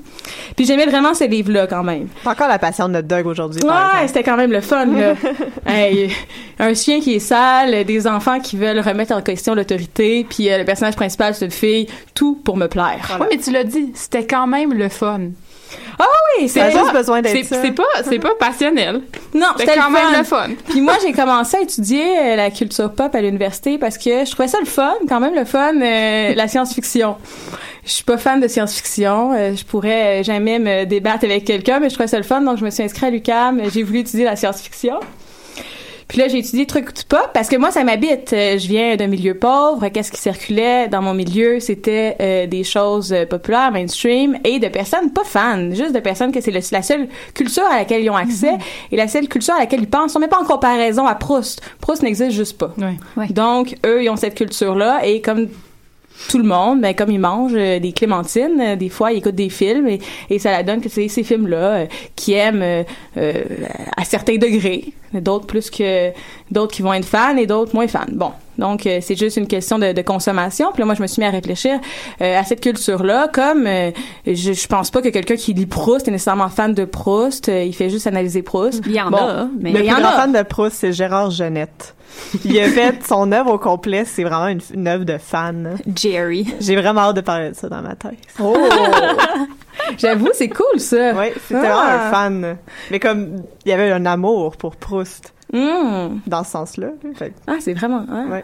Puis 0.56 0.66
j'aimais 0.66 0.86
vraiment 0.86 1.16
ce 1.16 1.24
livre-là 1.24 1.66
quand 1.66 1.84
même. 1.88 2.08
C'est 2.22 2.30
encore 2.30 2.48
la 2.48 2.60
passion 2.60 2.88
de 2.88 2.94
notre 2.94 3.08
dog 3.08 3.26
aujourd'hui 3.26 3.62
Ouais, 3.64 4.08
c'était 4.08 4.24
quand 4.24 4.38
même 4.38 4.52
le 4.52 4.62
fun, 4.62 4.86
là. 4.86 5.16
Hey, 5.66 6.12
un 6.60 6.74
chien 6.74 7.00
qui 7.00 7.16
est 7.16 7.20
sale, 7.20 7.84
des 7.84 8.08
enfants 8.08 8.40
qui 8.40 8.58
veulent 8.58 8.80
remettre 8.80 9.14
en 9.14 9.22
question 9.22 9.54
l'autorité, 9.54 10.26
puis 10.30 10.50
euh, 10.50 10.60
le 10.60 10.66
personnage 10.66 10.96
principal, 10.96 11.34
c'est 11.34 11.46
une 11.46 11.52
fille, 11.52 11.88
tout 12.14 12.36
pour 12.36 12.58
me 12.58 12.68
plaire. 12.68 13.18
Oui, 13.20 13.28
mais 13.32 13.38
tu 13.38 13.52
l'as 13.52 13.64
dit, 13.64 13.92
c'était 13.94 14.26
quand 14.26 14.48
même 14.48 14.74
le 14.74 14.90
fun. 14.90 15.30
Ah 16.00 16.06
oui, 16.40 16.48
c'est 16.48 16.72
juste 16.72 16.86
pas- 16.86 16.92
besoin 16.94 17.22
C'est 17.24 17.34
d'être 17.34 17.46
ça. 17.48 17.62
c'est 17.62 17.72
pas, 17.72 17.84
c'est 18.08 18.20
pas 18.20 18.36
passionnel. 18.40 19.02
Non, 19.34 19.48
C'est 19.58 19.66
c'était 19.66 19.78
quand 19.80 19.88
le 19.88 19.94
même 19.94 20.04
fun. 20.04 20.18
le 20.18 20.24
fun. 20.24 20.62
Puis 20.70 20.82
moi, 20.82 20.94
j'ai 21.02 21.12
commencé 21.14 21.58
à 21.58 21.62
étudier 21.62 22.06
euh, 22.20 22.36
la 22.36 22.52
culture 22.52 22.92
pop 22.92 23.14
à 23.16 23.22
l'université 23.22 23.78
parce 23.78 23.98
que 23.98 24.24
je 24.26 24.32
trouvais 24.32 24.48
ça 24.48 24.60
le 24.60 24.66
fun, 24.68 24.94
quand 25.10 25.20
même 25.20 25.34
le 25.36 25.46
fun, 25.46 25.74
euh, 25.82 26.34
la 26.36 26.48
science-fiction. 26.48 27.16
Je 27.86 27.92
suis 27.92 28.04
pas 28.04 28.18
fan 28.18 28.40
de 28.40 28.48
science-fiction. 28.48 29.34
euh, 29.34 29.56
je 29.56 29.64
pourrais 29.66 30.24
jamais 30.24 30.60
me 30.60 30.86
débattre 30.86 31.24
avec 31.26 31.46
quelqu'un, 31.46 31.80
mais 31.80 31.90
je 31.90 31.96
trouvais 31.96 32.08
ça 32.08 32.18
le 32.18 32.24
fun, 32.24 32.42
donc 32.42 32.58
je 32.58 32.66
me 32.66 32.70
suis 32.70 32.84
inscrite 32.84 33.04
à 33.04 33.10
l'UQAM. 33.10 33.62
J'ai 33.74 33.84
voulu 33.84 34.00
étudier 34.00 34.26
la 34.26 34.36
science-fiction. 34.36 35.00
Puis 36.08 36.20
là, 36.20 36.28
j'ai 36.30 36.38
étudié 36.38 36.66
truc 36.66 36.88
pop 37.10 37.30
parce 37.34 37.50
que 37.50 37.58
moi, 37.58 37.72
ça 37.72 37.84
m'habite. 37.84 38.32
Euh, 38.32 38.58
Je 38.58 38.68
viens 38.68 38.96
d'un 38.96 39.08
milieu 39.08 39.34
pauvre. 39.34 39.88
Qu'est-ce 39.90 40.12
qui 40.12 40.22
circulait 40.22 40.88
dans 40.88 41.02
mon 41.02 41.14
milieu? 41.14 41.60
C'était 41.60 42.16
euh, 42.22 42.48
des 42.48 42.64
choses 42.64 43.12
euh, 43.12 43.26
populaires, 43.26 43.72
mainstream, 43.72 44.38
et 44.44 44.60
de 44.60 44.68
personnes 44.70 45.12
pas 45.12 45.26
fans, 45.26 45.70
juste 45.72 45.94
de 45.94 46.00
personnes 46.00 46.32
que 46.32 46.40
c'est 46.40 46.52
la 46.52 46.82
seule 46.82 47.08
culture 47.34 47.66
à 47.66 47.78
laquelle 47.78 48.04
ils 48.04 48.10
ont 48.10 48.16
accès 48.16 48.54
et 48.92 48.96
la 48.96 49.08
seule 49.08 49.28
culture 49.28 49.54
à 49.56 49.60
laquelle 49.60 49.82
ils 49.82 49.90
pensent. 49.90 50.16
On 50.16 50.20
met 50.20 50.28
pas 50.28 50.40
en 50.40 50.46
comparaison 50.46 51.06
à 51.06 51.16
Proust. 51.16 51.62
Proust 51.82 52.04
n'existe 52.04 52.32
juste 52.32 52.58
pas. 52.58 52.74
Donc, 53.30 53.76
eux, 53.86 54.04
ils 54.04 54.10
ont 54.10 54.16
cette 54.16 54.36
culture-là 54.36 55.06
et 55.06 55.22
comme 55.22 55.48
tout 56.30 56.38
le 56.40 56.44
monde, 56.44 56.82
ben, 56.82 56.94
comme 56.96 57.12
ils 57.12 57.20
mangent 57.20 57.52
euh, 57.56 57.80
des 57.80 57.92
clémentines, 57.92 58.60
euh, 58.60 58.76
des 58.76 58.90
fois 58.90 59.12
ils 59.12 59.18
écoutent 59.18 59.36
des 59.36 59.50
films 59.50 59.88
et, 59.88 60.00
et 60.30 60.40
ça 60.40 60.52
la 60.52 60.64
donne 60.64 60.82
que 60.82 60.90
c'est 60.90 61.08
ces 61.08 61.24
films-là 61.24 61.58
euh, 61.58 61.86
qui 62.16 62.34
aiment 62.34 62.62
euh, 62.64 62.84
euh, 63.18 63.44
à 63.96 64.04
certains 64.04 64.38
degrés, 64.38 64.86
d'autres 65.14 65.46
plus 65.46 65.70
que 65.70 66.12
d'autres 66.52 66.74
qui 66.74 66.82
vont 66.82 66.94
être 66.94 67.06
fans 67.06 67.38
et 67.38 67.46
d'autres 67.46 67.74
moins 67.76 67.88
fans. 67.88 68.06
Bon, 68.12 68.32
donc 68.58 68.86
euh, 68.88 69.00
c'est 69.02 69.16
juste 69.18 69.38
une 69.38 69.48
question 69.48 69.78
de, 69.80 69.92
de 69.94 70.02
consommation. 70.02 70.72
Puis 70.74 70.80
là, 70.82 70.86
moi, 70.86 70.96
je 70.96 71.02
me 71.02 71.08
suis 71.08 71.22
mis 71.22 71.28
à 71.28 71.32
réfléchir 71.32 71.80
euh, 72.22 72.40
à 72.40 72.44
cette 72.44 72.62
culture-là, 72.62 73.30
comme 73.32 73.68
euh, 73.68 73.92
je, 74.26 74.54
je 74.54 74.68
pense 74.68 74.90
pas 74.92 75.02
que 75.02 75.10
quelqu'un 75.10 75.36
qui 75.36 75.54
lit 75.54 75.66
Proust 75.68 76.08
est 76.08 76.12
nécessairement 76.12 76.50
fan 76.50 76.74
de 76.74 76.86
Proust. 76.86 77.50
euh, 77.50 77.64
il 77.64 77.74
fait 77.76 77.90
juste 77.90 78.08
analyser 78.08 78.42
Proust. 78.42 78.82
Il 78.86 78.94
y 78.94 79.02
en 79.02 79.12
Bon. 79.12 79.18
a, 79.18 79.48
mais 79.60 79.72
Le 79.72 79.80
il 79.80 79.86
y 79.86 79.88
plus 79.90 79.96
en 79.96 80.00
grand 80.00 80.10
a. 80.10 80.16
fan 80.22 80.34
de 80.34 80.42
Proust, 80.44 80.78
c'est 80.80 80.94
Gérard 80.94 81.32
Genette. 81.32 81.94
Il 82.46 82.60
a 82.60 82.68
fait 82.70 83.06
son 83.06 83.32
œuvre 83.32 83.54
au 83.54 83.58
complet, 83.58 84.04
c'est 84.06 84.24
vraiment 84.24 84.48
une, 84.48 84.60
une 84.74 84.88
œuvre 84.88 85.06
de 85.06 85.18
fan. 85.18 85.78
Jerry. 85.96 86.54
J'ai 86.60 86.76
vraiment 86.76 87.02
hâte 87.02 87.16
de 87.16 87.22
parler 87.22 87.50
de 87.52 87.56
ça 87.56 87.70
dans 87.70 87.82
ma 87.82 87.96
tête. 87.96 88.18
Oh, 88.40 88.56
j'avoue, 89.98 90.30
c'est 90.34 90.50
cool 90.50 90.80
ça. 90.80 91.14
Oui, 91.16 91.28
c'était 91.48 91.56
Ah. 91.56 91.60
vraiment 91.60 91.80
un 91.82 92.12
fan. 92.12 92.58
Mais 92.92 93.00
comme, 93.00 93.44
il 93.66 93.70
y 93.70 93.72
avait 93.74 93.92
un 93.92 94.06
amour 94.06 94.58
pour 94.58 94.76
Proust, 94.76 95.34
Hmm. 95.54 96.18
dans 96.28 96.44
ce 96.44 96.52
sens-là. 96.52 96.88
Ah, 97.48 97.54
c'est 97.62 97.74
vraiment. 97.74 98.06
hein? 98.12 98.28
Ouais. 98.30 98.44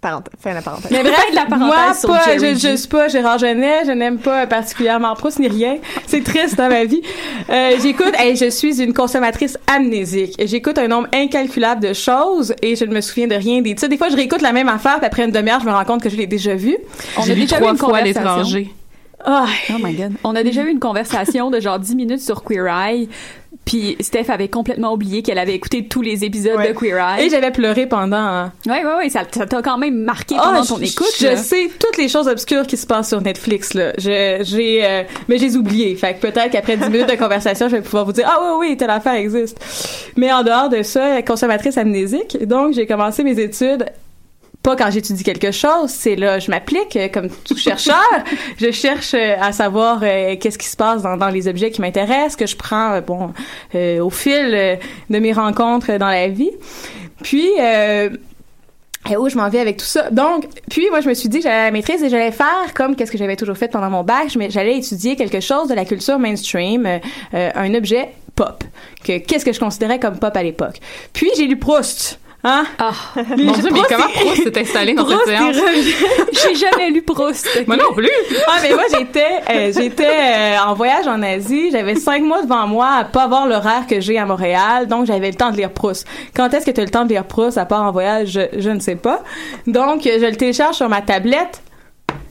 Parenthèse, 0.00 0.32
fin 0.40 0.50
de 0.50 0.54
la 0.56 0.62
parenthèse. 0.62 0.90
Mais 0.90 1.02
bref, 1.02 1.26
la 1.34 1.44
parenthèse 1.46 1.66
moi, 1.66 1.94
sur 1.94 2.08
pas, 2.08 2.24
Jerry 2.24 2.58
je, 2.58 2.68
je 2.70 2.76
suis 2.76 2.88
pas 2.88 3.08
Gérard 3.08 3.38
Genet, 3.38 3.84
je 3.86 3.92
n'aime 3.92 4.18
pas 4.18 4.46
particulièrement 4.46 5.14
Proust 5.14 5.38
ni 5.38 5.48
rien. 5.48 5.76
C'est 6.06 6.24
triste 6.24 6.56
dans 6.56 6.68
ma 6.68 6.84
vie. 6.84 7.02
Euh, 7.50 7.76
j'écoute, 7.82 8.12
hey, 8.18 8.36
je 8.36 8.48
suis 8.50 8.80
une 8.82 8.94
consommatrice 8.94 9.58
amnésique. 9.66 10.34
J'écoute 10.44 10.78
un 10.78 10.88
nombre 10.88 11.08
incalculable 11.14 11.82
de 11.82 11.92
choses 11.92 12.54
et 12.62 12.76
je 12.76 12.84
ne 12.84 12.94
me 12.94 13.00
souviens 13.00 13.26
de 13.26 13.34
rien 13.34 13.60
des. 13.60 13.76
Sais, 13.76 13.88
des 13.88 13.98
fois, 13.98 14.08
je 14.08 14.16
réécoute 14.16 14.42
la 14.42 14.52
même 14.52 14.68
affaire, 14.68 14.96
puis 14.98 15.06
après 15.06 15.24
une 15.24 15.32
demi-heure, 15.32 15.60
je 15.60 15.66
me 15.66 15.72
rends 15.72 15.84
compte 15.84 16.02
que 16.02 16.08
je 16.10 16.16
l'ai 16.16 16.26
déjà 16.26 16.54
vue. 16.54 16.76
On 17.18 17.22
J'ai 17.22 17.32
a 17.32 17.34
lu 17.34 17.40
déjà 17.42 17.56
eu 17.56 17.60
trois 17.60 17.72
une 17.72 17.76
fois 17.78 17.88
à 17.88 17.98
conversation. 18.00 18.20
l'étranger. 18.36 18.74
Ah, 19.22 19.44
Oh 19.68 19.74
my 19.82 19.92
god. 19.92 20.12
On 20.24 20.34
a 20.34 20.42
déjà 20.42 20.62
eu 20.62 20.70
une 20.70 20.80
conversation 20.80 21.50
de 21.50 21.60
genre 21.60 21.78
10 21.78 21.94
minutes 21.94 22.22
sur 22.22 22.42
Queer 22.42 22.66
Eye, 22.68 23.08
puis 23.70 23.96
Steph 24.00 24.24
avait 24.30 24.48
complètement 24.48 24.92
oublié 24.92 25.22
qu'elle 25.22 25.38
avait 25.38 25.54
écouté 25.54 25.86
tous 25.86 26.02
les 26.02 26.24
épisodes 26.24 26.56
Ouais. 26.56 26.72
de 26.72 26.78
Queer 26.78 26.96
Eye. 26.98 27.26
et 27.26 27.30
j'avais 27.30 27.52
pleuré 27.52 27.86
pendant. 27.86 28.50
Ouais, 28.66 28.84
ouais, 28.84 28.94
ouais, 28.98 29.08
ça 29.10 29.24
t'a 29.24 29.62
quand 29.62 29.78
même 29.78 29.94
marqué 30.02 30.34
Ah, 30.38 30.50
pendant 30.52 30.64
ton 30.64 30.78
écoute. 30.78 31.06
Je 31.20 31.26
là. 31.28 31.36
sais 31.36 31.70
toutes 31.78 31.96
les 31.96 32.08
choses 32.08 32.26
obscures 32.26 32.66
qui 32.66 32.76
se 32.76 32.86
passent 32.86 33.10
sur 33.10 33.20
Netflix 33.20 33.74
là. 33.74 33.92
Je- 33.96 34.38
J'ai, 34.42 34.80
euh, 34.84 35.02
mais 35.28 35.38
j'ai 35.38 35.54
oublié. 35.56 35.94
Fait 35.94 36.14
que 36.14 36.20
peut-être 36.20 36.50
qu'après 36.50 36.76
10 36.76 36.90
minutes 36.90 37.08
de 37.10 37.14
conversation, 37.16 37.68
je 37.68 37.76
vais 37.76 37.82
pouvoir 37.82 38.04
vous 38.04 38.12
dire 38.12 38.26
ah 38.28 38.38
oui 38.58 38.70
oui 38.70 38.76
telle 38.76 38.90
affaire 38.90 39.14
existe. 39.14 39.56
Mais 40.16 40.32
en 40.32 40.42
dehors 40.42 40.68
de 40.68 40.82
ça, 40.82 41.22
consommatrice 41.22 41.78
amnésique, 41.78 42.38
donc 42.46 42.72
j'ai 42.74 42.86
commencé 42.86 43.22
mes 43.22 43.38
études. 43.38 43.84
Pas 44.62 44.76
quand 44.76 44.90
j'étudie 44.90 45.24
quelque 45.24 45.52
chose, 45.52 45.88
c'est 45.88 46.16
là 46.16 46.38
je 46.38 46.50
m'applique 46.50 46.94
euh, 46.96 47.08
comme 47.08 47.30
tout 47.30 47.56
chercheur. 47.56 47.96
je 48.58 48.70
cherche 48.70 49.14
euh, 49.14 49.36
à 49.40 49.52
savoir 49.52 50.00
euh, 50.02 50.36
qu'est-ce 50.38 50.58
qui 50.58 50.66
se 50.66 50.76
passe 50.76 51.02
dans, 51.02 51.16
dans 51.16 51.30
les 51.30 51.48
objets 51.48 51.70
qui 51.70 51.80
m'intéressent, 51.80 52.36
que 52.36 52.46
je 52.46 52.56
prends 52.56 52.92
euh, 52.92 53.00
bon 53.00 53.32
euh, 53.74 54.00
au 54.00 54.10
fil 54.10 54.78
de 55.08 55.18
mes 55.18 55.32
rencontres 55.32 55.96
dans 55.96 56.08
la 56.08 56.28
vie. 56.28 56.50
Puis 57.22 57.48
euh, 57.58 58.10
et 59.10 59.16
où 59.16 59.30
je 59.30 59.36
m'en 59.38 59.48
vais 59.48 59.60
avec 59.60 59.78
tout 59.78 59.86
ça? 59.86 60.10
Donc, 60.10 60.46
puis 60.68 60.90
moi, 60.90 61.00
je 61.00 61.08
me 61.08 61.14
suis 61.14 61.30
dit 61.30 61.38
que 61.38 61.44
j'allais 61.44 61.56
à 61.56 61.64
la 61.64 61.70
maîtrise 61.70 62.02
et 62.02 62.10
j'allais 62.10 62.32
faire 62.32 62.74
comme 62.74 62.94
qu'est-ce 62.96 63.10
que 63.10 63.16
j'avais 63.16 63.36
toujours 63.36 63.56
fait 63.56 63.68
pendant 63.68 63.88
mon 63.88 64.04
bac. 64.04 64.28
J'allais 64.50 64.76
étudier 64.76 65.16
quelque 65.16 65.40
chose 65.40 65.68
de 65.68 65.74
la 65.74 65.86
culture 65.86 66.18
mainstream, 66.18 66.86
un 67.32 67.74
objet 67.74 68.10
pop. 68.36 68.62
Que 69.02 69.18
qu'est-ce 69.18 69.46
que 69.46 69.54
je 69.54 69.58
considérais 69.58 69.98
comme 69.98 70.18
pop 70.18 70.36
à 70.36 70.42
l'époque. 70.42 70.80
Puis 71.14 71.30
j'ai 71.36 71.46
lu 71.46 71.56
Proust. 71.56 72.20
Hein? 72.42 72.64
Ah, 72.78 72.92
Mon 73.16 73.52
Dieu, 73.52 73.70
mais 73.70 73.80
comment 73.88 74.08
Proust 74.14 74.44
s'est 74.44 74.60
installé 74.60 74.94
dans 74.94 75.04
Proust 75.04 75.26
séance? 75.26 75.56
j'ai 76.32 76.54
jamais 76.54 76.90
lu 76.90 77.02
Proust. 77.02 77.46
Moi 77.66 77.76
non 77.76 77.92
plus. 77.92 78.08
Ah, 78.46 78.58
mais 78.62 78.70
moi, 78.70 78.84
j'étais, 78.90 79.40
euh, 79.50 79.72
j'étais 79.76 80.06
euh, 80.06 80.56
en 80.66 80.74
voyage 80.74 81.06
en 81.06 81.22
Asie. 81.22 81.70
J'avais 81.70 81.96
cinq 81.96 82.22
mois 82.22 82.42
devant 82.42 82.66
moi 82.66 82.88
à 83.00 83.04
pas 83.04 83.24
avoir 83.24 83.46
l'horaire 83.46 83.86
que 83.86 84.00
j'ai 84.00 84.18
à 84.18 84.24
Montréal. 84.24 84.86
Donc, 84.88 85.06
j'avais 85.06 85.28
le 85.28 85.36
temps 85.36 85.50
de 85.50 85.56
lire 85.56 85.70
Proust. 85.70 86.06
Quand 86.34 86.52
est-ce 86.54 86.64
que 86.64 86.70
tu 86.70 86.80
as 86.80 86.84
le 86.84 86.90
temps 86.90 87.04
de 87.04 87.10
lire 87.10 87.24
Proust 87.24 87.58
à 87.58 87.66
part 87.66 87.82
en 87.82 87.92
voyage? 87.92 88.28
Je, 88.28 88.58
je 88.58 88.70
ne 88.70 88.80
sais 88.80 88.96
pas. 88.96 89.22
Donc, 89.66 90.02
je 90.04 90.26
le 90.26 90.36
télécharge 90.36 90.76
sur 90.76 90.88
ma 90.88 91.02
tablette. 91.02 91.60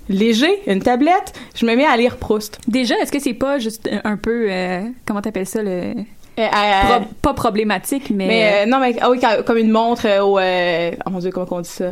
Léger, 0.10 0.60
une 0.65 0.82
tablette. 0.82 1.34
Je 1.54 1.67
me 1.67 1.76
mets 1.76 1.86
à 1.86 1.95
lire 1.95 2.17
Proust. 2.17 2.60
Déjà, 2.67 2.95
est-ce 2.98 3.12
que 3.12 3.19
c'est 3.19 3.36
pas 3.36 3.60
juste 3.60 3.88
un 4.04 4.17
peu, 4.17 4.48
euh, 4.50 4.82
comment 5.06 5.22
t'appelles 5.22 5.45
ça, 5.45 5.62
le, 5.62 5.93
Euh, 6.39 6.82
pro- 6.99 7.06
pas 7.21 7.34
problématique, 7.34 8.10
mais, 8.12 8.28
mais 8.28 8.52
euh, 8.54 8.65
non, 8.65 8.80
mais 8.80 8.95
ah 9.02 9.10
oui, 9.10 9.19
comme 9.45 9.58
une 9.58 9.71
montre 9.71 10.06
euh, 10.08 10.21
au... 10.23 10.39
euh, 10.39 10.91
oh 11.06 11.10
mon 11.10 11.19
Dieu, 11.19 11.32
comment 11.32 11.47
on 11.52 11.62
dit 11.62 11.69
ça? 11.69 11.91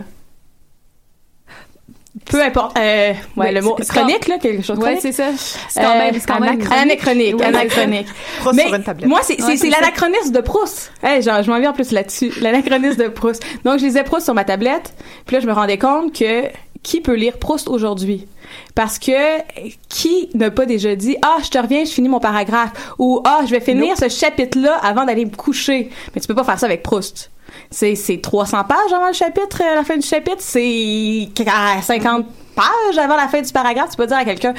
Peu 2.25 2.41
importe. 2.41 2.77
Euh, 2.79 3.11
ouais, 3.11 3.17
Ouais, 3.45 3.51
le 3.51 3.61
mot 3.61 3.75
chronique, 3.87 4.27
là, 4.27 4.37
quelque 4.39 4.63
chose. 4.63 4.77
ouais, 4.79 4.83
chronique? 4.83 5.01
c'est 5.01 5.11
ça. 5.11 5.29
C'est 5.69 5.79
quand 5.81 5.97
même, 5.97 6.13
c'est 6.15 6.25
quand 6.25 6.39
même 6.39 6.59
anachronique. 6.71 7.37
Ouais, 7.37 7.45
anachronique. 7.45 8.07
Proust 8.39 8.55
Mais 8.55 8.65
sur 8.65 8.73
une 8.75 8.83
tablette. 8.83 9.07
moi, 9.07 9.19
c'est 9.23 9.39
Ouais, 9.41 9.69
l'anachronisme 9.69 10.31
de 10.31 10.41
Proust. 10.41 10.91
Hey, 11.03 11.21
genre, 11.21 11.43
je 11.43 11.51
m'en 11.51 11.59
viens 11.59 11.69
en 11.69 11.73
plus 11.73 11.91
là-dessus. 11.91 12.31
L'anachronisme 12.41 13.03
de 13.03 13.07
Proust. 13.09 13.45
Donc, 13.63 13.79
je 13.79 13.85
lisais 13.85 14.03
Proust 14.03 14.25
sur 14.25 14.33
ma 14.33 14.43
tablette. 14.45 14.93
Puis 15.27 15.35
là, 15.35 15.41
je 15.41 15.47
me 15.47 15.53
rendais 15.53 15.77
compte 15.77 16.11
que 16.17 16.45
qui 16.83 17.01
peut 17.01 17.15
lire 17.15 17.37
Proust 17.37 17.67
aujourd'hui? 17.67 18.27
Parce 18.75 18.99
que 18.99 19.11
qui 19.89 20.29
n'a 20.33 20.51
pas 20.51 20.65
déjà 20.65 20.95
dit 20.95 21.17
ah 21.21 21.37
je 21.43 21.49
te 21.49 21.57
reviens 21.57 21.83
je 21.83 21.91
finis 21.91 22.09
mon 22.09 22.19
paragraphe 22.19 22.93
ou 22.97 23.21
ah 23.25 23.41
je 23.45 23.51
vais 23.51 23.59
finir 23.59 23.97
ce 23.97 24.07
chapitre 24.09 24.57
là 24.59 24.77
avant 24.81 25.05
d'aller 25.05 25.25
me 25.25 25.35
coucher 25.35 25.89
mais 26.13 26.21
tu 26.21 26.27
peux 26.27 26.35
pas 26.35 26.45
faire 26.45 26.59
ça 26.59 26.65
avec 26.65 26.83
Proust 26.83 27.29
c'est 27.69 27.95
c'est 27.95 28.21
300 28.21 28.63
pages 28.63 28.93
avant 28.93 29.07
le 29.07 29.13
chapitre 29.13 29.61
à 29.61 29.75
la 29.75 29.83
fin 29.83 29.97
du 29.97 30.05
chapitre? 30.05 30.37
C'est 30.39 31.29
50 31.81 32.25
pages 32.55 32.97
avant 32.97 33.15
la 33.15 33.27
fin 33.27 33.41
du 33.41 33.51
paragraphe? 33.51 33.91
Tu 33.91 33.97
peux 33.97 34.07
dire 34.07 34.17
à 34.17 34.25
quelqu'un 34.25 34.53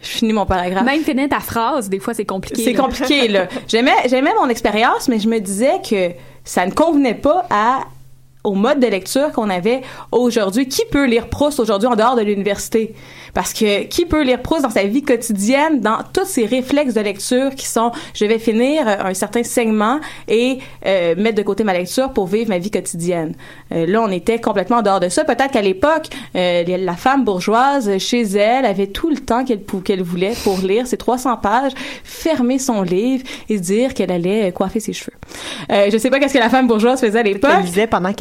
je 0.00 0.08
finis 0.08 0.32
mon 0.32 0.46
paragraphe 0.46 0.84
Même 0.84 1.02
finir 1.02 1.28
ta 1.28 1.40
phrase, 1.40 1.90
des 1.90 1.98
fois, 1.98 2.14
c'est 2.14 2.24
compliqué. 2.24 2.64
c'est 2.64 2.72
compliqué, 2.72 3.28
là. 3.28 3.48
J'aimais, 3.68 3.92
j'aimais 4.06 4.32
mon 4.34 4.48
expérience, 4.48 5.08
mais 5.08 5.18
je 5.18 5.28
me 5.28 5.38
disais 5.40 5.80
que 5.88 6.12
ça 6.42 6.64
ne 6.64 6.70
convenait 6.70 7.14
pas 7.14 7.46
à 7.50 7.82
au 8.44 8.54
mode 8.54 8.80
de 8.80 8.86
lecture 8.86 9.32
qu'on 9.32 9.50
avait 9.50 9.82
aujourd'hui. 10.12 10.68
Qui 10.68 10.82
peut 10.90 11.06
lire 11.06 11.28
Proust 11.28 11.60
aujourd'hui 11.60 11.88
en 11.88 11.96
dehors 11.96 12.16
de 12.16 12.22
l'université? 12.22 12.94
Parce 13.34 13.52
que 13.52 13.84
qui 13.84 14.06
peut 14.06 14.22
lire 14.22 14.40
Proust 14.40 14.62
dans 14.62 14.70
sa 14.70 14.84
vie 14.84 15.02
quotidienne, 15.02 15.80
dans 15.80 15.98
tous 16.12 16.24
ces 16.24 16.46
réflexes 16.46 16.94
de 16.94 17.00
lecture 17.00 17.54
qui 17.54 17.66
sont 17.66 17.92
je 18.14 18.24
vais 18.24 18.38
finir 18.38 18.86
euh, 18.86 18.96
un 19.04 19.14
certain 19.14 19.42
segment 19.42 20.00
et 20.28 20.58
euh, 20.86 21.14
mettre 21.16 21.36
de 21.36 21.42
côté 21.42 21.64
ma 21.64 21.72
lecture 21.72 22.12
pour 22.12 22.26
vivre 22.26 22.48
ma 22.48 22.58
vie 22.58 22.70
quotidienne. 22.70 23.34
Euh, 23.72 23.86
là, 23.86 24.02
on 24.02 24.10
était 24.10 24.40
complètement 24.40 24.78
en 24.78 24.82
dehors 24.82 25.00
de 25.00 25.08
ça. 25.08 25.24
Peut-être 25.24 25.50
qu'à 25.52 25.62
l'époque, 25.62 26.08
la 26.34 26.96
femme 26.96 27.24
bourgeoise, 27.24 27.98
chez 27.98 28.22
elle, 28.22 28.64
avait 28.64 28.86
tout 28.86 29.10
le 29.10 29.16
temps 29.16 29.44
qu'elle 29.44 29.62
qu'elle 29.84 30.02
voulait 30.02 30.34
pour 30.44 30.58
lire 30.58 30.86
ses 30.86 30.96
300 30.96 31.36
pages, 31.38 31.72
fermer 32.04 32.58
son 32.58 32.82
livre 32.82 33.24
et 33.48 33.58
dire 33.58 33.94
qu'elle 33.94 34.10
allait 34.10 34.52
coiffer 34.52 34.80
ses 34.80 34.92
cheveux. 34.92 35.12
Je 35.68 35.96
sais 35.98 36.10
pas 36.10 36.18
qu'est-ce 36.18 36.34
que 36.34 36.38
la 36.38 36.50
femme 36.50 36.66
bourgeoise 36.66 37.00
faisait 37.00 37.18
à 37.18 37.22
l'époque. 37.22 37.50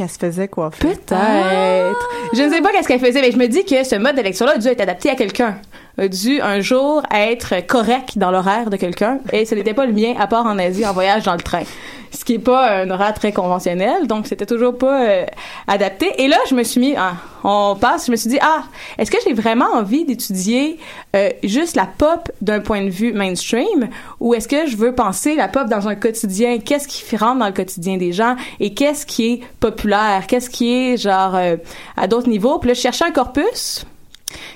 Se 0.10 0.18
faisait 0.18 0.48
coiffer. 0.48 0.88
Peut-être. 0.88 2.10
Je 2.34 2.42
ne 2.42 2.50
sais 2.52 2.62
pas 2.62 2.72
qu'est-ce 2.72 2.88
qu'elle 2.88 3.00
faisait, 3.00 3.22
mais 3.22 3.32
je 3.32 3.38
me 3.38 3.48
dis 3.48 3.64
que 3.66 3.84
ce 3.84 3.96
mode 3.96 4.16
de 4.16 4.22
lecture-là 4.22 4.54
a 4.54 4.58
dû 4.58 4.68
être 4.68 4.82
adapté 4.82 5.10
à 5.10 5.16
quelqu'un. 5.16 5.58
A 5.98 6.08
dû 6.08 6.40
un 6.42 6.62
jour 6.62 7.04
être 7.14 7.66
correct 7.68 8.18
dans 8.18 8.32
l'horaire 8.32 8.70
de 8.70 8.78
quelqu'un, 8.78 9.20
et 9.34 9.46
ce 9.46 9.54
n'était 9.54 9.74
pas 9.74 9.86
le 9.86 9.92
mien, 9.94 10.14
à 10.18 10.28
part 10.28 10.46
en 10.46 10.58
Asie, 10.58 10.86
en 10.86 10.94
voyage 10.94 11.24
dans 11.24 11.34
le 11.34 11.42
train. 11.42 11.64
Ce 12.12 12.26
qui 12.26 12.36
est 12.36 12.40
pas 12.40 12.82
un 12.82 12.90
horaire 12.90 13.14
très 13.14 13.32
conventionnel, 13.32 14.08
donc 14.08 14.28
c'était 14.28 14.46
toujours 14.46 14.78
pas 14.78 15.04
euh, 15.04 15.26
adapté. 15.68 16.24
Et 16.24 16.28
là, 16.28 16.38
je 16.50 16.56
me 16.56 16.64
suis 16.64 16.80
mis, 16.80 16.96
ah, 16.98 17.14
on 17.44 17.76
passe, 17.80 18.08
je 18.08 18.12
me 18.12 18.16
suis 18.16 18.30
dit, 18.30 18.40
ah, 18.42 18.64
est-ce 18.98 19.12
que 19.12 19.18
j'ai 19.26 19.34
vraiment 19.34 19.68
envie 19.74 20.06
d'étudier 20.06 20.80
euh, 21.16 21.30
juste 21.44 21.76
la 21.76 21.86
pop 21.86 22.32
d'un 22.42 22.60
point 22.60 22.84
de 22.84 22.90
vue 22.90 23.14
mainstream, 23.14 23.90
ou 24.20 24.34
est-ce 24.34 24.48
que 24.48 24.68
je 24.68 24.76
veux 24.76 24.94
penser 24.94 25.36
la 25.36 25.48
pop 25.48 25.68
dans 25.70 25.88
un 25.88 25.96
quotidien, 25.96 26.58
qu'est-ce 26.60 26.88
qui 26.88 27.16
rentre 27.16 27.40
dans 27.40 27.48
le 27.48 27.54
quotidien 27.54 27.98
des 27.98 28.12
gens, 28.12 28.36
et 28.60 28.74
qu'est-ce 28.74 29.06
qui 29.06 29.34
est 29.34 29.42
populaire, 29.60 30.26
qu'est-ce 30.28 30.50
qui 30.50 30.74
est 30.74 30.98
genre 30.98 31.36
euh, 31.36 31.58
à 31.96 32.08
d'autres 32.08 32.30
niveaux? 32.30 32.58
Puis 32.60 32.70
là, 32.70 32.74
je 32.74 32.82
cherchais 32.82 33.06
un 33.06 33.12
corpus 33.12 33.86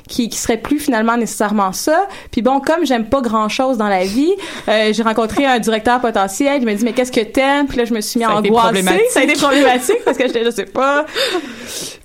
qui 0.08 0.30
qui 0.30 0.38
serait 0.38 0.58
plus 0.58 0.80
finalement 0.80 1.18
nécessairement 1.18 1.72
ça. 1.74 2.08
Puis 2.32 2.42
bon, 2.42 2.60
comme 2.60 2.86
j'aime 2.86 3.06
pas 3.06 3.22
grand 3.22 3.50
chose 3.50 3.78
dans 3.78 3.88
la 3.88 4.04
vie, 4.04 4.34
euh, 4.68 4.92
j'ai 4.94 5.04
rencontré 5.04 5.46
un 5.46 5.60
directeur 5.60 6.00
potentiel. 6.02 6.62
Il 6.62 6.66
m'a 6.66 6.74
dit 6.74 6.84
mais 6.84 6.94
qu'est-ce 6.94 7.12
que 7.12 7.22
t'aimes? 7.22 7.68
Puis 7.68 7.78
là 7.78 7.86
je 7.86 7.94
me 7.94 8.02
suis 8.02 8.20
mis 8.20 8.26
Ça 8.26 8.32
à 8.32 8.36
a 8.38 8.40
été 8.40 8.50
angoisser. 8.50 8.64
problématique. 8.68 9.10
Ça 9.12 9.20
a 9.20 9.24
été 9.24 9.34
problématique 9.34 9.98
parce 10.06 10.18
que 10.18 10.28
j'étais 10.28 10.46
je 10.46 10.52
sais 10.52 10.66
pas. 10.66 11.06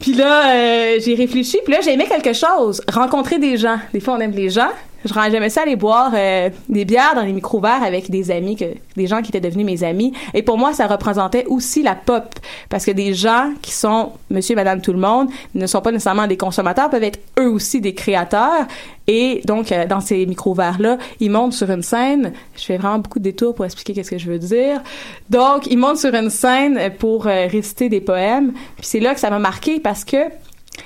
Puis 0.01 0.12
là 0.14 0.51
euh, 0.55 0.99
j'ai 1.05 1.14
réfléchi. 1.14 1.59
Puis 1.64 1.73
là 1.73 1.81
j'ai 1.83 1.93
aimé 1.93 2.07
quelque 2.09 2.33
chose, 2.33 2.81
rencontrer 2.93 3.39
des 3.39 3.57
gens. 3.57 3.79
Des 3.93 4.01
fois 4.01 4.14
on 4.14 4.21
aime 4.21 4.33
les 4.33 4.51
gens. 4.51 4.71
Je 5.05 5.15
j'aimais 5.31 5.49
ça 5.49 5.63
aller 5.63 5.77
boire 5.77 6.13
euh, 6.15 6.51
des 6.69 6.85
bières 6.85 7.15
dans 7.15 7.23
les 7.23 7.33
micro 7.33 7.61
verts 7.61 7.83
avec 7.85 8.11
des 8.11 8.33
amis 8.33 8.57
que 8.57 8.65
des 8.97 9.07
gens 9.07 9.23
qui 9.23 9.29
étaient 9.29 9.41
devenus 9.41 9.65
mes 9.65 9.85
amis. 9.85 10.13
Et 10.35 10.43
pour 10.43 10.59
moi 10.59 10.73
ça 10.73 10.89
représentait 10.89 11.45
aussi 11.47 11.83
la 11.83 11.95
pop 11.95 12.35
parce 12.69 12.85
que 12.85 12.91
des 12.91 13.15
gens 13.15 13.53
qui 13.63 13.71
sont 13.71 14.13
monsieur 14.31 14.55
et 14.55 14.57
madame 14.57 14.81
tout 14.81 14.93
le 14.93 14.99
monde 14.99 15.29
ne 15.55 15.67
sont 15.67 15.81
pas 15.81 15.93
nécessairement 15.93 16.27
des 16.27 16.37
consommateurs 16.37 16.91
peuvent 16.91 17.05
être 17.05 17.21
eux 17.39 17.49
aussi 17.49 17.81
des 17.81 17.95
créateurs. 17.95 18.67
Et 19.07 19.41
donc 19.45 19.71
euh, 19.71 19.87
dans 19.87 20.01
ces 20.01 20.27
micro 20.27 20.53
verts 20.53 20.81
là 20.81 20.99
ils 21.21 21.31
montent 21.31 21.55
sur 21.55 21.71
une 21.71 21.83
scène. 21.83 22.33
Je 22.57 22.65
fais 22.65 22.77
vraiment 22.77 22.99
beaucoup 22.99 23.21
de 23.21 23.25
détours 23.25 23.55
pour 23.55 23.65
expliquer 23.65 23.95
qu'est-ce 23.95 24.11
que 24.11 24.19
je 24.19 24.29
veux 24.29 24.41
dire. 24.41 24.83
Donc 25.31 25.69
ils 25.71 25.79
montent 25.79 25.99
sur 25.99 26.15
une 26.15 26.31
scène 26.31 26.91
pour 26.99 27.29
euh, 27.29 27.47
réciter 27.47 27.89
des 27.89 28.01
poèmes. 28.01 28.53
Puis 28.77 28.87
c'est 28.87 29.01
là 29.01 29.15
que 29.15 29.21
ça 29.21 29.31
m'a 29.31 29.39
marqué 29.39 29.79
parce 29.79 30.05
que 30.05 30.17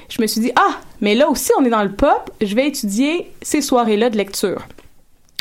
je 0.09 0.21
me 0.21 0.27
suis 0.27 0.41
dit 0.41 0.53
ah 0.57 0.81
mais 1.01 1.15
là 1.15 1.29
aussi 1.29 1.51
on 1.59 1.65
est 1.65 1.71
dans 1.71 1.83
le 1.83 1.93
pop 1.93 2.31
je 2.41 2.55
vais 2.55 2.67
étudier 2.67 3.31
ces 3.43 3.61
soirées 3.61 3.97
là 3.97 4.11
de 4.11 4.17
lecture 4.17 4.67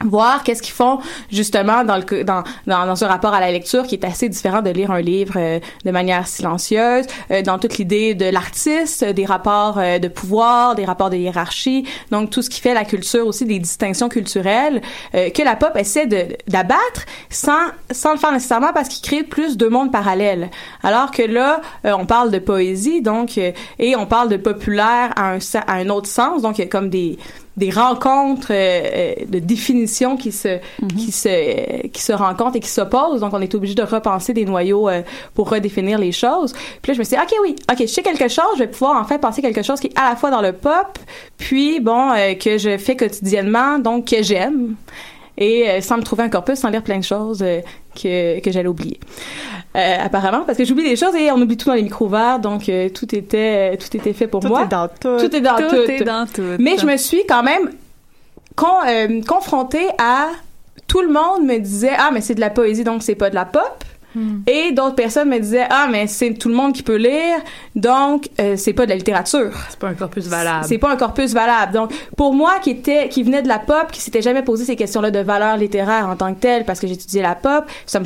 voir 0.04 0.44
qu'est-ce 0.44 0.62
qu'ils 0.62 0.74
font 0.74 1.00
justement 1.32 1.84
dans 1.84 1.98
le 1.98 2.24
dans, 2.24 2.44
dans 2.68 2.86
dans 2.86 3.04
un 3.04 3.08
rapport 3.08 3.34
à 3.34 3.40
la 3.40 3.52
lecture 3.52 3.86
qui 3.88 3.96
est 3.96 4.06
assez 4.06 4.30
différent 4.30 4.62
de 4.62 4.70
lire 4.70 4.92
un 4.92 5.02
livre 5.02 5.34
euh, 5.38 5.60
de 5.86 5.92
manière 5.92 6.28
silencieuse 6.28 7.06
euh, 7.32 7.42
dans 7.42 7.60
toute 7.60 7.78
l'idée 7.78 8.16
de 8.16 8.26
l'artiste 8.26 9.04
des 9.04 9.26
rapports 9.26 9.78
euh, 9.78 10.00
de 10.00 10.08
pouvoir 10.08 10.76
des 10.76 10.86
rapports 10.86 11.10
de 11.10 11.18
hiérarchie. 11.18 11.86
Donc 12.12 12.30
tout 12.30 12.42
ce 12.42 12.50
qui 12.50 12.62
fait 12.62 12.74
la 12.74 12.86
culture 12.86 13.26
aussi 13.26 13.46
des 13.46 13.60
distinctions 13.60 14.10
culturelles 14.10 14.82
euh, 15.16 15.30
que 15.30 15.42
la 15.44 15.56
pop 15.56 15.76
essaie 15.76 16.08
de 16.08 16.28
d'abattre 16.48 17.06
sans 17.30 17.60
sans 17.92 18.14
le 18.14 18.18
faire 18.18 18.32
nécessairement 18.32 18.74
parce 18.74 18.90
qu'il 18.90 19.02
crée 19.02 19.24
plus 19.24 19.58
de 19.58 19.68
mondes 19.68 19.92
parallèles. 19.92 20.50
Alors 20.84 21.12
que 21.12 21.24
là 21.24 21.62
euh, 21.86 21.94
on 21.98 22.06
parle 22.06 22.32
de 22.32 22.40
poésie 22.40 23.02
donc 23.02 23.38
euh, 23.38 23.52
et 23.80 23.96
on 23.96 24.06
parle 24.06 24.30
de 24.30 24.38
populaire 24.38 25.12
à 25.16 25.34
un 25.34 25.40
à 25.68 25.74
un 25.74 25.90
autre 25.90 26.08
sens 26.08 26.42
donc 26.42 26.58
il 26.58 26.62
y 26.62 26.66
a 26.66 26.68
comme 26.68 26.90
des 26.90 27.18
des 27.58 27.70
rencontres 27.70 28.52
euh, 28.52 28.82
euh, 29.22 29.26
de 29.28 29.40
définition 29.40 30.16
qui 30.16 30.32
se 30.32 30.60
qui 30.98 31.12
se 31.12 31.88
qui 31.88 32.02
se 32.02 32.14
rencontrent 32.14 32.56
et 32.56 32.60
qui 32.60 32.70
s'opposent. 32.70 33.22
Donc 33.22 33.34
on 33.34 33.42
est 33.42 33.54
obligé 33.56 33.76
de 33.76 33.84
repenser 33.84 34.34
des 34.34 34.46
noyaux 34.46 34.88
euh, 34.88 35.02
pour 35.34 35.50
redéfinir 35.50 35.98
les 35.98 36.12
choses. 36.12 36.54
Puis 36.82 36.92
là 36.92 36.94
je 36.94 37.00
me 37.00 37.04
suis 37.04 37.18
dit 37.18 37.22
ok 37.22 37.38
oui 37.44 37.56
ok 37.70 37.78
je 37.82 37.86
sais 37.88 38.04
quelque 38.04 38.28
chose 38.28 38.46
je 38.56 38.60
vais 38.60 38.70
pouvoir 38.70 39.02
en 39.02 39.06
fait 39.06 39.20
penser 39.20 39.42
quelque 39.42 39.64
chose 39.64 39.80
qui 39.80 39.88
est 39.88 40.00
à 40.00 40.10
la 40.10 40.16
fois 40.16 40.32
dans 40.32 40.42
le 40.42 40.54
pop 40.54 40.98
puis 41.38 41.80
bon 41.80 42.12
euh, 42.12 42.36
que 42.36 42.58
je 42.58 42.78
fais 42.78 42.96
quotidiennement 42.96 43.80
donc 43.80 44.06
que 44.06 44.24
j'aime 44.24 44.76
et 45.42 45.68
euh, 45.70 45.82
sans 45.82 45.98
me 45.98 46.04
trouver 46.04 46.24
un 46.24 46.30
corpus, 46.30 46.60
sans 46.60 46.70
lire 46.70 46.84
plein 46.84 47.00
de 47.00 47.04
choses 47.04 47.42
euh, 47.42 47.62
que, 47.96 48.40
que 48.40 48.52
j'allais 48.52 48.68
oublier. 48.68 49.00
Euh, 49.76 49.98
apparemment, 50.00 50.44
parce 50.46 50.58
que 50.58 50.66
j'oublie 50.66 50.84
des 50.84 50.96
choses 50.96 51.16
et 51.16 51.32
on 51.32 51.42
oublie 51.42 51.58
tout 51.58 51.68
dans 51.68 51.74
les 51.76 51.82
micro 51.82 52.08
verts, 52.08 52.40
donc 52.40 52.70
euh, 52.70 52.90
tout 52.90 53.14
était 53.16 53.76
tout 53.78 53.98
était 53.98 54.14
fait 54.14 54.28
pour 54.28 54.42
Tout 54.42 54.50
moi. 54.50 54.64
est 54.64 54.68
dans 54.68 54.88
tout. 54.88 55.18
Tout 55.18 55.36
est 55.36 55.42
dans 55.42 55.56
tout. 55.56 55.70
Tout 55.70 55.92
est 55.92 56.04
dans 56.04 56.26
tout. 56.28 56.44
Mais 56.60 56.78
je 56.78 56.86
me 56.86 56.96
suis 56.98 57.26
quand 57.28 57.42
même 57.42 57.72
con, 58.56 58.68
euh, 58.88 59.22
confrontée 59.28 59.88
à 59.98 60.28
tout 60.88 61.02
le 61.02 61.08
monde 61.08 61.44
me 61.46 61.58
disait 61.58 61.94
ah 61.98 62.12
mais 62.14 62.22
c'est 62.22 62.36
de 62.36 62.42
la 62.42 62.50
poésie 62.50 62.84
donc 62.84 63.02
c'est 63.02 63.16
pas 63.16 63.30
de 63.30 63.36
la 63.36 63.46
pop. 63.46 63.84
Et 64.48 64.72
d'autres 64.72 64.96
personnes 64.96 65.30
me 65.30 65.40
disaient 65.40 65.68
ah 65.70 65.88
mais 65.92 66.08
c'est 66.08 66.34
tout 66.34 66.50
le 66.50 66.56
monde 66.56 66.74
qui 66.74 66.84
peut 66.84 66.98
lire 66.98 67.38
donc 67.76 68.30
euh, 68.40 68.56
c'est 68.58 68.74
pas 68.74 68.86
de 68.86 68.90
la 68.90 68.96
littérature. 68.96 69.52
C'est 69.70 69.80
pas 69.80 69.88
un 69.88 69.94
corpus 69.94 70.28
valable. 70.28 70.66
C'est 70.68 70.78
pas 70.78 70.92
un 70.92 70.98
corpus 70.98 71.34
valable. 71.34 71.74
Donc, 71.74 71.92
pour 72.18 72.34
moi, 72.34 72.60
qui 72.62 72.72
était, 72.72 73.10
qui 73.10 73.24
venait 73.24 73.42
de 73.42 73.48
la 73.48 73.60
pop, 73.60 73.92
qui 73.92 74.02
s'était 74.02 74.22
jamais 74.22 74.44
posé 74.44 74.66
ces 74.66 74.76
questions-là 74.76 75.12
de 75.12 75.20
valeur 75.20 75.58
littéraire 75.58 76.08
en 76.08 76.16
tant 76.16 76.34
que 76.34 76.40
telle, 76.40 76.66
parce 76.66 76.80
que 76.80 76.88
j'étudiais 76.88 77.22
la 77.22 77.36
pop, 77.36 77.66
ça 77.86 78.00
me 78.00 78.06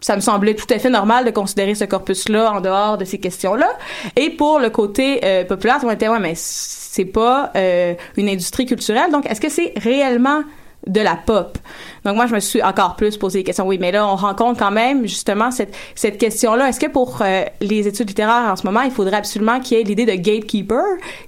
ça 0.00 0.14
me 0.14 0.20
semblait 0.20 0.54
tout 0.54 0.72
à 0.72 0.78
fait 0.78 0.90
normal 0.90 1.24
de 1.24 1.30
considérer 1.30 1.74
ce 1.74 1.84
corpus-là 1.84 2.52
en 2.52 2.60
dehors 2.60 2.98
de 2.98 3.04
ces 3.04 3.18
questions-là. 3.18 3.68
Et 4.14 4.30
pour 4.30 4.60
le 4.60 4.70
côté 4.70 5.20
euh, 5.24 5.44
populaire, 5.44 5.80
on 5.82 5.90
était 5.90 6.08
ouais, 6.08 6.20
mais 6.20 6.34
c'est 6.36 7.04
pas 7.04 7.50
euh, 7.56 7.94
une 8.16 8.28
industrie 8.28 8.64
culturelle. 8.64 9.10
Donc, 9.10 9.28
est-ce 9.28 9.40
que 9.40 9.48
c'est 9.48 9.72
réellement 9.76 10.42
de 10.86 11.00
la 11.00 11.16
pop. 11.16 11.58
Donc 12.04 12.16
moi 12.16 12.26
je 12.26 12.34
me 12.34 12.40
suis 12.40 12.62
encore 12.62 12.96
plus 12.96 13.16
posé 13.16 13.40
des 13.40 13.44
questions. 13.44 13.66
Oui, 13.66 13.78
mais 13.80 13.92
là 13.92 14.06
on 14.06 14.16
rencontre 14.16 14.58
quand 14.58 14.70
même 14.70 15.02
justement 15.02 15.50
cette 15.50 15.74
cette 15.94 16.18
question-là. 16.18 16.68
Est-ce 16.68 16.80
que 16.80 16.86
pour 16.86 17.18
euh, 17.20 17.44
les 17.60 17.86
études 17.86 18.08
littéraires 18.08 18.52
en 18.52 18.56
ce 18.56 18.64
moment, 18.64 18.82
il 18.82 18.90
faudrait 18.90 19.16
absolument 19.16 19.60
qu'il 19.60 19.76
y 19.76 19.80
ait 19.80 19.84
l'idée 19.84 20.06
de 20.06 20.12
gatekeeper, 20.12 20.84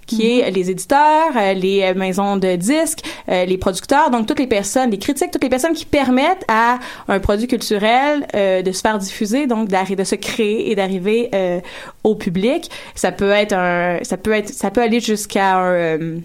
qui 0.06 0.40
est 0.40 0.50
les 0.50 0.70
éditeurs, 0.70 1.30
euh, 1.36 1.52
les 1.52 1.82
euh, 1.82 1.94
maisons 1.94 2.36
de 2.36 2.56
disques, 2.56 3.00
euh, 3.28 3.44
les 3.44 3.58
producteurs, 3.58 4.10
donc 4.10 4.26
toutes 4.26 4.38
les 4.38 4.46
personnes, 4.46 4.90
les 4.90 4.98
critiques, 4.98 5.30
toutes 5.30 5.42
les 5.42 5.48
personnes 5.48 5.74
qui 5.74 5.84
permettent 5.84 6.44
à 6.48 6.78
un 7.08 7.20
produit 7.20 7.46
culturel 7.46 8.26
de 8.34 8.72
se 8.72 8.80
faire 8.80 8.98
diffuser, 8.98 9.46
donc 9.46 9.68
de 9.68 10.04
se 10.04 10.14
créer 10.14 10.70
et 10.70 10.74
d'arriver 10.74 11.30
au 12.04 12.14
public. 12.14 12.70
Ça 12.94 13.12
peut 13.12 13.30
être 13.30 13.52
un, 13.52 13.98
ça 14.02 14.16
peut 14.16 14.32
être, 14.32 14.48
ça 14.48 14.70
peut 14.70 14.82
aller 14.82 15.00
jusqu'à 15.00 15.58
un 15.58 16.20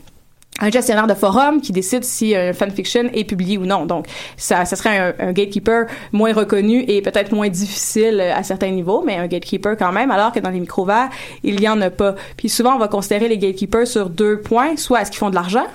un 0.60 0.70
gestionnaire 0.70 1.08
de 1.08 1.14
forum 1.14 1.60
qui 1.62 1.72
décide 1.72 2.04
si 2.04 2.36
un 2.36 2.54
fanfiction 2.54 3.10
est 3.14 3.26
publié 3.26 3.58
ou 3.58 3.66
non. 3.66 3.86
Donc, 3.86 4.08
ça, 4.38 4.66
ça 4.66 4.76
serait 4.76 5.16
un, 5.20 5.32
gatekeeper 5.34 5.88
moins 6.14 6.34
reconnu 6.34 6.86
et 6.88 7.02
peut-être 7.02 7.34
moins 7.34 7.50
difficile 7.50 8.20
euh, 8.22 8.34
à 8.34 8.44
certains 8.44 8.72
niveaux, 8.72 9.04
mais 9.06 9.18
un 9.18 9.28
gatekeeper 9.28 9.76
quand 9.78 9.92
même, 9.92 10.12
alors 10.12 10.32
que 10.32 10.40
dans 10.40 10.50
les 10.50 10.60
micro-verts, 10.60 11.10
il 11.44 11.60
y 11.60 11.68
en 11.68 11.82
a 11.82 11.90
pas. 11.90 12.16
Puis 12.38 12.50
souvent, 12.50 12.76
on 12.76 12.80
va 12.80 12.88
considérer 12.88 13.28
les 13.28 13.38
gatekeepers 13.38 13.88
sur 13.88 14.10
deux 14.10 14.40
points. 14.40 14.78
Soit 14.78 15.02
est-ce 15.02 15.12
qu'ils 15.12 15.20
font 15.20 15.30
de 15.30 15.36
l'argent? 15.36 15.66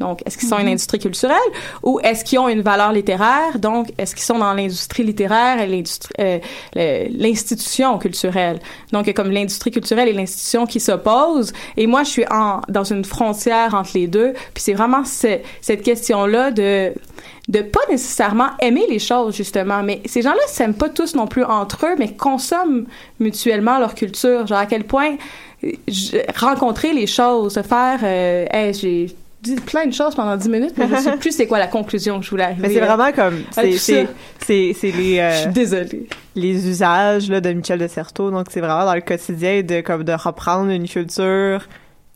Donc, 0.00 0.20
est-ce 0.24 0.38
qu'ils 0.38 0.48
sont 0.48 0.58
une 0.58 0.68
industrie 0.68 0.98
culturelle 0.98 1.36
ou 1.82 1.98
est-ce 2.04 2.24
qu'ils 2.24 2.38
ont 2.38 2.48
une 2.48 2.62
valeur 2.62 2.92
littéraire? 2.92 3.58
Donc, 3.58 3.88
est-ce 3.98 4.14
qu'ils 4.14 4.24
sont 4.24 4.38
dans 4.38 4.52
l'industrie 4.54 5.02
littéraire 5.02 5.60
et 5.60 5.82
euh, 6.20 6.38
l'institution 7.10 7.98
culturelle? 7.98 8.60
Donc, 8.92 9.04
il 9.04 9.08
y 9.08 9.10
a 9.10 9.12
comme 9.14 9.30
l'industrie 9.30 9.70
culturelle 9.70 10.08
et 10.08 10.12
l'institution 10.12 10.66
qui 10.66 10.80
s'opposent. 10.80 11.52
Et 11.76 11.86
moi, 11.86 12.04
je 12.04 12.10
suis 12.10 12.24
en, 12.30 12.60
dans 12.68 12.84
une 12.84 13.04
frontière 13.04 13.74
entre 13.74 13.90
les 13.94 14.06
deux. 14.06 14.32
Puis 14.54 14.62
c'est 14.62 14.74
vraiment 14.74 15.04
ce- 15.04 15.38
cette 15.60 15.82
question-là 15.82 16.50
de 16.50 16.92
de 17.48 17.62
pas 17.62 17.80
nécessairement 17.88 18.48
aimer 18.60 18.84
les 18.90 18.98
choses 18.98 19.34
justement 19.34 19.82
mais 19.82 20.02
ces 20.04 20.20
gens-là 20.20 20.42
s'aiment 20.48 20.74
pas 20.74 20.90
tous 20.90 21.14
non 21.14 21.26
plus 21.26 21.44
entre 21.44 21.86
eux 21.86 21.94
mais 21.98 22.12
consomment 22.12 22.84
mutuellement 23.20 23.78
leur 23.78 23.94
culture 23.94 24.46
genre 24.46 24.58
à 24.58 24.66
quel 24.66 24.84
point 24.84 25.16
euh, 25.64 25.70
je- 25.88 26.18
rencontrer 26.38 26.92
les 26.92 27.06
choses 27.06 27.54
se 27.54 27.62
faire 27.62 28.00
euh, 28.02 28.44
hey, 28.52 28.74
j'ai 28.74 29.16
dit 29.54 29.60
plein 29.60 29.86
de 29.86 29.92
choses 29.92 30.14
pendant 30.14 30.36
10 30.36 30.48
minutes 30.48 30.74
mais 30.76 30.86
je 30.88 30.96
sais 30.96 31.16
plus 31.18 31.32
c'est 31.32 31.46
quoi 31.46 31.58
la 31.58 31.66
conclusion 31.66 32.18
que 32.18 32.24
je 32.24 32.30
voulais 32.30 32.44
arriver 32.44 32.62
Mais 32.68 32.74
c'est 32.74 32.80
vraiment 32.80 33.12
comme 33.12 33.42
Ah, 33.56 33.62
c'est 33.76 34.06
les 34.82 35.18
euh, 35.18 35.30
je 35.32 35.36
suis 35.42 35.50
désolée 35.52 36.08
les 36.34 36.68
usages 36.68 37.28
là 37.30 37.40
de 37.40 37.52
Michel 37.52 37.78
de 37.78 37.86
Certeau 37.88 38.30
donc 38.30 38.46
c'est 38.50 38.60
vraiment 38.60 38.84
dans 38.84 38.94
le 38.94 39.00
quotidien 39.00 39.62
de 39.62 39.80
comme 39.80 40.04
de 40.04 40.12
reprendre 40.12 40.70
une 40.70 40.88
culture 40.88 41.66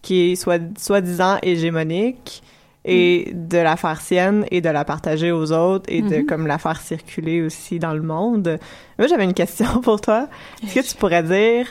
qui 0.03 0.33
est 0.33 0.37
soi-disant 0.37 1.39
hégémonique 1.43 2.43
et 2.85 3.31
de 3.33 3.59
la 3.59 3.77
faire 3.77 4.01
sienne 4.01 4.45
et 4.51 4.61
de 4.61 4.69
la 4.69 4.85
partager 4.85 5.31
aux 5.31 5.53
autres 5.53 5.85
et 5.89 6.03
de 6.03 6.17
Mhm. 6.17 6.27
comme 6.27 6.47
la 6.49 6.59
faire 6.59 6.81
circuler 6.81 7.41
aussi 7.41 7.79
dans 7.79 7.93
le 7.95 8.03
monde. 8.03 8.59
Moi 8.99 9.07
j'avais 9.07 9.23
une 9.23 9.35
question 9.35 9.67
pour 9.83 10.01
toi. 10.01 10.27
Est-ce 10.65 10.75
que 10.75 10.81
tu 10.91 10.97
pourrais 10.97 11.23
dire 11.23 11.67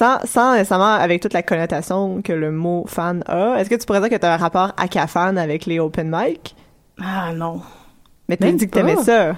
sans, 0.00 0.18
sans 0.26 0.52
nécessairement 0.54 0.94
avec 0.94 1.20
toute 1.20 1.34
la 1.34 1.42
connotation 1.42 2.22
que 2.22 2.32
le 2.32 2.50
mot 2.50 2.84
fan 2.88 3.22
a, 3.26 3.56
est-ce 3.58 3.68
que 3.68 3.74
tu 3.74 3.84
pourrais 3.84 4.00
dire 4.00 4.08
que 4.08 4.16
tu 4.16 4.24
as 4.26 4.32
un 4.32 4.38
rapport 4.38 4.72
à 4.76 5.06
fan 5.06 5.36
avec 5.36 5.66
les 5.66 5.78
open 5.78 6.10
mic? 6.10 6.56
ah 7.02 7.32
non 7.34 7.60
Mais 8.28 8.36
tu 8.38 8.50
dit 8.52 8.66
que 8.66 8.70
t'aimais 8.72 8.96
ça. 8.96 9.36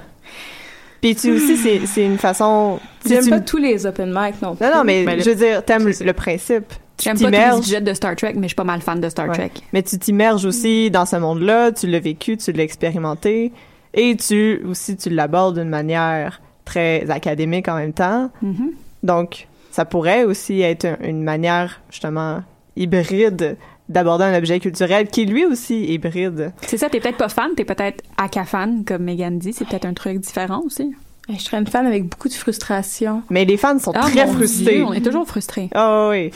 Puis 1.00 1.16
tu 1.16 1.32
aussi, 1.32 1.56
c'est, 1.56 1.84
c'est 1.86 2.04
une 2.04 2.18
façon... 2.18 2.78
j'aime 3.04 3.24
tu- 3.24 3.30
pas 3.30 3.40
tous 3.40 3.56
les 3.56 3.86
open 3.86 4.10
mic 4.16 4.40
non 4.40 4.54
plus. 4.54 4.64
Non, 4.66 4.76
non, 4.76 4.84
mais, 4.84 5.02
Mais 5.04 5.16
le- 5.16 5.22
je 5.22 5.30
veux 5.30 5.36
dire, 5.36 5.64
t'aimes 5.64 5.86
le, 5.88 5.92
le 6.04 6.12
principe. 6.12 6.68
Tu 6.96 7.04
J'aime 7.04 7.18
pas 7.18 7.24
tous 7.24 7.30
les 7.52 7.58
épisodes 7.58 7.84
de 7.84 7.94
Star 7.94 8.14
Trek, 8.14 8.34
mais 8.36 8.42
je 8.42 8.48
suis 8.48 8.54
pas 8.54 8.62
mal 8.64 8.80
fan 8.82 9.00
de 9.00 9.08
Star 9.08 9.26
Ouais. 9.28 9.34
Trek. 9.34 9.50
mais 9.72 9.82
tu 9.82 9.98
t'immerges 9.98 10.44
aussi 10.44 10.90
dans 10.92 11.06
ce 11.06 11.16
monde-là, 11.16 11.72
tu 11.72 11.88
l'as 11.88 11.98
vécu, 11.98 12.36
tu 12.36 12.52
l'as 12.52 12.62
expérimenté, 12.62 13.52
et 13.94 14.16
tu 14.16 14.62
aussi, 14.68 14.96
tu 14.96 15.10
l'abordes 15.10 15.58
d'une 15.58 15.68
manière 15.68 16.40
très 16.64 17.10
académique 17.10 17.66
en 17.68 17.74
même 17.74 17.92
temps. 17.92 18.30
Mhm. 18.40 18.70
Donc, 19.02 19.48
ça 19.72 19.84
pourrait 19.84 20.22
aussi 20.22 20.60
être 20.60 20.84
un- 20.84 20.96
une 21.02 21.24
manière, 21.24 21.80
justement, 21.90 22.42
hybride 22.76 23.56
d'aborder 23.88 24.24
un 24.24 24.38
objet 24.38 24.60
culturel 24.60 25.08
qui, 25.08 25.26
lui 25.26 25.44
aussi, 25.44 25.84
est 25.84 25.94
hybride. 25.94 26.52
C'est 26.66 26.76
ça, 26.78 26.88
t'es 26.88 27.00
peut-être 27.00 27.16
pas 27.18 27.28
fan, 27.28 27.50
t'es 27.56 27.64
peut-être 27.64 28.02
aka 28.16 28.44
fan, 28.44 28.84
comme 28.86 29.02
Megan 29.02 29.38
dit. 29.38 29.52
C'est 29.52 29.66
peut-être 29.66 29.84
un 29.84 29.92
truc 29.94 30.18
différent 30.20 30.62
aussi. 30.64 30.92
je 31.28 31.36
serais 31.38 31.58
une 31.58 31.66
fan 31.66 31.86
avec 31.86 32.04
beaucoup 32.08 32.28
de 32.28 32.34
frustration 32.34 33.22
Mais 33.30 33.44
les 33.44 33.56
fans 33.56 33.78
sont 33.78 33.92
Ah, 33.94 34.00
très 34.00 34.24
mon 34.26 34.32
frustrés. 34.34 34.74
Dieu, 34.76 34.84
on 34.84 34.92
est 34.92 35.00
toujours 35.04 35.26
frustrés. 35.26 35.68
Ah 35.74 36.08
oui. 36.10 36.30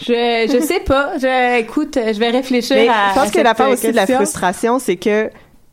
je 0.00 0.48
je 0.52 0.60
sais 0.64 0.80
pas 0.80 1.18
je 1.18 1.58
écoute 1.60 1.96
je 2.00 2.18
vais 2.20 2.30
réfléchir 2.30 2.76
Mais 2.76 2.88
à 2.88 3.10
je 3.10 3.14
pense 3.18 3.28
à 3.28 3.30
que 3.32 3.40
la 3.40 3.54
part 3.54 3.70
aussi 3.70 3.90
de 3.90 3.96
la 3.96 4.06
frustration, 4.06 4.78
c'est 4.78 4.96
que 4.96 5.30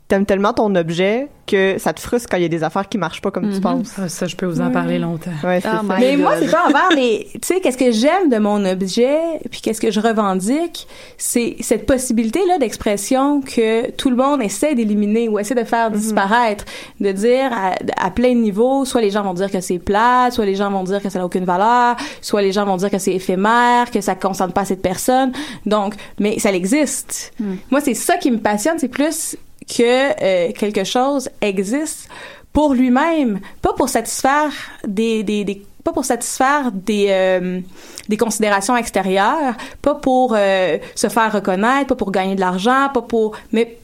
t'aimes 0.07 0.25
tellement 0.25 0.53
ton 0.53 0.73
objet 0.75 1.29
que 1.47 1.77
ça 1.79 1.93
te 1.93 1.99
frustre 1.99 2.27
quand 2.29 2.37
il 2.37 2.43
y 2.43 2.45
a 2.45 2.49
des 2.49 2.63
affaires 2.63 2.87
qui 2.89 2.97
marchent 2.97 3.21
pas 3.21 3.29
comme 3.31 3.49
tu 3.49 3.55
Mhm. 3.55 3.61
penses. 3.61 3.93
Ah, 3.99 4.07
ça, 4.09 4.25
je 4.27 4.35
peux 4.35 4.45
vous 4.47 4.61
en 4.61 4.69
parler 4.71 4.97
longtemps. 4.99 5.31
Ouais, 5.43 5.59
c'est 5.61 5.67
Oh 5.71 5.87
ça. 5.87 5.95
Mais 5.99 6.15
moi, 6.17 6.33
God. 6.35 6.43
c'est 6.43 6.51
pas 6.51 6.65
envers 6.67 6.89
les. 6.95 7.27
Tu 7.33 7.39
sais, 7.43 7.59
qu'est-ce 7.59 7.77
que 7.77 7.91
j'aime 7.91 8.29
de 8.29 8.37
mon 8.37 8.63
objet, 8.65 9.17
puis 9.51 9.61
qu'est-ce 9.61 9.79
que 9.81 9.89
je 9.91 9.99
revendique, 9.99 10.87
c'est 11.17 11.55
cette 11.61 11.85
possibilité-là 11.85 12.57
d'expression 12.57 13.41
que 13.41 13.91
tout 13.91 14.09
le 14.09 14.15
monde 14.15 14.41
essaie 14.41 14.73
d'éliminer 14.75 15.29
ou 15.29 15.37
essaie 15.39 15.55
de 15.55 15.63
faire 15.63 15.89
disparaître, 15.91 16.65
de 16.99 17.11
dire 17.11 17.51
à, 17.53 17.73
à 18.03 18.11
plein 18.11 18.29
de 18.33 18.39
niveaux, 18.39 18.85
soit 18.85 19.01
les 19.01 19.11
gens 19.11 19.23
vont 19.23 19.33
dire 19.35 19.51
que 19.51 19.59
c'est 19.61 19.79
plate, 19.79 20.33
soit 20.33 20.45
les 20.45 20.55
gens 20.55 20.69
vont 20.71 20.83
dire 20.83 21.01
que 21.01 21.09
ça 21.09 21.19
n'a 21.19 21.25
aucune 21.25 21.45
valeur, 21.45 21.95
soit 22.21 22.41
les 22.41 22.51
gens 22.51 22.65
vont 22.65 22.77
dire 22.77 22.89
que 22.89 22.97
c'est 22.99 23.13
éphémère, 23.13 23.91
que 23.91 24.01
ça 24.01 24.15
concerne 24.15 24.51
pas 24.51 24.61
assez 24.61 24.75
de 24.75 24.81
personnes. 24.81 25.31
Donc, 25.65 25.93
mais 26.19 26.39
ça 26.39 26.51
existe. 26.51 27.33
Moi, 27.71 27.81
c'est 27.81 27.93
ça 27.93 28.17
qui 28.17 28.31
me 28.31 28.37
passionne, 28.39 28.77
c'est 28.79 28.87
plus 28.87 29.35
que 29.67 30.23
euh, 30.23 30.51
quelque 30.53 30.83
chose 30.83 31.29
existe 31.41 32.09
pour 32.53 32.73
lui-même, 32.73 33.39
pas 33.61 33.73
pour 33.73 33.89
satisfaire 33.89 34.51
des, 34.87 35.23
des, 35.23 35.43
des 35.43 35.61
pas 35.83 35.93
pour 35.93 36.05
satisfaire 36.05 36.71
des 36.71 37.07
euh, 37.09 37.61
des 38.09 38.17
considérations 38.17 38.75
extérieures, 38.75 39.55
pas 39.81 39.95
pour 39.95 40.33
euh, 40.35 40.77
se 40.95 41.09
faire 41.09 41.31
reconnaître, 41.31 41.87
pas 41.87 41.95
pour 41.95 42.11
gagner 42.11 42.35
de 42.35 42.39
l'argent, 42.39 42.89
pas 42.93 43.01
pour 43.01 43.37
mais 43.51 43.77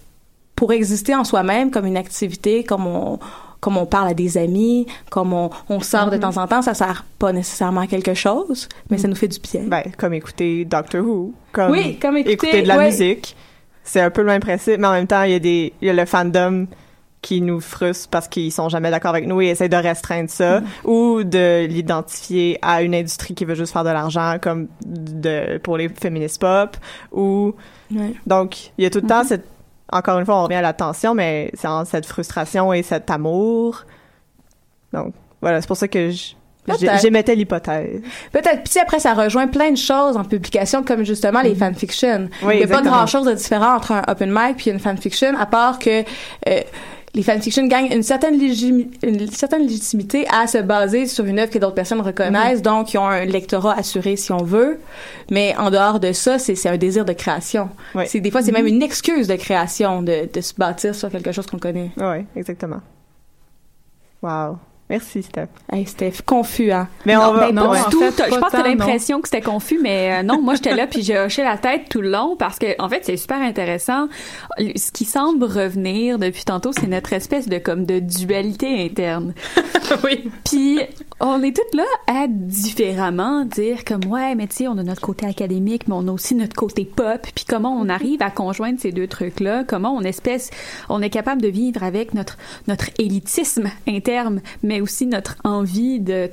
pour 0.55 0.71
exister 0.71 1.15
en 1.15 1.23
soi-même 1.23 1.69
comme 1.69 1.85
une 1.85 1.97
activité, 1.97 2.63
comme 2.63 2.87
on 2.87 3.19
comme 3.59 3.77
on 3.77 3.85
parle 3.85 4.09
à 4.09 4.13
des 4.15 4.37
amis, 4.39 4.87
comme 5.11 5.33
on, 5.33 5.51
on 5.69 5.79
sort 5.81 6.09
de 6.09 6.17
temps 6.17 6.35
en 6.37 6.47
temps, 6.47 6.63
ça 6.63 6.73
sert 6.73 7.05
pas 7.19 7.31
nécessairement 7.31 7.81
à 7.81 7.87
quelque 7.87 8.15
chose, 8.15 8.67
mais 8.89 8.97
ça 8.97 9.07
nous 9.07 9.15
fait 9.15 9.27
du 9.27 9.39
bien. 9.39 9.61
Ben, 9.67 9.83
comme 9.97 10.15
écouter 10.15 10.65
Doctor 10.65 11.05
Who, 11.05 11.33
comme, 11.51 11.71
Oui, 11.71 11.97
comme 12.01 12.17
écouter, 12.17 12.63
de 12.63 12.67
la 12.67 12.83
musique. 12.83 13.35
C'est 13.83 14.01
un 14.01 14.09
peu 14.11 14.21
le 14.21 14.27
même 14.27 14.41
principe, 14.41 14.77
mais 14.79 14.87
en 14.87 14.93
même 14.93 15.07
temps, 15.07 15.23
il 15.23 15.31
y 15.31 15.35
a 15.35 15.39
des, 15.39 15.73
il 15.81 15.87
y 15.87 15.89
a 15.89 15.93
le 15.93 16.05
fandom 16.05 16.67
qui 17.21 17.39
nous 17.41 17.59
frustre 17.59 18.09
parce 18.09 18.27
qu'ils 18.27 18.51
sont 18.51 18.67
jamais 18.69 18.89
d'accord 18.89 19.11
avec 19.11 19.27
nous 19.27 19.41
et 19.41 19.47
essayent 19.49 19.69
de 19.69 19.75
restreindre 19.75 20.29
ça 20.29 20.61
Mm. 20.61 20.65
ou 20.85 21.23
de 21.23 21.65
l'identifier 21.67 22.57
à 22.63 22.81
une 22.81 22.95
industrie 22.95 23.35
qui 23.35 23.45
veut 23.45 23.53
juste 23.53 23.73
faire 23.73 23.83
de 23.83 23.89
l'argent 23.91 24.37
comme 24.41 24.67
de 24.83 25.59
pour 25.59 25.77
les 25.77 25.87
féministes 25.89 26.41
pop 26.41 26.75
ou 27.11 27.53
donc 28.25 28.71
il 28.79 28.83
y 28.83 28.87
a 28.87 28.89
tout 28.89 29.01
le 29.01 29.05
Mm-hmm. 29.05 29.07
temps 29.07 29.23
cette 29.23 29.45
encore 29.91 30.17
une 30.17 30.25
fois 30.25 30.37
on 30.39 30.43
revient 30.45 30.55
à 30.55 30.61
la 30.63 30.73
tension 30.73 31.13
mais 31.13 31.51
c'est 31.53 31.67
cette 31.85 32.07
frustration 32.07 32.73
et 32.73 32.81
cet 32.81 33.11
amour 33.11 33.83
donc 34.91 35.13
voilà 35.41 35.61
c'est 35.61 35.67
pour 35.67 35.77
ça 35.77 35.87
que 35.87 36.09
je-. 36.09 36.33
J'émettais 37.01 37.35
l'hypothèse 37.35 38.01
Peut-être. 38.31 38.63
Puis 38.63 38.79
après, 38.79 38.99
ça 38.99 39.13
rejoint 39.13 39.47
plein 39.47 39.71
de 39.71 39.77
choses 39.77 40.15
en 40.17 40.23
publication, 40.23 40.83
comme 40.83 41.03
justement 41.03 41.41
les 41.41 41.55
fanfictions. 41.55 42.29
Oui, 42.43 42.55
Il 42.55 42.65
n'y 42.65 42.71
a 42.71 42.75
pas 42.75 42.81
grand-chose 42.81 43.25
de 43.25 43.33
différent 43.33 43.75
entre 43.75 43.91
un 43.93 44.03
open 44.07 44.31
mic 44.31 44.57
puis 44.57 44.69
une 44.71 44.79
fanfiction, 44.79 45.35
à 45.39 45.45
part 45.45 45.79
que 45.79 46.01
euh, 46.47 46.61
les 47.13 47.23
fanfictions 47.23 47.67
gagnent 47.67 47.91
une 47.91 48.03
certaine, 48.03 48.37
légimi- 48.39 48.89
une 49.03 49.27
certaine 49.31 49.63
légitimité 49.63 50.25
à 50.31 50.47
se 50.47 50.59
baser 50.59 51.07
sur 51.07 51.25
une 51.25 51.39
œuvre 51.39 51.51
que 51.51 51.59
d'autres 51.59 51.75
personnes 51.75 51.99
reconnaissent, 51.99 52.61
donc 52.61 52.93
ils 52.93 52.97
ont 52.99 53.05
un 53.07 53.25
lectorat 53.25 53.73
assuré 53.77 54.15
si 54.15 54.31
on 54.31 54.43
veut. 54.43 54.79
Mais 55.29 55.53
en 55.57 55.71
dehors 55.71 55.99
de 55.99 56.13
ça, 56.13 56.39
c'est 56.39 56.69
un 56.69 56.77
désir 56.77 57.03
de 57.03 57.11
création. 57.13 57.69
Oui. 57.95 58.05
C'est 58.07 58.21
Des 58.21 58.31
fois, 58.31 58.41
c'est 58.43 58.53
même 58.53 58.67
une 58.67 58.81
excuse 58.81 59.27
de 59.27 59.35
création 59.35 60.01
de, 60.03 60.29
de 60.31 60.41
se 60.41 60.53
bâtir 60.53 60.95
sur 60.95 61.09
quelque 61.09 61.31
chose 61.33 61.47
qu'on 61.47 61.59
connaît. 61.59 61.91
oui 61.97 62.25
exactement 62.37 62.79
wow 64.21 64.57
merci 64.91 65.23
Steph 65.23 65.47
Hey, 65.71 65.85
C'était 65.87 66.11
confus, 66.25 66.71
hein? 66.71 66.87
mais 67.05 67.15
on 67.15 67.21
Non, 67.21 67.33
va 67.33 67.47
ben, 67.47 67.55
non, 67.55 67.69
pas 67.69 67.75
du 67.77 67.81
en 67.81 67.89
tout. 67.89 68.01
Je 68.01 68.35
pense 68.37 68.51
que 68.51 68.57
t'as 68.57 68.63
l'impression 68.67 69.21
que 69.21 69.27
c'était 69.29 69.41
confus, 69.41 69.79
mais 69.81 70.19
euh, 70.19 70.23
non, 70.23 70.41
moi 70.41 70.55
j'étais 70.55 70.75
là 70.75 70.85
puis 70.85 71.01
j'ai 71.01 71.17
hoché 71.17 71.43
la 71.43 71.57
tête 71.57 71.83
tout 71.89 72.01
le 72.01 72.09
long 72.11 72.35
parce 72.37 72.59
que 72.59 72.67
en 72.79 72.89
fait 72.89 72.99
c'est 73.03 73.17
super 73.17 73.41
intéressant. 73.41 74.07
Ce 74.59 74.91
qui 74.91 75.05
semble 75.05 75.45
revenir 75.45 76.19
depuis 76.19 76.43
tantôt, 76.43 76.71
c'est 76.73 76.87
notre 76.87 77.13
espèce 77.13 77.47
de 77.47 77.57
comme 77.57 77.85
de 77.85 77.99
dualité 77.99 78.83
interne. 78.83 79.33
oui. 80.03 80.29
Puis 80.43 80.79
on 81.21 81.43
est 81.43 81.55
toutes 81.55 81.73
là 81.73 81.85
à 82.07 82.27
différemment 82.27 83.45
dire 83.45 83.85
comme 83.85 84.05
ouais, 84.07 84.35
mais 84.35 84.47
tu 84.47 84.55
sais, 84.57 84.67
on 84.67 84.77
a 84.77 84.83
notre 84.83 85.01
côté 85.01 85.25
académique, 85.25 85.87
mais 85.87 85.95
on 85.95 86.07
a 86.07 86.11
aussi 86.11 86.35
notre 86.35 86.55
côté 86.55 86.83
pop. 86.85 87.21
Puis 87.35 87.45
comment 87.47 87.71
on 87.71 87.89
arrive 87.89 88.21
à 88.21 88.31
conjoindre 88.31 88.79
ces 88.79 88.91
deux 88.91 89.07
trucs-là? 89.07 89.63
Comment 89.63 89.95
on 89.95 90.01
espèce, 90.01 90.49
on 90.89 91.01
est 91.01 91.09
capable 91.09 91.41
de 91.41 91.47
vivre 91.47 91.83
avec 91.83 92.13
notre 92.13 92.37
notre 92.67 92.89
élitisme 92.97 93.69
interne, 93.87 94.41
mais 94.63 94.81
aussi 94.81 95.05
notre 95.05 95.37
envie 95.43 95.99
de 95.99 96.29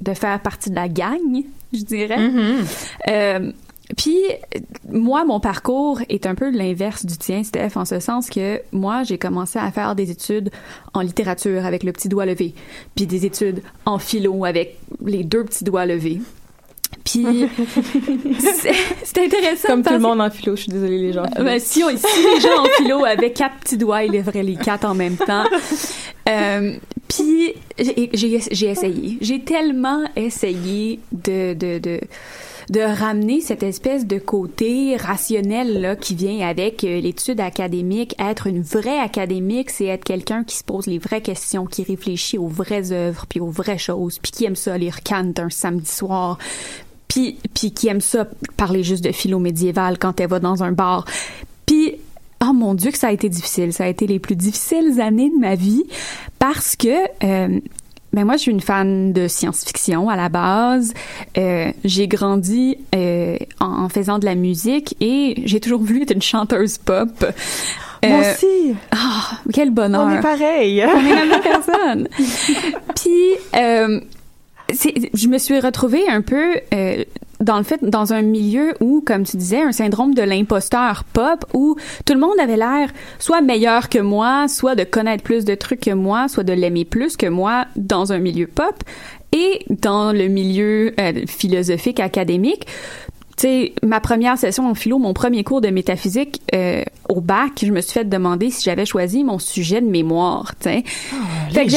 de 0.00 0.14
faire 0.14 0.40
partie 0.40 0.70
de 0.70 0.74
la 0.74 0.88
gang, 0.88 1.42
je 1.72 1.82
dirais? 1.82 2.30
Euh, 3.08 3.52
puis, 3.96 4.18
euh, 4.54 4.58
moi, 4.88 5.24
mon 5.24 5.38
parcours 5.38 6.00
est 6.08 6.26
un 6.26 6.34
peu 6.34 6.50
l'inverse 6.50 7.06
du 7.06 7.16
tien, 7.16 7.44
Steph, 7.44 7.76
en 7.76 7.84
ce 7.84 8.00
sens 8.00 8.28
que 8.28 8.60
moi, 8.72 9.04
j'ai 9.04 9.18
commencé 9.18 9.58
à 9.58 9.70
faire 9.70 9.94
des 9.94 10.10
études 10.10 10.50
en 10.92 11.00
littérature 11.00 11.64
avec 11.64 11.84
le 11.84 11.92
petit 11.92 12.08
doigt 12.08 12.26
levé, 12.26 12.54
puis 12.94 13.06
des 13.06 13.26
études 13.26 13.62
en 13.84 13.98
philo 13.98 14.44
avec 14.44 14.78
les 15.04 15.22
deux 15.22 15.44
petits 15.44 15.64
doigts 15.64 15.86
levés. 15.86 16.20
Puis, 17.04 17.24
c'est 19.04 19.18
intéressant. 19.24 19.68
Comme 19.68 19.82
tout 19.82 19.92
le 19.92 20.00
monde 20.00 20.20
en 20.20 20.30
philo, 20.30 20.56
je 20.56 20.62
suis 20.62 20.72
désolée 20.72 20.98
les 20.98 21.12
gens. 21.12 21.22
en 21.22 21.28
philo. 21.30 21.44
ben, 21.44 21.60
si, 21.60 21.84
on, 21.84 21.88
si 21.90 22.34
les 22.34 22.40
gens 22.40 22.62
en 22.62 22.64
philo 22.76 23.04
avaient 23.04 23.32
quatre 23.32 23.56
petits 23.58 23.76
doigts, 23.76 24.02
ils 24.02 24.12
lèveraient 24.12 24.42
les 24.42 24.56
quatre 24.56 24.84
en 24.84 24.94
même 24.94 25.16
temps. 25.16 25.44
Euh, 26.28 26.72
Puis 27.06 27.54
j'ai 27.78 28.68
essayé. 28.68 29.16
J'ai 29.20 29.40
tellement 29.42 30.02
essayé 30.16 30.98
de, 31.12 31.54
de, 31.54 31.78
de, 31.78 32.00
de 32.70 32.80
ramener 32.80 33.40
cette 33.40 33.62
espèce 33.62 34.06
de 34.06 34.18
côté 34.18 34.96
rationnel 34.96 35.80
là, 35.80 35.96
qui 35.96 36.14
vient 36.14 36.46
avec 36.46 36.84
euh, 36.84 37.00
l'étude 37.00 37.40
académique. 37.40 38.14
Être 38.18 38.46
une 38.46 38.62
vraie 38.62 38.98
académique, 38.98 39.70
c'est 39.70 39.86
être 39.86 40.04
quelqu'un 40.04 40.44
qui 40.44 40.56
se 40.56 40.64
pose 40.64 40.86
les 40.86 40.98
vraies 40.98 41.20
questions, 41.20 41.66
qui 41.66 41.82
réfléchit 41.82 42.38
aux 42.38 42.48
vraies 42.48 42.92
œuvres, 42.92 43.26
puis 43.28 43.40
aux 43.40 43.50
vraies 43.50 43.78
choses, 43.78 44.18
puis 44.18 44.32
qui 44.32 44.44
aime 44.44 44.56
ça 44.56 44.76
lire 44.76 45.02
Kant 45.02 45.32
un 45.38 45.50
samedi 45.50 45.90
soir, 45.90 46.38
puis 47.08 47.38
puis 47.54 47.72
qui 47.72 47.88
aime 47.88 48.00
ça 48.00 48.26
parler 48.56 48.82
juste 48.82 49.04
de 49.04 49.12
philo 49.12 49.38
médiéval 49.38 49.98
quand 49.98 50.20
elle 50.20 50.28
va 50.28 50.40
dans 50.40 50.62
un 50.62 50.72
bar. 50.72 51.04
Puis 51.66 51.94
oh 52.42 52.52
mon 52.52 52.74
dieu 52.74 52.90
que 52.90 52.98
ça 52.98 53.08
a 53.08 53.12
été 53.12 53.28
difficile, 53.28 53.72
ça 53.72 53.84
a 53.84 53.88
été 53.88 54.06
les 54.06 54.18
plus 54.18 54.36
difficiles 54.36 55.00
années 55.00 55.30
de 55.30 55.38
ma 55.38 55.54
vie 55.54 55.84
parce 56.38 56.76
que 56.76 56.88
euh, 57.24 57.60
ben 58.16 58.24
moi, 58.24 58.36
je 58.36 58.40
suis 58.42 58.50
une 58.50 58.60
fan 58.62 59.12
de 59.12 59.28
science-fiction 59.28 60.08
à 60.08 60.16
la 60.16 60.28
base. 60.28 60.92
Euh, 61.38 61.70
j'ai 61.84 62.08
grandi 62.08 62.78
euh, 62.94 63.36
en, 63.60 63.84
en 63.84 63.88
faisant 63.88 64.18
de 64.18 64.24
la 64.24 64.34
musique 64.34 64.96
et 65.00 65.42
j'ai 65.44 65.60
toujours 65.60 65.80
voulu 65.82 66.02
être 66.02 66.12
une 66.14 66.22
chanteuse 66.22 66.78
pop. 66.78 67.08
moi 67.20 67.30
Euh, 68.04 68.32
aussi 68.32 68.74
Ah, 68.90 69.38
quel 69.52 69.70
bonheur! 69.70 70.06
on 70.06 70.10
est 70.16 70.20
pareil 70.20 70.82
On 70.84 71.06
est 71.06 71.14
la 71.14 71.26
même 71.26 71.40
personne. 71.42 72.08
Puis, 72.96 73.32
euh, 73.54 74.00
je 75.14 75.28
me 75.28 75.38
suis 75.38 75.60
retrouvée 75.60 76.08
un 76.08 76.22
peu 76.22 76.56
euh, 76.74 77.04
dans 77.40 77.58
le 77.58 77.64
fait 77.64 77.82
dans 77.82 78.12
un 78.12 78.22
milieu 78.22 78.74
où, 78.80 79.02
comme 79.04 79.24
tu 79.24 79.36
disais, 79.36 79.60
un 79.60 79.72
syndrome 79.72 80.14
de 80.14 80.22
l'imposteur 80.22 81.04
pop 81.04 81.44
où 81.54 81.76
tout 82.04 82.14
le 82.14 82.20
monde 82.20 82.38
avait 82.40 82.56
l'air 82.56 82.90
soit 83.18 83.40
meilleur 83.40 83.88
que 83.88 83.98
moi, 83.98 84.48
soit 84.48 84.74
de 84.74 84.84
connaître 84.84 85.22
plus 85.22 85.44
de 85.44 85.54
trucs 85.54 85.80
que 85.80 85.92
moi, 85.92 86.28
soit 86.28 86.44
de 86.44 86.52
l'aimer 86.52 86.84
plus 86.84 87.16
que 87.16 87.26
moi 87.26 87.66
dans 87.76 88.12
un 88.12 88.18
milieu 88.18 88.46
pop 88.46 88.74
et 89.32 89.64
dans 89.82 90.12
le 90.12 90.28
milieu 90.28 90.94
euh, 90.98 91.26
philosophique 91.26 92.00
académique. 92.00 92.66
Tu 93.36 93.42
sais, 93.42 93.72
ma 93.82 94.00
première 94.00 94.38
session 94.38 94.66
en 94.66 94.74
philo, 94.74 94.98
mon 94.98 95.12
premier 95.12 95.44
cours 95.44 95.60
de 95.60 95.68
métaphysique 95.68 96.40
euh, 96.54 96.82
au 97.10 97.20
bac, 97.20 97.50
je 97.62 97.70
me 97.70 97.82
suis 97.82 97.92
fait 97.92 98.08
demander 98.08 98.50
si 98.50 98.62
j'avais 98.64 98.86
choisi 98.86 99.24
mon 99.24 99.38
sujet 99.38 99.82
de 99.82 99.86
mémoire, 99.86 100.54
tu 100.58 100.70
sais. 100.70 100.84
Fait 101.52 101.60
les 101.60 101.66
que 101.66 101.72
gens, 101.72 101.76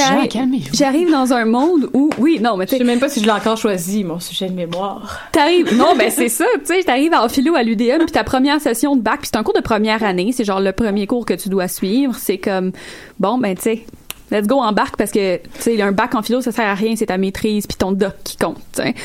j'arrive- 0.74 1.12
dans 1.12 1.34
un 1.34 1.44
monde 1.44 1.90
où, 1.94 2.10
oui, 2.18 2.40
non, 2.42 2.56
mais 2.56 2.64
Je 2.66 2.70
tu 2.70 2.76
sais 2.78 2.78
sais, 2.80 2.84
même 2.86 3.00
pas 3.00 3.10
si 3.10 3.20
je 3.20 3.26
l'ai 3.26 3.32
encore 3.32 3.58
choisi, 3.58 4.06
mon 4.06 4.22
sujet 4.22 4.48
de 4.48 4.54
mémoire. 4.54 5.20
t'arrives, 5.34 5.74
non, 5.78 5.96
ben 5.98 6.10
c'est 6.10 6.30
ça, 6.30 6.46
tu 6.60 6.74
sais, 6.74 6.84
t'arrives 6.84 7.14
en 7.14 7.28
philo 7.28 7.54
à 7.56 7.64
l'UDM, 7.64 8.00
puis 8.06 8.12
ta 8.14 8.24
première 8.24 8.62
session 8.62 8.96
de 8.96 9.02
bac, 9.02 9.20
puis 9.20 9.30
c'est 9.34 9.38
un 9.38 9.44
cours 9.44 9.54
de 9.54 9.60
première 9.62 10.02
année, 10.04 10.32
c'est 10.32 10.46
genre 10.46 10.62
le 10.62 10.72
premier 10.72 11.08
cours 11.08 11.26
que 11.26 11.34
tu 11.34 11.50
dois 11.50 11.68
suivre, 11.68 12.16
c'est 12.18 12.38
comme, 12.38 12.72
bon, 13.20 13.38
ben 13.38 13.54
tu 13.56 13.64
sais, 13.64 13.86
let's 14.32 14.48
go 14.48 14.60
en 14.62 14.72
bac, 14.72 14.96
parce 14.98 15.12
que, 15.12 15.36
tu 15.38 15.42
sais, 15.60 15.82
un 15.82 15.92
bac 15.92 16.16
en 16.16 16.22
philo, 16.22 16.40
ça 16.40 16.54
sert 16.54 16.66
à 16.66 16.74
rien, 16.76 16.96
c'est 16.96 17.08
ta 17.08 17.18
maîtrise, 17.18 17.68
puis 17.68 17.76
ton 17.78 17.92
doc 17.92 18.14
qui 18.24 18.38
compte, 18.38 18.60
tu 18.74 18.82
sais. 18.82 18.96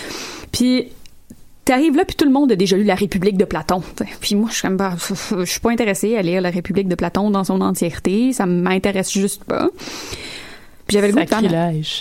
Puis 0.53 0.87
T'arrives 1.65 1.97
là, 1.97 2.05
puis 2.05 2.15
tout 2.15 2.25
le 2.27 2.31
monde 2.31 2.53
a 2.53 2.57
déjà 2.57 2.77
lu 2.77 2.85
La 2.85 2.95
République 2.95 3.37
de 3.39 3.45
Platon. 3.47 3.83
Puis 4.21 4.35
moi, 4.35 4.49
je 4.51 4.55
suis 4.57 4.63
comme, 4.69 4.77
bah, 4.77 4.95
je 5.39 5.45
suis 5.45 5.61
pas 5.61 5.71
intéressée 5.71 6.17
à 6.17 6.23
lire 6.23 6.41
La 6.43 6.51
République 6.51 6.89
de 6.89 6.95
Platon 6.95 7.31
dans 7.31 7.45
son 7.45 7.61
entièreté. 7.63 8.33
Ça 8.35 8.45
m'intéresse 8.47 9.11
juste 9.13 9.45
pas. 9.45 9.69
Puis 10.87 10.97
j'avais 10.99 11.09
le 11.09 11.15
goût 11.15 11.21
de. 11.21 11.49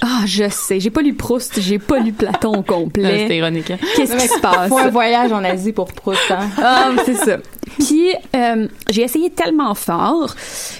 Ah, 0.01 0.23
je 0.25 0.49
sais. 0.49 0.81
J'ai 0.81 0.89
pas 0.89 1.01
lu 1.01 1.13
Proust, 1.13 1.61
j'ai 1.61 1.79
pas 1.79 1.99
lu 1.99 2.11
Platon 2.11 2.53
au 2.57 2.61
complet. 2.63 3.19
C'était 3.19 3.37
ironique. 3.37 3.71
hein. 3.71 3.77
Qu'est-ce 3.95 4.17
qui 4.17 4.27
se 4.27 4.39
passe? 4.41 4.67
Faut 4.67 4.77
un 4.77 4.89
voyage 4.89 5.31
en 5.31 5.41
Asie 5.45 5.71
pour 5.71 5.85
Proust, 5.93 6.19
hein. 6.31 6.49
Ah, 6.57 6.91
c'est 7.05 7.15
ça. 7.15 7.37
Puis 7.79 8.09
euh, 8.35 8.67
j'ai 8.89 9.03
essayé 9.03 9.29
tellement 9.29 9.73
fort 9.75 10.35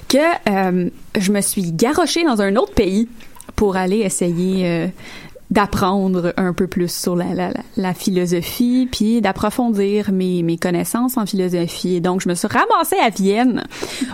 que 0.10 0.18
euh, 0.50 0.90
je 1.18 1.32
me 1.32 1.40
suis 1.40 1.72
garochée 1.72 2.26
dans 2.26 2.42
un 2.42 2.58
autre 2.58 2.74
pays 2.74 3.08
pour 3.56 3.78
aller 3.78 4.00
essayer 4.00 4.66
euh, 4.68 4.88
d'apprendre 5.54 6.34
un 6.36 6.52
peu 6.52 6.66
plus 6.66 6.92
sur 6.92 7.16
la, 7.16 7.36
la, 7.36 7.52
la 7.78 7.94
philosophie, 7.94 8.88
puis 8.92 9.22
d'approfondir 9.22 10.12
mes, 10.12 10.42
mes 10.42 10.58
connaissances 10.58 11.16
en 11.16 11.28
philosophie. 11.28 11.98
Et 11.98 12.02
donc, 12.02 12.22
je 12.22 12.30
me 12.30 12.34
suis 12.34 12.48
ramassée 12.48 12.98
à 13.00 13.10
Vienne, 13.10 13.64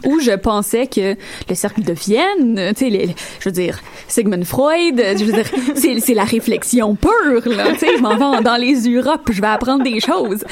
où 0.06 0.20
je 0.20 0.36
pensais 0.36 0.88
que 0.88 1.16
le 1.48 1.56
cercle 1.56 1.82
de 1.82 1.94
Vienne, 1.94 2.74
tu 2.76 2.92
sais, 2.92 3.16
je 3.40 3.46
veux 3.46 3.54
dire, 3.54 3.80
Sigmund 4.10 4.44
Freud, 4.44 5.02
je 5.18 5.24
veux 5.24 5.32
dire, 5.32 5.50
c'est, 5.76 6.02
c'est 6.02 6.14
la 6.14 6.26
réflexion 6.26 6.96
pure, 6.96 7.48
là, 7.48 7.72
tu 7.72 7.80
sais, 7.80 7.98
je 7.98 8.02
m'en 8.02 8.18
vais 8.18 8.44
dans 8.44 8.58
les 8.58 8.90
Europes, 8.90 9.30
je 9.32 9.40
vais 9.40 9.48
apprendre 9.48 9.84
des 9.84 10.02
choses. 10.02 10.44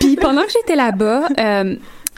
Puis 0.00 0.16
pendant 0.16 0.42
que 0.42 0.52
j'étais 0.52 0.76
là-bas, 0.76 1.28
euh, 1.40 1.76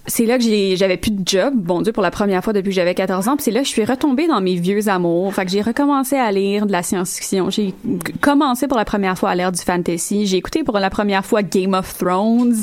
c'est 0.08 0.24
là 0.24 0.38
que 0.38 0.44
j'avais 0.74 0.96
plus 0.96 1.10
de 1.10 1.22
job, 1.24 1.54
bon 1.54 1.82
Dieu, 1.82 1.92
pour 1.92 2.02
la 2.02 2.10
première 2.10 2.42
fois 2.42 2.52
depuis 2.52 2.70
que 2.70 2.74
j'avais 2.74 2.94
14 2.94 3.28
ans. 3.28 3.36
Puis 3.36 3.44
c'est 3.44 3.50
là 3.50 3.60
que 3.60 3.66
je 3.66 3.72
suis 3.72 3.84
retombée 3.84 4.26
dans 4.26 4.40
mes 4.40 4.56
vieux 4.56 4.88
amours. 4.88 5.32
Fait 5.34 5.44
que 5.44 5.50
j'ai 5.50 5.60
recommencé 5.60 6.16
à 6.16 6.32
lire 6.32 6.66
de 6.66 6.72
la 6.72 6.82
science-fiction. 6.82 7.50
J'ai 7.50 7.74
commencé 8.20 8.66
pour 8.66 8.78
la 8.78 8.86
première 8.86 9.18
fois 9.18 9.30
à 9.30 9.34
lire 9.34 9.52
du 9.52 9.60
fantasy. 9.60 10.26
J'ai 10.26 10.38
écouté 10.38 10.64
pour 10.64 10.78
la 10.78 10.88
première 10.90 11.24
fois 11.24 11.42
Game 11.42 11.74
of 11.74 11.98
Thrones. 11.98 12.56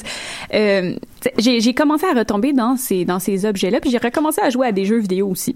Euh, 0.54 0.96
j'ai, 1.38 1.74
commencé 1.74 2.06
à 2.06 2.18
retomber 2.18 2.52
dans 2.52 2.78
ces, 2.78 3.06
dans 3.06 3.20
ces 3.20 3.46
objets-là. 3.46 3.80
Puis 3.80 3.92
j'ai 3.92 4.00
recommencé 4.00 4.42
à 4.42 4.50
jouer 4.50 4.68
à 4.68 4.72
des 4.72 4.86
jeux 4.86 5.00
vidéo 5.00 5.30
aussi. 5.30 5.56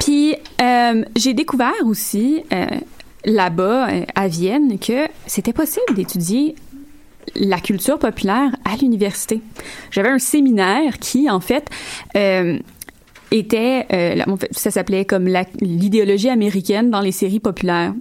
Puis 0.00 0.34
euh, 0.60 1.04
j'ai 1.16 1.32
découvert 1.32 1.72
aussi 1.84 2.42
euh, 2.52 2.66
là-bas 3.24 3.88
à 4.14 4.28
Vienne 4.28 4.78
que 4.78 5.08
c'était 5.26 5.54
possible 5.54 5.94
d'étudier 5.94 6.54
la 7.34 7.58
culture 7.58 7.98
populaire 7.98 8.50
à 8.64 8.76
l'université. 8.76 9.40
J'avais 9.90 10.08
un 10.08 10.18
séminaire 10.18 10.98
qui, 10.98 11.30
en 11.30 11.40
fait, 11.40 11.68
euh, 12.16 12.58
était, 13.30 13.86
euh, 13.92 14.36
ça 14.50 14.70
s'appelait 14.70 15.04
comme 15.04 15.28
l'idéologie 15.60 16.28
américaine 16.28 16.90
dans 16.90 17.00
les 17.00 17.12
séries 17.12 17.40
populaires. 17.40 17.94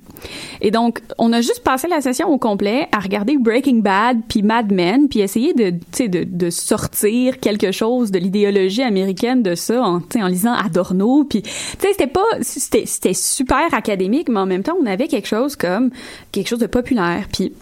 Et 0.62 0.72
donc, 0.72 1.02
on 1.18 1.32
a 1.34 1.42
juste 1.42 1.64
passé 1.64 1.88
la 1.88 2.02
session 2.02 2.30
au 2.30 2.38
complet 2.38 2.88
à 2.92 3.00
regarder 3.00 3.38
Breaking 3.38 3.78
Bad 3.78 4.22
puis 4.28 4.42
Mad 4.42 4.72
Men 4.72 5.08
puis 5.08 5.20
essayer 5.20 5.54
de, 5.54 5.74
de, 6.26 6.50
sortir 6.50 7.40
quelque 7.40 7.72
chose 7.72 8.12
de 8.12 8.20
l'idéologie 8.20 8.82
américaine 8.82 9.44
de 9.44 9.56
ça 9.56 9.82
en, 9.82 10.02
en 10.16 10.28
lisant 10.28 10.54
Adorno 10.54 11.24
puis, 11.24 11.44
tu 11.44 11.50
sais, 11.80 11.90
c'était 11.92 12.08
pas, 12.08 12.26
c'était 12.42 13.14
super 13.14 13.74
académique, 13.74 14.30
mais 14.30 14.40
en 14.40 14.46
même 14.46 14.64
temps, 14.64 14.78
on 14.82 14.86
avait 14.86 15.08
quelque 15.08 15.28
chose 15.28 15.56
comme 15.56 15.92
quelque 16.32 16.48
chose 16.48 16.60
de 16.60 16.68
populaire. 16.68 17.28
Puis, 17.32 17.54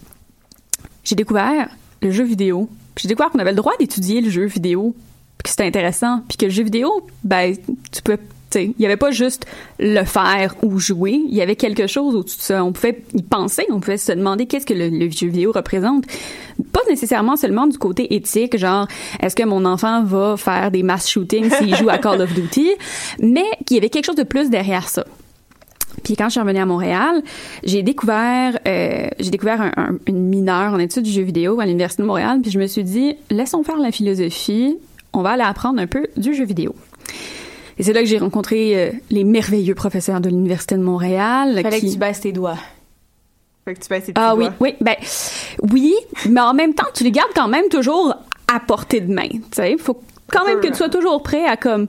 j'ai 1.07 1.15
découvert 1.15 1.69
le 2.01 2.11
jeu 2.11 2.25
vidéo. 2.25 2.69
J'ai 2.97 3.07
découvert 3.07 3.31
qu'on 3.31 3.39
avait 3.39 3.51
le 3.51 3.57
droit 3.57 3.71
d'étudier 3.79 4.19
le 4.19 4.29
jeu 4.29 4.45
vidéo, 4.45 4.93
puis 5.37 5.43
que 5.43 5.49
c'était 5.49 5.63
intéressant, 5.63 6.21
puis 6.27 6.37
que 6.37 6.45
le 6.45 6.51
jeu 6.51 6.63
vidéo, 6.63 7.07
ben, 7.23 7.55
tu 7.91 8.01
peux, 8.01 8.17
tu 8.49 8.73
il 8.77 8.81
y 8.81 8.85
avait 8.85 8.97
pas 8.97 9.11
juste 9.11 9.45
le 9.79 10.03
faire 10.03 10.55
ou 10.63 10.79
jouer, 10.79 11.21
il 11.29 11.33
y 11.33 11.41
avait 11.41 11.55
quelque 11.55 11.87
chose 11.87 12.13
au-dessus 12.13 12.37
de 12.37 12.41
ça. 12.41 12.63
On 12.65 12.73
pouvait 12.73 13.03
y 13.13 13.23
penser, 13.23 13.65
on 13.69 13.79
pouvait 13.79 13.97
se 13.97 14.11
demander 14.11 14.47
qu'est-ce 14.47 14.65
que 14.65 14.73
le, 14.73 14.89
le 14.89 15.09
jeu 15.09 15.27
vidéo 15.27 15.53
représente. 15.53 16.03
Pas 16.73 16.81
nécessairement 16.89 17.37
seulement 17.37 17.67
du 17.67 17.77
côté 17.77 18.13
éthique, 18.13 18.57
genre, 18.57 18.87
est-ce 19.21 19.35
que 19.35 19.43
mon 19.43 19.63
enfant 19.63 20.03
va 20.03 20.35
faire 20.35 20.71
des 20.71 20.83
mass 20.83 21.07
shootings 21.07 21.49
s'il 21.51 21.73
joue 21.75 21.89
à 21.89 21.99
Call 21.99 22.21
of 22.21 22.33
Duty, 22.33 22.71
mais 23.21 23.45
qu'il 23.65 23.75
y 23.75 23.79
avait 23.79 23.89
quelque 23.89 24.05
chose 24.05 24.15
de 24.15 24.23
plus 24.23 24.49
derrière 24.49 24.89
ça. 24.89 25.05
Puis 26.03 26.15
quand 26.15 26.25
je 26.25 26.31
suis 26.31 26.39
revenue 26.39 26.59
à 26.59 26.65
Montréal, 26.65 27.21
j'ai 27.63 27.83
découvert 27.83 28.57
euh, 28.67 29.07
j'ai 29.19 29.29
découvert 29.29 29.61
un- 29.61 29.71
un- 29.77 29.97
une 30.07 30.19
mineure 30.29 30.73
en 30.73 30.79
études 30.79 31.03
du 31.03 31.11
jeu 31.11 31.23
vidéo 31.23 31.59
à 31.59 31.65
l'université 31.65 32.03
de 32.03 32.07
Montréal, 32.07 32.39
puis 32.41 32.51
je 32.51 32.59
me 32.59 32.67
suis 32.67 32.83
dit 32.83 33.15
laissons 33.29 33.63
faire 33.63 33.77
la 33.77 33.91
philosophie, 33.91 34.77
on 35.13 35.21
va 35.21 35.31
aller 35.31 35.43
apprendre 35.43 35.81
un 35.81 35.87
peu 35.87 36.07
du 36.15 36.33
jeu 36.33 36.45
vidéo. 36.45 36.75
Et 37.79 37.83
c'est 37.83 37.93
là 37.93 38.01
que 38.01 38.07
j'ai 38.07 38.17
rencontré 38.17 38.75
euh, 38.75 38.91
les 39.11 39.23
merveilleux 39.23 39.75
professeurs 39.75 40.19
de 40.21 40.29
l'université 40.29 40.75
de 40.75 40.81
Montréal. 40.81 41.59
Fallait 41.61 41.79
qui- 41.79 41.87
que 41.87 41.91
tu 41.93 41.97
baisses 41.99 42.21
tes 42.21 42.31
doigts. 42.31 42.57
Fait 43.65 43.73
que 43.75 43.79
tu 43.81 43.87
passes 43.89 44.05
tes 44.05 44.13
ah 44.15 44.33
oui, 44.35 44.45
doigts. 44.45 44.53
oui, 44.61 44.73
ben 44.81 44.95
oui, 45.73 45.93
mais 46.29 46.41
en 46.41 46.53
même 46.53 46.73
temps, 46.73 46.87
tu 46.93 47.03
les 47.03 47.11
gardes 47.11 47.31
quand 47.35 47.47
même 47.49 47.67
toujours 47.69 48.15
à 48.51 48.59
portée 48.61 49.01
de 49.01 49.13
main. 49.13 49.27
Tu 49.29 49.39
sais, 49.51 49.75
faut 49.77 50.01
quand 50.31 50.45
même 50.45 50.59
que 50.61 50.67
tu 50.67 50.73
sois 50.75 50.89
toujours 50.89 51.21
prêt 51.21 51.45
à 51.45 51.57
comme 51.57 51.87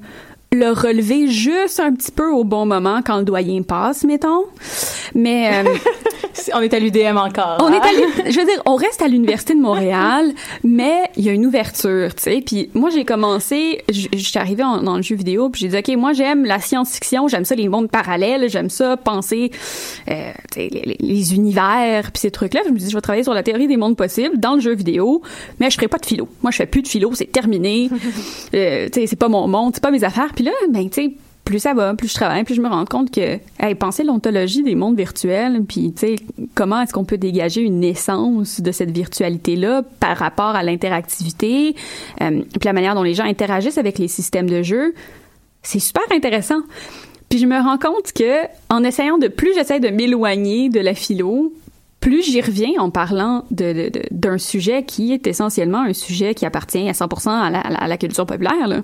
le 0.53 0.71
relever 0.73 1.29
juste 1.29 1.79
un 1.81 1.93
petit 1.95 2.11
peu 2.11 2.31
au 2.31 2.43
bon 2.45 2.65
moment 2.67 3.01
quand 3.05 3.19
le 3.19 3.25
doyen 3.25 3.63
passe, 3.63 4.05
mettons. 4.05 4.45
Mais 5.15 5.63
euh, 5.65 5.75
On 6.55 6.61
est 6.61 6.73
à 6.73 6.79
l'UDM 6.79 7.17
encore. 7.19 7.59
on 7.61 7.71
est 7.73 7.77
hein? 7.77 7.81
à 7.83 7.93
l'u- 7.93 8.31
je 8.33 8.39
veux 8.41 8.47
dire, 8.47 8.63
on 8.65 8.77
reste 8.77 9.03
à 9.03 9.09
l'université 9.09 9.55
de 9.55 9.61
Montréal, 9.61 10.31
mais 10.65 11.03
il 11.17 11.25
y 11.25 11.29
a 11.29 11.33
une 11.33 11.45
ouverture, 11.45 12.15
tu 12.15 12.23
sais. 12.23 12.43
Puis 12.47 12.71
moi, 12.75 12.91
j'ai 12.91 13.05
commencé, 13.05 13.83
je 13.91 14.09
suis 14.17 14.39
arrivée 14.39 14.63
en- 14.63 14.81
dans 14.83 14.97
le 14.97 15.03
jeu 15.03 15.17
vidéo, 15.17 15.51
puis 15.51 15.61
j'ai 15.63 15.69
dit, 15.69 15.77
ok, 15.77 15.97
moi 15.99 16.13
j'aime 16.13 16.45
la 16.45 16.61
science-fiction, 16.61 17.29
j'aime 17.29 17.45
ça 17.45 17.55
les 17.55 17.69
mondes 17.69 17.91
parallèles, 17.91 18.49
j'aime 18.49 18.71
ça 18.71 18.97
penser, 18.97 19.51
euh, 20.11 20.31
les- 20.57 20.97
les 20.99 21.35
univers, 21.35 22.13
puis 22.13 22.21
ces 22.21 22.31
trucs-là. 22.31 22.61
Je 22.67 22.71
me 22.71 22.79
dis, 22.79 22.89
je 22.89 22.95
vais 22.95 23.01
travailler 23.03 23.25
sur 23.25 23.35
la 23.35 23.43
théorie 23.43 23.67
des 23.67 23.77
mondes 23.77 23.97
possibles 23.97 24.39
dans 24.39 24.55
le 24.55 24.61
jeu 24.61 24.75
vidéo, 24.75 25.21
mais 25.61 25.69
je 25.71 25.75
ferai 25.77 25.89
pas 25.89 25.99
de 25.99 26.07
philo. 26.07 26.29
Moi, 26.43 26.51
je 26.53 26.57
fais 26.59 26.67
plus 26.67 26.83
de 26.83 26.89
philo, 26.89 27.11
c'est 27.15 27.31
terminé. 27.31 27.91
Euh, 28.55 28.87
tu 28.93 29.01
sais, 29.01 29.07
c'est 29.07 29.17
pas 29.19 29.29
mon 29.29 29.47
monde, 29.47 29.73
c'est 29.75 29.83
pas 29.83 29.91
mes 29.91 30.05
affaires. 30.05 30.33
Puis 30.39 30.45
là, 30.45 30.53
ben, 30.71 30.89
tu 30.89 31.03
sais 31.03 31.13
plus 31.45 31.59
ça 31.59 31.75
va, 31.75 31.95
plus 31.95 32.07
je 32.07 32.15
travaille, 32.15 32.45
plus 32.45 32.55
je 32.55 32.61
me 32.61 32.69
rends 32.69 32.85
compte 32.85 33.11
que, 33.11 33.41
hey, 33.59 33.75
penser 33.75 34.05
l'ontologie 34.05 34.63
des 34.63 34.77
mondes 34.77 34.97
virtuels, 34.97 35.65
puis 35.67 35.93
tu 35.93 35.99
sais, 36.07 36.17
comment 36.55 36.81
est-ce 36.81 36.93
qu'on 36.93 37.05
peut 37.05 37.19
dégager 37.19 37.63
une 37.63 37.83
essence 37.83 38.61
de 38.61 38.71
cette 38.71 38.93
virtualité-là 38.93 39.83
par 39.99 40.17
rapport 40.17 40.55
à 40.55 40.63
l'interactivité, 40.63 41.75
euh, 42.21 42.43
puis 42.43 42.67
la 42.67 42.73
manière 42.73 42.95
dont 42.95 43.03
les 43.03 43.15
gens 43.15 43.25
interagissent 43.25 43.79
avec 43.79 43.99
les 43.99 44.07
systèmes 44.07 44.49
de 44.49 44.63
jeu, 44.63 44.95
c'est 45.65 45.81
super 45.81 46.05
intéressant. 46.13 46.61
Puis 47.31 47.41
je 47.41 47.47
me 47.47 47.61
rends 47.61 47.79
compte 47.79 48.13
que, 48.13 48.43
en 48.69 48.85
essayant 48.85 49.19
de 49.19 49.27
plus 49.27 49.53
j'essaie 49.55 49.81
de 49.81 49.89
m'éloigner 49.89 50.69
de 50.69 50.79
la 50.79 50.95
philo, 50.95 51.53
plus 51.99 52.23
j'y 52.23 52.41
reviens 52.41 52.79
en 52.79 52.91
parlant 52.91 53.45
de, 53.51 53.91
d'un 54.13 54.39
sujet 54.39 54.85
qui 54.85 55.13
est 55.13 55.27
essentiellement 55.27 55.81
un 55.81 55.95
sujet 55.95 56.35
qui 56.35 56.47
appartient 56.47 56.89
à 56.89 56.93
100% 56.93 57.29
à 57.31 57.51
la, 57.51 57.59
à 57.61 57.71
la- 57.71 57.79
à 57.79 57.89
la 57.89 57.97
culture 57.97 58.25
populaire. 58.27 58.69
Là. 58.69 58.83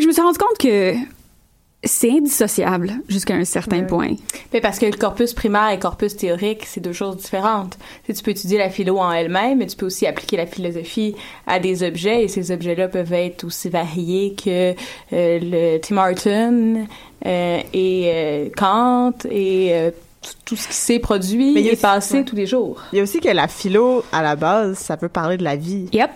Fait 0.00 0.02
que 0.02 0.02
je 0.02 0.08
me 0.08 0.12
suis 0.12 0.22
rendu 0.22 0.38
compte 0.38 0.58
que 0.58 0.94
c'est 1.84 2.10
indissociable 2.10 2.92
jusqu'à 3.08 3.34
un 3.34 3.44
certain 3.44 3.82
point. 3.84 4.10
Mais 4.52 4.60
parce 4.60 4.78
que 4.78 4.86
le 4.86 4.92
corpus 4.96 5.32
primaire 5.34 5.70
et 5.70 5.74
le 5.76 5.80
corpus 5.80 6.16
théorique, 6.16 6.64
c'est 6.66 6.80
deux 6.80 6.92
choses 6.92 7.16
différentes. 7.18 7.76
Tu, 8.04 8.06
sais, 8.06 8.14
tu 8.14 8.22
peux 8.22 8.30
étudier 8.32 8.58
la 8.58 8.68
philo 8.70 8.98
en 8.98 9.10
elle-même, 9.12 9.58
mais 9.58 9.66
tu 9.66 9.76
peux 9.76 9.86
aussi 9.86 10.06
appliquer 10.06 10.36
la 10.36 10.46
philosophie 10.46 11.14
à 11.46 11.58
des 11.58 11.82
objets, 11.82 12.24
et 12.24 12.28
ces 12.28 12.50
objets-là 12.50 12.88
peuvent 12.88 13.12
être 13.12 13.44
aussi 13.44 13.68
variés 13.70 14.34
que 14.42 14.72
euh, 15.12 15.38
le 15.42 15.78
Tim 15.78 15.96
Horton 15.98 16.86
euh, 17.26 17.60
et 17.72 18.10
euh, 18.14 18.48
Kant 18.56 19.12
et 19.30 19.68
euh, 19.74 19.90
tout, 20.22 20.30
tout 20.44 20.56
ce 20.56 20.68
qui 20.68 20.74
s'est 20.74 20.98
produit 20.98 21.52
Mais 21.54 21.60
il 21.60 21.66
y 21.66 21.68
a 21.68 21.72
et 21.72 21.74
aussi- 21.74 21.82
passé 21.82 22.14
ouais. 22.18 22.24
tous 22.24 22.36
les 22.36 22.46
jours. 22.46 22.82
Il 22.92 22.96
y 22.96 23.00
a 23.00 23.02
aussi 23.02 23.20
que 23.20 23.28
la 23.28 23.48
philo, 23.48 24.02
à 24.12 24.22
la 24.22 24.36
base, 24.36 24.76
ça 24.78 24.96
peut 24.98 25.08
parler 25.08 25.36
de 25.38 25.44
la 25.44 25.56
vie. 25.56 25.88
Yep. 25.92 26.10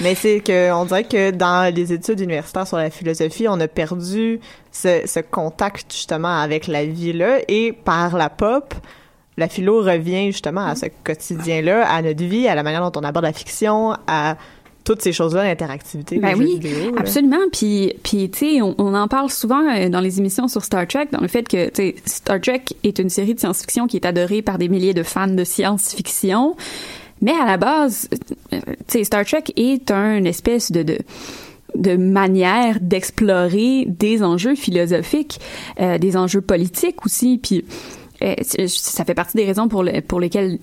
Mais 0.00 0.14
c'est 0.14 0.40
que 0.40 0.72
on 0.72 0.84
dirait 0.86 1.04
que 1.04 1.30
dans 1.30 1.72
les 1.74 1.92
études 1.92 2.20
universitaires 2.20 2.66
sur 2.66 2.78
la 2.78 2.90
philosophie, 2.90 3.46
on 3.48 3.60
a 3.60 3.68
perdu 3.68 4.40
ce, 4.70 5.02
ce 5.06 5.20
contact 5.20 5.92
justement 5.92 6.40
avec 6.40 6.66
la 6.66 6.84
vie-là 6.84 7.40
et 7.48 7.72
par 7.72 8.16
la 8.16 8.30
pop, 8.30 8.74
la 9.36 9.48
philo 9.48 9.82
revient 9.82 10.32
justement 10.32 10.66
à 10.66 10.74
ce 10.74 10.86
quotidien-là, 11.04 11.86
à 11.90 12.02
notre 12.02 12.24
vie, 12.24 12.48
à 12.48 12.54
la 12.54 12.62
manière 12.62 12.90
dont 12.90 13.00
on 13.00 13.04
aborde 13.04 13.24
la 13.24 13.32
fiction, 13.32 13.94
à 14.06 14.36
toutes 14.84 15.00
ces 15.02 15.12
choses-là, 15.12 15.44
l'interactivité 15.44 16.18
Ben 16.18 16.34
oui, 16.36 16.58
vidéo. 16.58 16.90
là. 16.92 17.00
Absolument. 17.00 17.38
Puis, 17.52 17.94
puis 18.02 18.30
tu 18.30 18.38
sais, 18.38 18.62
on, 18.62 18.74
on 18.78 18.94
en 18.94 19.06
parle 19.08 19.30
souvent 19.30 19.62
euh, 19.68 19.88
dans 19.88 20.00
les 20.00 20.18
émissions 20.18 20.48
sur 20.48 20.64
Star 20.64 20.86
Trek, 20.88 21.08
dans 21.12 21.20
le 21.20 21.28
fait 21.28 21.46
que, 21.46 21.70
Star 22.04 22.40
Trek 22.40 22.64
est 22.82 22.98
une 22.98 23.08
série 23.08 23.34
de 23.34 23.40
science-fiction 23.40 23.86
qui 23.86 23.96
est 23.96 24.06
adorée 24.06 24.42
par 24.42 24.58
des 24.58 24.68
milliers 24.68 24.94
de 24.94 25.02
fans 25.02 25.28
de 25.28 25.44
science-fiction. 25.44 26.56
Mais 27.22 27.32
à 27.32 27.46
la 27.46 27.56
base, 27.56 28.08
euh, 28.52 28.60
tu 28.86 28.98
sais, 28.98 29.04
Star 29.04 29.24
Trek 29.24 29.44
est 29.56 29.90
un 29.90 30.24
espèce 30.24 30.70
de, 30.70 30.82
de 30.82 30.98
de 31.74 31.96
manière 31.96 32.80
d'explorer 32.82 33.86
des 33.88 34.22
enjeux 34.22 34.54
philosophiques, 34.54 35.40
euh, 35.80 35.96
des 35.96 36.18
enjeux 36.18 36.42
politiques 36.42 37.06
aussi. 37.06 37.38
Puis 37.42 37.64
euh, 38.22 38.34
ça 38.66 39.06
fait 39.06 39.14
partie 39.14 39.38
des 39.38 39.46
raisons 39.46 39.68
pour, 39.68 39.82
le- 39.82 40.02
pour 40.02 40.20
lesquelles 40.20 40.58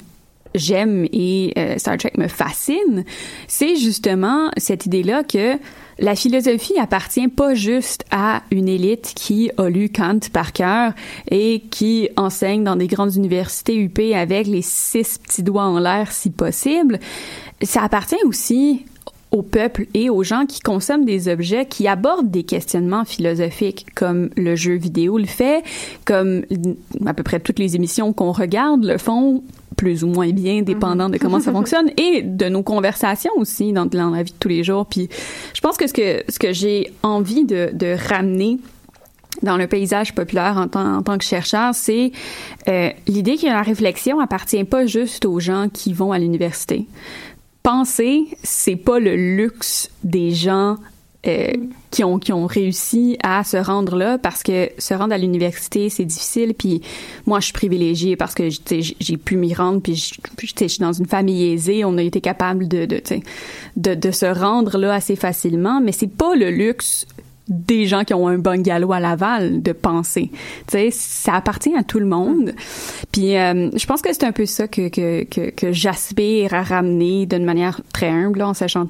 j'aime 0.53 1.07
et 1.11 1.51
euh, 1.57 1.79
Star 1.79 1.97
Trek 1.97 2.11
me 2.17 2.27
fascine, 2.27 3.05
c'est 3.47 3.75
justement 3.75 4.51
cette 4.57 4.85
idée-là 4.85 5.23
que 5.23 5.57
la 5.99 6.15
philosophie 6.15 6.79
appartient 6.79 7.27
pas 7.27 7.53
juste 7.53 8.05
à 8.11 8.43
une 8.51 8.67
élite 8.67 9.13
qui 9.15 9.51
a 9.57 9.69
lu 9.69 9.89
Kant 9.89 10.19
par 10.31 10.53
cœur 10.53 10.93
et 11.29 11.61
qui 11.69 12.09
enseigne 12.15 12.63
dans 12.63 12.75
des 12.75 12.87
grandes 12.87 13.15
universités 13.15 13.77
UP 13.77 13.99
avec 14.15 14.47
les 14.47 14.61
six 14.61 15.17
petits 15.17 15.43
doigts 15.43 15.65
en 15.65 15.79
l'air 15.79 16.11
si 16.11 16.29
possible. 16.29 16.99
Ça 17.61 17.83
appartient 17.83 18.23
aussi 18.25 18.85
au 19.31 19.41
peuple 19.41 19.85
et 19.93 20.09
aux 20.09 20.23
gens 20.23 20.45
qui 20.45 20.59
consomment 20.59 21.05
des 21.05 21.27
objets 21.27 21.65
qui 21.65 21.87
abordent 21.87 22.31
des 22.31 22.43
questionnements 22.43 23.05
philosophiques 23.05 23.85
comme 23.95 24.29
le 24.35 24.55
jeu 24.55 24.73
vidéo 24.73 25.17
le 25.17 25.25
fait, 25.25 25.63
comme 26.05 26.43
à 27.05 27.13
peu 27.13 27.23
près 27.23 27.39
toutes 27.39 27.59
les 27.59 27.75
émissions 27.75 28.11
qu'on 28.11 28.31
regarde 28.31 28.83
le 28.83 28.97
font 28.97 29.43
plus 29.77 30.03
ou 30.03 30.07
moins 30.07 30.31
bien, 30.31 30.61
dépendant 30.61 31.09
de 31.09 31.17
comment 31.17 31.39
ça 31.39 31.51
fonctionne, 31.53 31.89
et 31.95 32.21
de 32.21 32.49
nos 32.49 32.63
conversations 32.63 33.31
aussi 33.37 33.71
dans, 33.71 33.85
dans 33.85 34.09
la 34.09 34.23
vie 34.23 34.31
de 34.33 34.37
tous 34.37 34.49
les 34.49 34.63
jours. 34.63 34.85
Puis 34.85 35.07
je 35.53 35.61
pense 35.61 35.77
que 35.77 35.87
ce 35.87 35.93
que, 35.93 36.23
ce 36.27 36.37
que 36.37 36.51
j'ai 36.51 36.91
envie 37.01 37.45
de, 37.45 37.69
de 37.71 37.95
ramener 38.09 38.59
dans 39.41 39.57
le 39.57 39.67
paysage 39.67 40.13
populaire 40.13 40.57
en 40.57 40.67
tant, 40.67 40.97
en 40.97 41.01
tant 41.01 41.17
que 41.17 41.23
chercheur, 41.23 41.73
c'est 41.73 42.11
euh, 42.67 42.89
l'idée 43.07 43.37
que 43.37 43.45
la 43.45 43.61
réflexion 43.61 44.19
appartient 44.19 44.63
pas 44.63 44.85
juste 44.85 45.25
aux 45.25 45.39
gens 45.39 45.67
qui 45.71 45.93
vont 45.93 46.11
à 46.11 46.19
l'université. 46.19 46.85
Penser, 47.71 48.25
c'est 48.41 48.77
pas 48.77 48.97
le 48.97 49.15
luxe 49.15 49.91
des 50.03 50.31
gens 50.31 50.77
euh, 51.27 51.53
qui 51.91 52.03
ont 52.03 52.17
qui 52.17 52.33
ont 52.33 52.47
réussi 52.47 53.15
à 53.21 53.43
se 53.43 53.57
rendre 53.57 53.95
là 53.95 54.17
parce 54.17 54.41
que 54.41 54.69
se 54.79 54.95
rendre 54.95 55.13
à 55.13 55.19
l'université 55.19 55.89
c'est 55.89 56.05
difficile 56.05 56.55
puis 56.55 56.81
moi 57.27 57.39
je 57.39 57.45
suis 57.45 57.53
privilégiée 57.53 58.15
parce 58.15 58.33
que 58.33 58.49
j'ai 58.49 59.17
pu 59.17 59.37
m'y 59.37 59.53
rendre 59.53 59.81
puis 59.81 59.95
je, 59.95 60.67
suis 60.67 60.79
dans 60.79 60.93
une 60.93 61.05
famille 61.05 61.53
aisée 61.53 61.85
on 61.85 61.95
a 61.99 62.01
été 62.01 62.21
capable 62.21 62.67
de 62.67 62.85
de, 62.85 63.03
de 63.77 63.93
de 63.93 64.11
se 64.11 64.25
rendre 64.25 64.79
là 64.79 64.91
assez 64.91 65.15
facilement 65.15 65.79
mais 65.79 65.91
c'est 65.91 66.07
pas 66.07 66.33
le 66.33 66.49
luxe 66.49 67.05
des 67.49 67.87
gens 67.87 68.03
qui 68.03 68.13
ont 68.13 68.27
un 68.27 68.37
bungalow 68.37 68.93
à 68.93 68.99
Laval 68.99 69.61
de 69.61 69.71
penser. 69.71 70.29
Tu 70.67 70.71
sais, 70.71 70.89
ça 70.91 71.33
appartient 71.33 71.75
à 71.75 71.83
tout 71.83 71.99
le 71.99 72.05
monde. 72.05 72.53
Puis 73.11 73.35
euh, 73.35 73.69
je 73.75 73.85
pense 73.85 74.01
que 74.01 74.13
c'est 74.13 74.23
un 74.23 74.31
peu 74.31 74.45
ça 74.45 74.67
que 74.67 74.89
que 74.89 75.23
que, 75.23 75.49
que 75.49 75.71
j'aspire 75.71 76.53
à 76.53 76.61
ramener 76.61 77.25
d'une 77.25 77.45
manière 77.45 77.81
très 77.93 78.09
humble, 78.09 78.41
en 78.41 78.53
sachant 78.53 78.87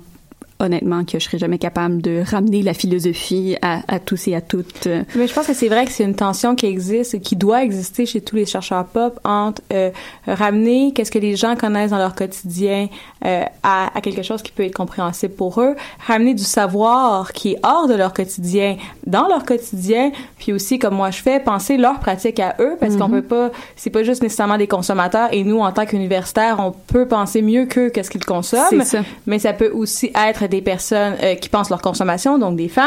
honnêtement 0.60 1.06
que 1.06 1.20
je 1.20 1.24
serais 1.26 1.38
jamais 1.38 1.58
capable 1.58 2.02
de 2.02 2.22
ramener 2.30 2.62
la 2.62 2.74
philosophie 2.74 3.56
à, 3.62 3.82
à 3.88 4.00
tous 4.00 4.28
et 4.28 4.36
à 4.36 4.42
toutes. 4.42 4.88
Mais 5.16 5.28
je 5.28 5.34
pense 5.34 5.48
que 5.48 5.54
c'est 5.54 5.70
vrai 5.70 5.86
que 5.86 5.92
c'est 5.92 6.04
une 6.04 6.16
tension 6.16 6.56
qui 6.56 6.66
existe 6.66 7.14
et 7.14 7.20
qui 7.22 7.36
doit 7.36 7.64
exister 7.64 8.06
chez 8.06 8.22
tous 8.22 8.36
les 8.36 8.46
chercheurs 8.46 8.86
pop 8.86 9.20
entre 9.24 9.62
euh, 9.72 9.90
ramener 10.28 10.92
qu'est-ce 10.94 11.12
que 11.12 11.20
les 11.20 11.36
gens 11.36 11.56
connaissent 11.56 11.92
dans 11.92 11.98
leur 11.98 12.16
quotidien 12.16 12.88
euh, 13.26 13.44
à, 13.64 13.98
à, 13.98 14.02
quelque 14.02 14.22
chose 14.24 14.42
qui 14.42 14.52
peut 14.52 14.64
être 14.64 14.76
compréhensible 14.76 15.34
pour 15.34 15.62
eux, 15.62 15.76
ramener 16.06 16.34
du 16.34 16.44
savoir 16.44 17.32
qui 17.34 17.52
est 17.54 17.60
hors 17.64 17.88
de 17.88 17.94
leur 17.94 18.14
quotidien 18.14 18.78
dans 19.08 19.28
leur 19.28 19.46
quotidien, 19.46 20.12
puis 20.38 20.52
aussi 20.54 20.78
comme 20.80 20.96
moi 20.96 21.12
je 21.12 21.22
fais, 21.22 21.40
penser 21.40 21.78
leur 21.78 22.00
pratique 22.00 22.40
à 22.40 22.56
eux 22.60 22.76
parce 22.80 22.96
qu'on 22.96 23.08
Mhm. 23.10 23.22
peut 23.22 23.28
pas, 23.28 23.52
c'est 23.76 23.90
pas 23.90 24.04
juste 24.04 24.22
nécessairement 24.24 24.58
des 24.58 24.68
consommateurs 24.68 25.30
et 25.32 25.44
nous 25.44 25.60
en 25.60 25.72
tant 25.72 25.86
qu'universitaires, 25.86 26.58
on 26.60 26.72
peut 26.72 27.08
penser 27.08 27.42
mieux 27.42 27.66
qu'eux 27.66 27.90
qu'est-ce 27.90 28.10
qu'ils 28.10 28.26
consomment 28.26 28.84
mais 29.26 29.40
ça 29.40 29.54
peut 29.54 29.72
aussi 29.72 30.12
être 30.16 30.49
des 30.50 30.62
personnes 30.62 31.16
euh, 31.24 31.36
qui 31.36 31.50
pensent 31.50 31.70
leur 31.70 31.82
consommation, 31.82 32.38
donc 32.38 32.56
des 32.58 32.68
fans, 32.68 32.84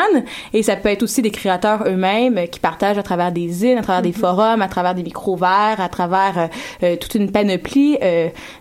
et 0.52 0.62
ça 0.62 0.76
peut 0.76 0.88
être 0.90 1.02
aussi 1.02 1.22
des 1.22 1.30
créateurs 1.30 1.84
eux-mêmes 1.86 2.36
euh, 2.38 2.46
qui 2.46 2.60
partagent 2.60 2.98
à 2.98 3.02
travers 3.02 3.32
des 3.32 3.48
zines, 3.48 3.78
à 3.78 3.82
travers 3.82 4.02
des 4.02 4.12
forums, 4.12 4.60
à 4.62 4.68
travers 4.68 4.94
des 4.94 5.02
micro-verts, 5.02 5.80
à 5.80 5.88
travers 5.88 6.48
euh, 6.82 6.96
toute 6.96 7.14
une 7.14 7.30
panoplie 7.30 7.96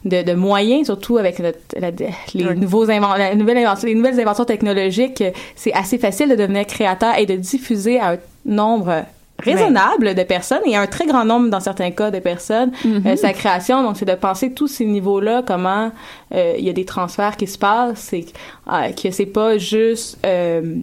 de, 0.06 0.22
de 0.24 0.34
moyens, 0.34 0.86
surtout 0.86 1.18
avec 1.18 1.40
notre- 1.40 1.58
la- 1.80 1.92
les 2.34 2.56
nouveaux 2.56 2.86
inven- 2.86 3.18
la 3.18 3.36
nouvelle 3.36 3.58
invention- 3.58 3.88
les 3.88 3.96
nouvelles 3.96 4.20
inventions 4.20 4.46
technologiques. 4.46 5.24
C'est 5.56 5.74
assez 5.74 5.98
facile 5.98 6.30
de 6.30 6.36
devenir 6.36 6.66
créateur 6.68 7.18
et 7.18 7.26
de 7.26 7.36
diffuser 7.36 8.00
à 8.00 8.12
un 8.12 8.18
nombre 8.46 9.04
raisonnable 9.44 10.16
de 10.16 10.24
personnes 10.24 10.62
et 10.66 10.76
un 10.76 10.88
très 10.88 11.06
grand 11.06 11.26
nombre 11.26 11.50
dans 11.50 11.60
certains 11.60 11.92
cas 11.92 12.12
de 12.12 12.20
personnes 12.20 12.72
Mhm. 12.86 13.04
euh, 13.06 13.16
sa 13.16 13.34
création 13.34 13.84
donc 13.84 13.98
c'est 13.98 14.06
de 14.06 14.16
penser 14.16 14.54
tous 14.54 14.68
ces 14.68 14.86
niveaux 14.86 15.20
là 15.20 15.44
comment 15.46 15.92
euh, 16.34 16.56
il 16.58 16.64
y 16.66 16.70
a 16.70 16.74
des 16.74 16.86
transferts 16.86 17.38
qui 17.38 17.48
se 17.48 17.58
passent 17.58 18.14
et 18.14 18.26
euh, 18.72 18.90
que 18.92 19.12
c'est 19.12 19.26
pas 19.26 19.58
juste 19.58 20.18
euh, 20.26 20.76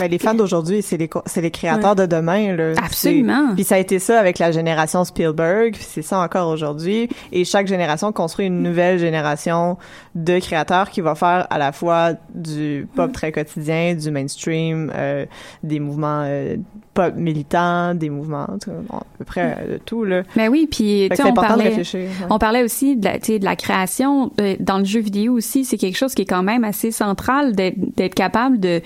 Mais 0.00 0.08
les 0.08 0.18
fans 0.18 0.34
d'aujourd'hui, 0.34 0.82
c'est 0.82 0.96
les, 0.96 1.08
c'est 1.26 1.40
les 1.40 1.50
créateurs 1.50 1.96
de 1.96 2.06
demain, 2.06 2.54
là. 2.56 2.72
Absolument. 2.82 3.54
Puis 3.54 3.64
ça 3.64 3.76
a 3.76 3.78
été 3.78 3.98
ça 3.98 4.18
avec 4.18 4.38
la 4.38 4.52
génération 4.52 5.04
Spielberg, 5.04 5.74
puis 5.74 5.86
c'est 5.86 6.02
ça 6.02 6.20
encore 6.20 6.48
aujourd'hui. 6.48 7.08
Et 7.32 7.44
chaque 7.44 7.66
génération 7.66 8.12
construit 8.12 8.46
une 8.46 8.62
nouvelle 8.62 8.98
génération 8.98 9.76
de 10.14 10.38
créateurs 10.38 10.90
qui 10.90 11.00
va 11.00 11.14
faire 11.14 11.46
à 11.50 11.58
la 11.58 11.72
fois 11.72 12.12
du 12.34 12.86
pop 12.94 13.12
très 13.12 13.32
quotidien, 13.32 13.94
du 13.94 14.10
mainstream, 14.10 14.92
euh, 14.94 15.26
des 15.62 15.80
mouvements 15.80 16.22
euh, 16.24 16.56
pop 16.94 17.14
militants, 17.14 17.94
des 17.94 18.10
mouvements, 18.10 18.44
à 18.44 19.02
peu 19.18 19.24
près 19.24 19.56
euh, 19.60 19.72
de 19.74 19.78
tout, 19.78 20.04
là. 20.04 20.22
Mais 20.36 20.48
oui, 20.48 20.68
puis 20.70 21.08
on 21.10 21.12
important 21.12 21.42
de 21.42 21.46
parlait, 21.46 21.68
réfléchir. 21.68 22.00
ouais. 22.00 22.26
on 22.28 22.38
parlait 22.38 22.64
aussi 22.64 22.96
de 22.96 23.04
la, 23.04 23.18
tu 23.18 23.26
sais, 23.32 23.38
de 23.38 23.44
la 23.44 23.54
création 23.56 24.32
euh, 24.40 24.56
dans 24.58 24.78
le 24.78 24.84
jeu 24.84 25.00
vidéo 25.00 25.34
aussi. 25.34 25.64
C'est 25.64 25.76
quelque 25.76 25.96
chose 25.96 26.14
qui 26.14 26.22
est 26.22 26.26
quand 26.26 26.42
même 26.42 26.64
assez 26.64 26.90
central 26.90 27.54
d'être 27.54 27.76
d'être 27.96 28.14
capable 28.14 28.58
de 28.58 28.80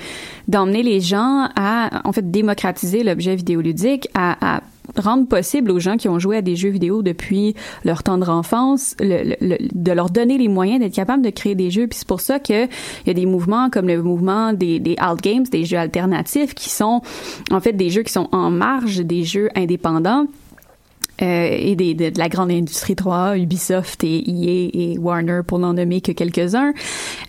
d'emmener 0.49 0.83
les 0.83 1.01
gens 1.03 1.49
à 1.57 2.03
en 2.05 2.13
fait 2.13 2.31
démocratiser 2.31 3.03
l'objet 3.03 3.37
vidéoludique, 3.37 4.09
à, 4.15 4.63
rendre 4.97 5.29
possible 5.29 5.71
aux 5.71 5.79
gens 5.79 5.97
qui 5.97 6.09
ont 6.09 6.19
joué 6.19 6.37
à 6.37 6.43
des 6.43 6.57
jeux 6.57 6.69
vidéo 6.69 7.03
depuis 7.03 7.55
leur 7.85 8.03
tendre 8.03 8.29
enfance, 8.29 8.97
le, 8.99 9.57
de 9.73 9.93
leur 9.93 10.11
donner 10.11 10.39
les 10.39 10.49
moyens 10.49 10.81
d'être 10.81 10.95
capables 10.95 11.23
de 11.23 11.31
créer 11.31 11.55
des 11.55 11.71
jeux. 11.71 11.87
Puis 11.87 12.01
c'est 12.01 12.09
pour 12.09 12.21
ça 12.21 12.41
que 12.41 12.65
il 12.65 13.07
y 13.07 13.11
a 13.11 13.15
des 13.15 13.25
mouvements 13.25 13.71
comme 13.71 13.87
le 13.87 14.03
mouvement 14.03 14.53
des, 14.53 14.81
des 14.81 14.97
alt 14.99 15.21
games, 15.23 15.45
des 15.45 15.65
jeux 15.65 15.79
alternatifs, 15.79 16.55
qui 16.55 16.69
sont 16.69 17.01
en 17.53 17.61
fait 17.61 17.75
des 17.75 17.91
jeux 17.91 18.03
qui 18.03 18.13
sont 18.13 18.29
en 18.33 18.51
marge 18.51 18.99
des 18.99 19.23
jeux 19.23 19.49
indépendants 19.55 20.27
euh, 21.23 21.49
et 21.51 21.75
de 21.77 22.19
la 22.19 22.29
grande 22.29 22.51
industrie 22.51 22.97
3, 22.97 23.37
Ubisoft 23.37 24.03
et 24.03 24.19
EA 24.19 24.71
et 24.73 24.99
Warner 24.99 25.41
pour 25.47 25.59
n'en 25.59 25.75
nommer 25.75 26.01
que 26.01 26.11
quelques-uns. 26.11 26.73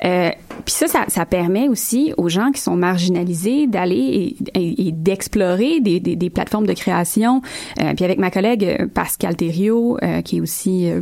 Euh, 0.03 0.29
puis 0.65 0.73
ça, 0.73 0.87
ça, 0.87 1.05
ça 1.07 1.25
permet 1.25 1.67
aussi 1.67 2.13
aux 2.17 2.29
gens 2.29 2.51
qui 2.51 2.61
sont 2.61 2.75
marginalisés 2.75 3.67
d'aller 3.67 4.35
et, 4.55 4.59
et- 4.59 4.87
et 4.87 4.91
d'explorer 4.91 5.79
des, 5.79 5.99
des, 5.99 6.15
des 6.15 6.29
plateformes 6.29 6.65
de 6.67 6.73
création. 6.73 7.41
Euh, 7.81 7.93
puis 7.95 8.05
avec 8.05 8.17
ma 8.19 8.31
collègue 8.31 8.63
euh, 8.65 8.87
Pascal 8.87 9.35
Thériault, 9.35 9.97
euh, 10.03 10.21
qui 10.21 10.37
est 10.37 10.41
aussi 10.41 10.89
euh, 10.89 11.01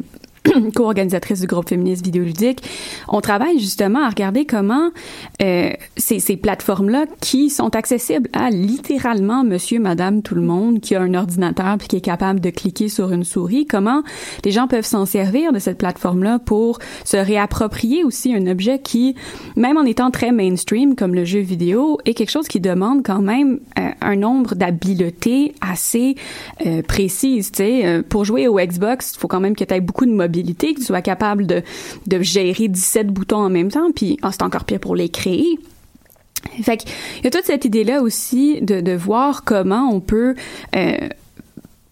co-organisatrice 0.75 1.41
du 1.41 1.47
groupe 1.47 1.69
féministe 1.69 2.03
vidéoludique, 2.03 2.63
on 3.07 3.21
travaille 3.21 3.59
justement 3.59 4.03
à 4.03 4.09
regarder 4.09 4.45
comment 4.45 4.89
euh, 5.41 5.71
ces, 5.97 6.19
ces 6.19 6.37
plateformes-là 6.37 7.05
qui 7.19 7.49
sont 7.49 7.75
accessibles 7.75 8.29
à 8.33 8.49
littéralement 8.49 9.43
monsieur, 9.43 9.79
madame, 9.79 10.21
tout 10.21 10.35
le 10.35 10.41
monde 10.41 10.79
qui 10.79 10.95
a 10.95 11.01
un 11.01 11.13
ordinateur 11.13 11.77
puis 11.77 11.87
qui 11.87 11.95
est 11.97 12.01
capable 12.01 12.39
de 12.39 12.49
cliquer 12.49 12.89
sur 12.89 13.11
une 13.11 13.23
souris, 13.23 13.65
comment 13.65 14.03
les 14.45 14.51
gens 14.51 14.67
peuvent 14.67 14.85
s'en 14.85 15.05
servir 15.05 15.53
de 15.53 15.59
cette 15.59 15.77
plateforme-là 15.77 16.39
pour 16.39 16.79
se 17.03 17.17
réapproprier 17.17 18.03
aussi 18.03 18.33
un 18.33 18.47
objet 18.47 18.79
qui, 18.79 19.15
même 19.55 19.77
en 19.77 19.83
étant 19.83 20.11
très 20.11 20.31
mainstream 20.31 20.95
comme 20.95 21.13
le 21.13 21.25
jeu 21.25 21.39
vidéo, 21.39 21.97
est 22.05 22.13
quelque 22.13 22.31
chose 22.31 22.47
qui 22.47 22.59
demande 22.59 23.03
quand 23.03 23.21
même 23.21 23.59
euh, 23.79 23.89
un 24.01 24.15
nombre 24.15 24.55
d'habiletés 24.55 25.53
assez 25.61 26.15
euh, 26.65 26.81
précises. 26.81 27.51
Sais, 27.53 27.81
Euh, 27.91 28.01
pour 28.07 28.25
jouer 28.25 28.47
au 28.47 28.57
Xbox, 28.57 29.13
il 29.15 29.19
faut 29.19 29.27
quand 29.27 29.39
même 29.39 29.55
que 29.55 29.63
tu 29.63 29.73
aies 29.73 29.81
beaucoup 29.81 30.05
de 30.05 30.11
mobilité, 30.11 30.40
que 30.43 30.79
tu 30.79 30.85
sois 30.85 31.01
capable 31.01 31.47
de, 31.47 31.63
de 32.07 32.21
gérer 32.21 32.67
17 32.67 33.07
boutons 33.07 33.37
en 33.37 33.49
même 33.49 33.71
temps, 33.71 33.91
puis 33.95 34.17
ah, 34.21 34.31
c'est 34.31 34.43
encore 34.43 34.65
pire 34.65 34.79
pour 34.79 34.95
les 34.95 35.09
créer. 35.09 35.59
Fait 36.63 36.77
qu'il 36.77 36.91
y 37.23 37.27
a 37.27 37.29
toute 37.29 37.45
cette 37.45 37.65
idée-là 37.65 38.01
aussi 38.01 38.61
de, 38.61 38.81
de 38.81 38.93
voir 38.93 39.43
comment 39.43 39.89
on 39.91 39.99
peut 39.99 40.35
euh, 40.75 41.07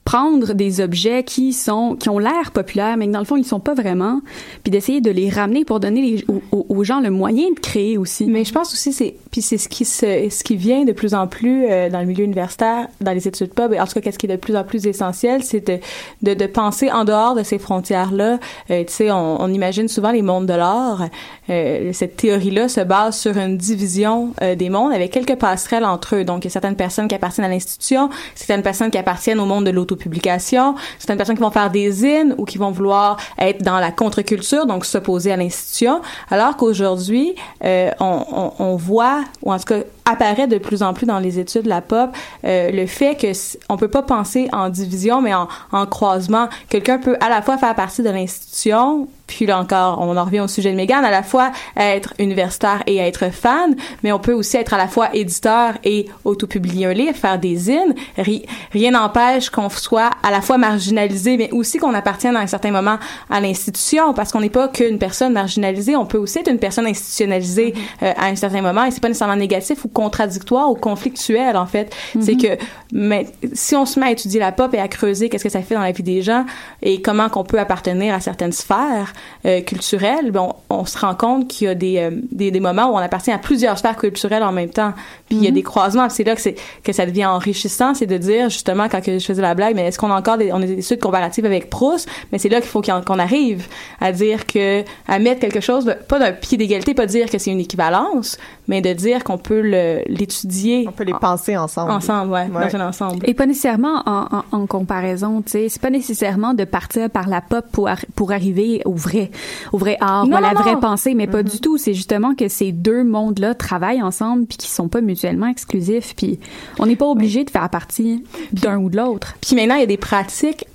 prendre 0.10 0.53
des 0.53 0.82
objets 0.82 1.24
qui 1.24 1.53
sont 1.53 1.95
qui 1.95 2.10
ont 2.10 2.18
l'air 2.18 2.49
populaires 2.51 2.97
mais 2.97 3.05
que 3.05 3.12
dans 3.12 3.20
le 3.20 3.26
fond 3.26 3.38
ils 3.38 3.45
sont 3.45 3.60
pas 3.60 3.76
vraiment 3.76 4.22
puis 4.64 4.72
d'essayer 4.72 5.01
de 5.01 5.12
les 5.12 5.30
ramener 5.30 5.66
pour 5.66 5.80
donner 5.80 6.26
aux, 6.51 6.84
gens 6.84 6.99
le 6.99 7.12
moyen 7.12 7.51
de 7.53 7.60
créer 7.60 7.95
aussi. 7.95 8.26
Mais 8.26 8.43
je 8.43 8.51
pense 8.51 8.74
aussi 8.74 8.91
c'est 8.91 9.14
puis 9.30 9.43
c'est 9.43 9.60
ce 9.60 9.70
qui 9.70 9.86
se 9.86 10.28
ce 10.32 10.43
qui 10.43 10.55
vient 10.55 10.84
de 10.84 10.93
plus 10.93 11.14
en 11.14 11.28
plus 11.28 11.68
euh, 11.70 11.91
dans 11.91 11.99
le 11.99 12.07
milieu 12.07 12.24
universitaire 12.24 12.88
dans 13.01 13.12
les 13.12 13.28
études 13.28 13.53
pub 13.53 13.72
en 13.74 13.86
tout 13.86 13.93
cas 13.93 14.01
qu'est-ce 14.01 14.18
qui 14.18 14.26
est 14.26 14.36
de 14.36 14.36
plus 14.36 14.55
en 14.55 14.64
plus 14.64 14.88
essentiel 14.88 15.43
c'est 15.43 15.68
de, 15.68 15.78
de 16.24 16.34
de 16.34 16.47
penser 16.47 16.89
en 16.91 17.03
dehors 17.03 17.36
de 17.36 17.43
ces 17.43 17.60
frontières 17.60 18.12
là 18.12 18.39
tu 18.68 18.86
sais 18.88 19.12
on, 19.12 19.39
on 19.39 19.53
imagine 19.53 19.88
souvent 19.88 20.12
les 20.12 20.24
mondes 20.24 20.47
de 20.47 20.55
l'art 20.55 21.07
Euh, 21.49 21.93
cette 21.93 22.16
théorie 22.16 22.51
là 22.51 22.70
se 22.70 22.82
base 22.82 23.18
sur 23.18 23.36
une 23.38 23.57
division 23.57 24.34
euh, 24.41 24.53
des 24.55 24.70
mondes 24.70 24.93
avec 24.93 25.12
quelques 25.12 25.36
passerelles 25.36 25.86
entre 25.86 26.18
eux. 26.18 26.24
Donc 26.24 26.43
il 26.43 26.47
y 26.47 26.51
a 26.51 26.51
certaines 26.51 26.76
personnes 26.76 27.07
qui 27.07 27.16
appartiennent 27.16 27.45
à 27.45 27.49
l'institution 27.49 28.10
certaines 28.36 28.62
personnes 28.62 28.91
qui 28.91 28.97
appartiennent 28.97 29.39
au 29.39 29.45
monde 29.45 29.66
de 29.66 29.72
l'autopublication 29.99 30.75
certaines 30.97 31.17
personnes 31.17 31.35
qui 31.35 31.41
vont 31.41 31.51
faire 31.51 31.69
des 31.69 31.91
zines 31.91 32.35
ou 32.37 32.45
qui 32.45 32.57
vont 32.57 32.71
vouloir 32.71 33.17
être 33.37 33.61
dans 33.63 33.79
la 33.79 33.91
contre-culture 33.91 34.65
donc 34.65 34.85
s'opposer 34.85 35.31
à 35.31 35.37
l'institution. 35.37 36.01
Alors 36.29 36.57
qu'aujourd'hui 36.57 37.35
euh, 37.63 37.91
on, 37.99 38.53
on, 38.59 38.75
voit 38.75 39.23
ou 39.43 39.51
en 39.51 39.57
tout 39.57 39.65
cas 39.65 39.79
apparaît 40.05 40.47
de 40.47 40.57
plus 40.57 40.81
en 40.83 40.93
plus 40.93 41.05
dans 41.05 41.19
les 41.19 41.39
études 41.39 41.63
de 41.63 41.69
la 41.69 41.81
pop 41.81 42.09
euh, 42.45 42.71
le 42.71 42.85
fait 42.87 43.15
que 43.15 43.27
on 43.69 43.77
peut 43.77 43.89
pas 43.89 44.03
penser 44.03 44.49
en 44.51 44.69
division 44.69 45.21
mais 45.21 45.33
en, 45.33 45.47
en 45.71 45.85
croisement. 45.85 46.49
Quelqu'un 46.69 46.97
peut 46.97 47.17
à 47.19 47.29
la 47.29 47.41
fois 47.41 47.57
faire 47.57 47.75
partie 47.75 48.01
de 48.01 48.09
l'institution 48.09 49.07
puis 49.30 49.45
là 49.45 49.59
encore, 49.59 49.99
on 50.01 50.17
en 50.17 50.25
revient 50.25 50.39
au 50.39 50.47
sujet 50.47 50.71
de 50.71 50.75
Megan, 50.75 51.05
à 51.05 51.11
la 51.11 51.23
fois 51.23 51.51
être 51.77 52.13
universitaire 52.19 52.82
et 52.88 52.97
être 52.97 53.32
fan, 53.32 53.75
mais 54.03 54.11
on 54.11 54.19
peut 54.19 54.34
aussi 54.34 54.57
être 54.57 54.73
à 54.73 54.77
la 54.77 54.88
fois 54.88 55.15
éditeur 55.15 55.75
et 55.84 56.07
autopublier 56.25 56.88
un 56.88 56.93
livre, 56.93 57.15
faire 57.15 57.38
des 57.38 57.55
zines. 57.55 57.93
Ri- 58.17 58.45
rien 58.71 58.91
n'empêche 58.91 59.49
qu'on 59.49 59.69
soit 59.69 60.09
à 60.23 60.32
la 60.32 60.41
fois 60.41 60.57
marginalisé, 60.57 61.38
mais 61.38 61.51
aussi 61.51 61.77
qu'on 61.77 61.93
appartienne 61.93 62.36
à 62.36 62.39
un 62.39 62.47
certain 62.47 62.71
moment 62.71 62.97
à 63.30 63.39
l'institution, 63.39 64.13
parce 64.13 64.32
qu'on 64.32 64.41
n'est 64.41 64.49
pas 64.49 64.67
qu'une 64.67 64.97
personne 64.97 65.34
marginalisée, 65.34 65.95
on 65.95 66.05
peut 66.05 66.17
aussi 66.17 66.39
être 66.39 66.49
une 66.49 66.59
personne 66.59 66.88
institutionnalisée 66.88 67.75
euh, 68.01 68.11
à 68.17 68.25
un 68.25 68.36
certain 68.36 68.61
moment, 68.61 68.84
et 68.86 68.91
c'est 68.91 68.99
pas 68.99 69.09
nécessairement 69.09 69.36
négatif 69.36 69.86
ou 69.86 69.89
contradictoire 69.89 70.71
ou 70.71 70.75
conflictuel, 70.75 71.55
en 71.55 71.67
fait. 71.67 71.95
C'est 72.19 72.36
que 72.36 72.57
mais, 72.91 73.27
si 73.53 73.75
on 73.75 73.86
se 73.86 73.99
met 73.99 74.07
à 74.07 74.11
étudier 74.11 74.39
la 74.39 74.51
pop 74.51 74.73
et 74.73 74.80
à 74.80 74.88
creuser 74.88 75.30
qu'est-ce 75.30 75.43
que 75.43 75.49
ça 75.49 75.61
fait 75.61 75.75
dans 75.75 75.82
la 75.82 75.91
vie 75.91 76.03
des 76.03 76.23
gens 76.23 76.45
et 76.82 77.01
comment 77.01 77.30
qu'on 77.30 77.43
peut 77.43 77.59
appartenir 77.59 78.13
à 78.15 78.19
certaines 78.19 78.51
sphères, 78.51 79.13
euh, 79.45 79.61
culturelle, 79.61 80.32
ben, 80.32 80.53
on, 80.70 80.86
se 80.86 80.97
rend 80.97 81.15
compte 81.15 81.47
qu'il 81.47 81.67
y 81.67 81.70
a 81.70 81.76
des, 81.76 81.97
euh, 81.97 82.11
des, 82.32 82.51
des 82.51 82.59
moments 82.59 82.88
où 82.91 82.95
on 82.95 82.97
appartient 82.97 83.32
à 83.32 83.38
plusieurs 83.38 83.78
sphères 83.78 83.97
culturelles 83.97 84.43
en 84.43 84.51
même 84.51 84.70
temps. 84.70 84.93
Puis 85.30 85.38
il 85.38 85.43
y 85.43 85.47
a 85.47 85.51
des 85.51 85.63
croisements. 85.63 86.07
Puis 86.07 86.15
c'est 86.17 86.23
là 86.23 86.36
que, 86.36 86.41
c'est, 86.41 86.55
que 86.84 86.91
ça 86.91 87.05
devient 87.05 87.25
enrichissant, 87.25 87.93
c'est 87.93 88.05
de 88.07 88.17
dire 88.17 88.49
justement 88.49 88.88
quand 88.89 89.01
que 89.01 89.19
je 89.19 89.25
faisais 89.25 89.41
la 89.41 89.53
blague, 89.53 89.75
mais 89.75 89.88
est-ce 89.88 89.99
qu'on 89.99 90.11
a 90.11 90.17
encore 90.17 90.38
des, 90.38 90.51
on 90.51 90.57
a 90.57 90.65
des 90.65 90.80
études 90.80 90.99
comparatives 90.99 91.45
avec 91.45 91.69
Proust? 91.69 92.09
Mais 92.32 92.38
c'est 92.39 92.49
là 92.49 92.59
qu'il 92.61 92.69
faut 92.69 92.82
qu'on 92.82 93.19
arrive 93.19 93.67
à 94.01 94.11
dire 94.11 94.45
que 94.47 94.84
à 95.07 95.19
mettre 95.19 95.39
quelque 95.39 95.59
chose, 95.61 95.86
de- 95.86 95.93
pas 95.93 96.19
d'un 96.19 96.32
pied 96.32 96.57
d'égalité, 96.57 96.93
pas 96.93 97.05
dire 97.05 97.30
que 97.30 97.38
c'est 97.38 97.51
une 97.51 97.59
équivalence, 97.59 98.38
mais 98.67 98.82
de 98.82 98.91
dire 98.93 99.23
qu'on 99.23 99.38
peut 99.38 99.61
le, 99.61 100.01
l'étudier 100.07 100.86
On 100.88 100.91
peut 100.91 101.03
les 101.03 101.13
penser 101.13 101.55
ensemble. 101.57 101.91
ensemble, 101.91 102.32
ouais, 102.32 102.47
Ouais. 102.53 102.69
dans 102.71 102.75
un 102.82 102.88
ensemble. 102.89 103.19
Et 103.30 103.34
pas 103.34 103.45
nécessairement 103.45 104.03
en, 104.05 104.27
en, 104.38 104.43
en 104.51 104.65
comparaison, 104.67 105.41
tu 105.41 105.51
sais. 105.51 105.69
C'est 105.69 105.82
pas 105.82 105.89
nécessairement 105.89 106.53
de 106.53 106.63
partir 106.63 107.09
par 107.09 107.27
la 107.27 107.41
pop 107.41 107.65
pour, 107.71 107.88
ar- 107.88 108.05
pour 108.15 108.32
arriver 108.32 108.82
au 108.86 108.93
vrai, 108.93 109.32
au 109.73 109.77
vrai 109.77 109.97
art, 110.01 110.25
Non, 110.25 110.34
ou 110.34 110.38
à 110.38 110.41
la 110.41 110.53
non, 110.53 110.61
vraie 110.61 110.73
non. 110.73 110.80
pensée, 110.80 111.13
mais 111.13 111.27
pas 111.27 111.43
du 111.43 111.59
tout. 111.59 111.77
C'est 111.77 111.93
justement 111.93 112.34
que 112.36 112.47
ces 112.47 112.71
deux 112.71 113.03
mondes-là 113.03 113.53
travaillent 113.55 114.01
ensemble 114.01 114.45
puis 114.45 114.57
qui 114.57 114.67
sont 114.69 114.88
pas 114.88 115.01
mutuellement 115.20 115.47
exclusifs. 115.47 116.15
Puis 116.15 116.39
on 116.80 116.86
n'est 116.86 116.95
pas 116.95 117.07
obligé 117.07 117.43
de 117.43 117.49
faire 117.49 117.70
partie 117.70 118.24
d'un 118.53 118.78
ou 118.78 118.89
de 118.89 118.97
l'autre. 118.97 119.36
Puis 119.41 119.55
maintenant, 119.55 119.76
il 119.76 119.82
y 119.82 119.84
a 119.84 119.88
des 119.88 119.97
pratiques 119.97 120.65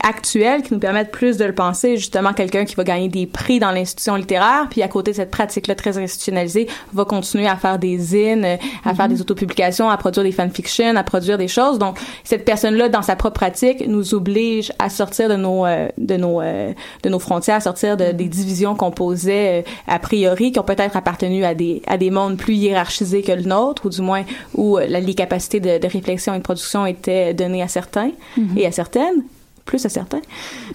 actuelles 0.00 0.62
qui 0.62 0.72
nous 0.72 0.80
permettent 0.80 1.10
plus 1.10 1.36
de 1.36 1.44
le 1.44 1.54
penser. 1.54 1.96
Justement, 1.96 2.32
quelqu'un 2.32 2.64
qui 2.64 2.74
va 2.74 2.84
gagner 2.84 3.08
des 3.08 3.26
prix 3.26 3.58
dans 3.58 3.70
l'institution 3.70 4.16
littéraire, 4.16 4.66
puis 4.70 4.82
à 4.82 4.88
côté 4.88 5.10
de 5.10 5.16
cette 5.16 5.30
pratique-là 5.30 5.74
très 5.74 5.98
institutionnalisée, 5.98 6.68
va 6.92 7.04
continuer 7.04 7.46
à 7.46 7.56
faire 7.56 7.78
des 7.78 7.98
zines, 7.98 8.58
à 8.84 8.94
faire 8.94 9.08
des 9.08 9.20
autopublications, 9.20 9.90
à 9.90 9.96
produire 9.96 10.24
des 10.24 10.32
fanfictions, 10.32 10.96
à 10.96 11.02
produire 11.02 11.38
des 11.38 11.48
choses. 11.48 11.78
Donc, 11.78 11.98
cette 12.22 12.44
personne-là, 12.44 12.88
dans 12.88 13.02
sa 13.02 13.16
propre 13.16 13.34
pratique, 13.34 13.86
nous 13.86 14.14
oblige 14.14 14.72
à 14.78 14.88
sortir 14.88 15.28
de 15.28 15.36
nos 15.36 15.66
euh, 15.66 15.88
de 15.98 16.16
nos 16.16 16.40
euh, 16.40 16.72
de 17.02 17.08
nos 17.08 17.18
frontières, 17.18 17.56
à 17.56 17.60
sortir 17.60 17.96
de, 17.96 18.12
des 18.12 18.28
divisions 18.28 18.74
qu'on 18.74 18.90
posait 18.90 19.60
euh, 19.60 19.62
a 19.88 19.98
priori, 19.98 20.52
qui 20.52 20.58
ont 20.58 20.64
peut-être 20.64 20.96
appartenu 20.96 21.44
à 21.44 21.54
des 21.54 21.82
à 21.86 21.98
des 21.98 22.10
mondes 22.10 22.36
plus 22.36 22.54
hiérarchisés 22.54 23.22
que 23.22 23.32
le 23.32 23.42
nôtre, 23.42 23.86
ou 23.86 23.90
du 23.90 24.02
moins 24.02 24.24
où 24.54 24.78
euh, 24.78 24.86
la, 24.88 25.00
les 25.00 25.14
capacités 25.14 25.60
de, 25.60 25.78
de 25.78 25.86
réflexion 25.88 26.34
et 26.34 26.38
de 26.38 26.42
production 26.42 26.86
étaient 26.86 27.34
données 27.34 27.62
à 27.62 27.68
certains 27.68 28.10
et 28.56 28.66
à 28.66 28.72
certaines 28.72 29.24
plus 29.64 29.84
à 29.86 29.88
certains. 29.88 30.20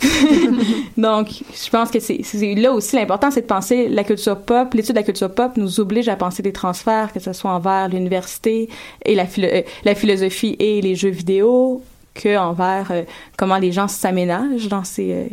Donc, 0.98 1.28
je 1.54 1.70
pense 1.70 1.92
que 1.92 2.00
c'est 2.00 2.56
là 2.56 2.72
aussi 2.74 2.96
l'important, 2.96 3.32
c'est 3.32 3.42
de 3.42 3.46
penser 3.48 3.88
la 3.88 4.04
culture 4.04 4.40
pop. 4.40 4.74
L'étude 4.74 4.96
de 4.96 5.00
la 5.00 5.04
culture 5.04 5.34
pop 5.34 5.52
nous 5.58 5.80
oblige 5.80 6.10
à 6.10 6.16
penser 6.16 6.42
des 6.44 6.54
transferts, 6.54 7.14
que 7.14 7.20
ce 7.20 7.34
soit 7.34 7.52
envers 7.52 7.90
l'université 7.90 8.70
et 9.06 9.16
la, 9.16 9.26
philo- 9.26 9.50
euh, 9.52 9.62
la 9.86 9.96
philosophie 9.96 10.56
et 10.60 10.82
les 10.82 10.96
jeux 10.96 11.10
vidéo, 11.10 11.82
que 12.16 12.38
envers 12.38 12.88
euh, 12.92 13.04
comment 13.38 13.58
les 13.58 13.72
gens 13.72 13.88
s'aménagent 13.88 14.68
dans 14.68 14.84
ces 14.84 15.14
euh, 15.14 15.26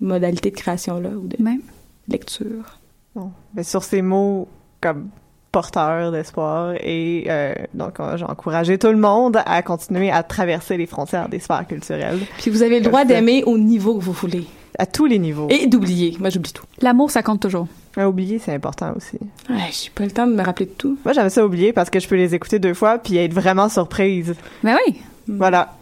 modalités 0.00 0.50
de 0.50 0.56
création-là 0.56 1.10
ou 1.10 1.26
de 1.26 1.42
Même. 1.42 1.60
lecture. 2.08 2.78
Bon. 3.14 3.30
Mais 3.54 3.62
sur 3.62 3.84
ces 3.84 4.02
mots 4.02 4.48
comme 4.80 5.08
porteurs 5.54 6.12
d'espoir 6.12 6.74
et 6.80 7.24
euh, 7.28 7.54
donc 7.74 8.00
euh, 8.00 8.16
j'ai 8.16 8.24
encouragé 8.24 8.76
tout 8.76 8.88
le 8.88 8.96
monde 8.96 9.40
à 9.46 9.62
continuer 9.62 10.10
à 10.10 10.22
traverser 10.22 10.76
les 10.76 10.86
frontières 10.86 11.28
des 11.28 11.38
sphères 11.38 11.66
culturelles 11.66 12.18
Puis 12.38 12.50
vous 12.50 12.62
avez 12.62 12.80
le 12.80 12.84
droit 12.84 13.04
d'aimer 13.04 13.42
au 13.44 13.56
niveau 13.56 13.96
que 13.96 14.02
vous 14.04 14.12
voulez. 14.12 14.44
à 14.78 14.86
tous 14.86 15.06
les 15.06 15.18
niveaux. 15.20 15.46
Et 15.50 15.66
d'oublier. 15.68 16.16
Moi, 16.18 16.30
j'oublie 16.30 16.52
tout. 16.52 16.64
L'amour, 16.82 17.10
ça 17.10 17.22
compte 17.22 17.40
toujours. 17.40 17.68
Mais 17.96 18.04
oublier, 18.04 18.40
c'est 18.40 18.52
important 18.52 18.92
aussi. 18.96 19.18
Ouais, 19.48 19.70
j'ai 19.70 19.90
pas 19.94 20.04
le 20.04 20.10
temps 20.10 20.26
de 20.26 20.34
me 20.34 20.42
rappeler 20.42 20.66
de 20.66 20.72
tout. 20.72 20.98
Moi, 21.04 21.14
j'aime 21.14 21.30
ça 21.30 21.44
oublier 21.46 21.72
parce 21.72 21.90
que 21.90 22.00
je 22.00 22.08
peux 22.08 22.16
les 22.16 22.34
écouter 22.34 22.58
deux 22.58 22.74
fois 22.74 22.98
puis 22.98 23.16
être 23.16 23.32
vraiment 23.32 23.68
surprise. 23.68 24.34
Mais 24.64 24.74
oui. 24.86 24.96
Voilà. 25.28 25.74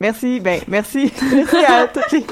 Merci, 0.00 0.38
ben 0.38 0.60
merci, 0.68 1.12
merci 1.34 1.56
à 1.56 1.88
toutes 1.88 2.12
les, 2.12 2.24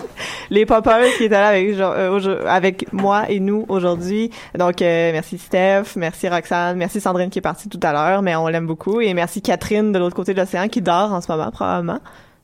les 0.51 0.67
poppers 0.67 1.05
qui 1.17 1.25
étaient 1.25 1.35
là 1.35 1.49
avec, 1.49 1.77
euh, 1.77 2.45
avec 2.47 2.93
moi 2.93 3.29
et 3.29 3.41
nous 3.41 3.65
aujourd'hui. 3.69 4.31
Donc 4.57 4.81
euh, 4.83 5.11
merci 5.11 5.37
Steph, 5.37 5.97
merci 5.97 6.29
Roxane, 6.29 6.77
merci 6.77 7.01
Sandrine 7.01 7.29
qui 7.29 7.41
est 7.41 7.43
partie 7.43 7.69
tout 7.69 7.81
à 7.83 7.93
l'heure, 7.93 8.23
mais 8.23 8.37
on 8.37 8.47
l'aime 8.47 8.69
beaucoup 8.69 9.01
et 9.01 9.13
merci 9.15 9.43
Catherine 9.43 9.91
de 9.91 9.99
l'autre 9.99 10.15
côté 10.15 10.33
de 10.33 10.39
l'océan 10.39 10.69
qui 10.69 10.81
dort 10.81 11.13
en 11.13 11.21
ce 11.21 11.31
moment 11.31 11.51
probablement. 11.51 11.99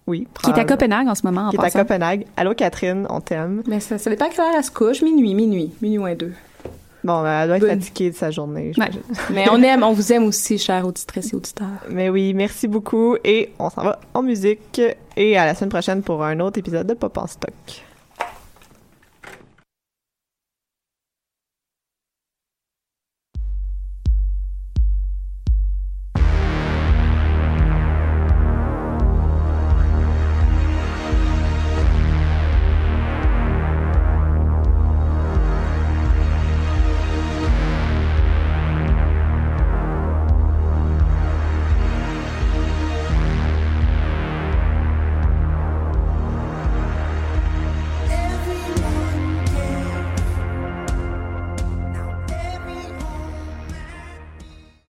Oui, 0.08 0.26
Qui 0.42 0.50
est 0.50 0.58
à. 0.58 0.64
Copenhague 0.64 1.06
en 1.06 1.14
ce 1.14 1.24
moment, 1.24 1.42
en 1.42 1.50
Qui 1.50 1.56
est 1.56 1.64
à. 1.64 1.70
Copenhague. 1.70 2.26
Allô 2.36 2.54
Catherine, 2.54 3.06
on 3.08 3.20
t'aime. 3.20 3.62
Mais 3.68 3.78
ça, 3.78 3.98
ça 3.98 4.10
dépend 4.10 4.24
à 4.24 4.28
quelle 4.30 4.40
heure 4.40 4.54
elle 4.56 4.64
se 4.64 4.72
couche. 4.72 5.02
Minuit, 5.02 5.36
minuit. 5.36 5.72
Minuit 5.80 5.98
moins 5.98 6.16
deux. 6.16 6.32
Bon, 7.05 7.22
ben, 7.22 7.42
elle 7.42 7.48
doit 7.48 7.57
être 7.57 7.62
Bonne. 7.66 7.80
fatiguée 7.80 8.11
de 8.11 8.14
sa 8.16 8.30
journée. 8.30 8.72
Ouais. 8.78 8.90
Mais 9.30 9.46
on 9.50 9.61
aime, 9.62 9.82
on 9.82 9.92
vous 9.92 10.12
aime 10.12 10.24
aussi, 10.24 10.59
chers 10.59 10.86
auditrices 10.86 11.32
et 11.32 11.36
auditeurs. 11.36 11.66
Mais 11.90 12.09
oui, 12.09 12.32
merci 12.34 12.68
beaucoup 12.68 13.16
et 13.24 13.53
on 13.59 13.70
s'en 13.70 13.82
va 13.82 13.98
en 14.14 14.22
musique 14.22 14.80
et 15.16 15.36
à 15.36 15.44
la 15.46 15.55
semaine 15.55 15.70
prochaine 15.70 16.03
pour 16.03 16.22
un 16.22 16.38
autre 16.40 16.59
épisode 16.59 16.86
de 16.86 16.94
Pop 16.94 17.18
en 17.18 17.26
stock. 17.26 17.53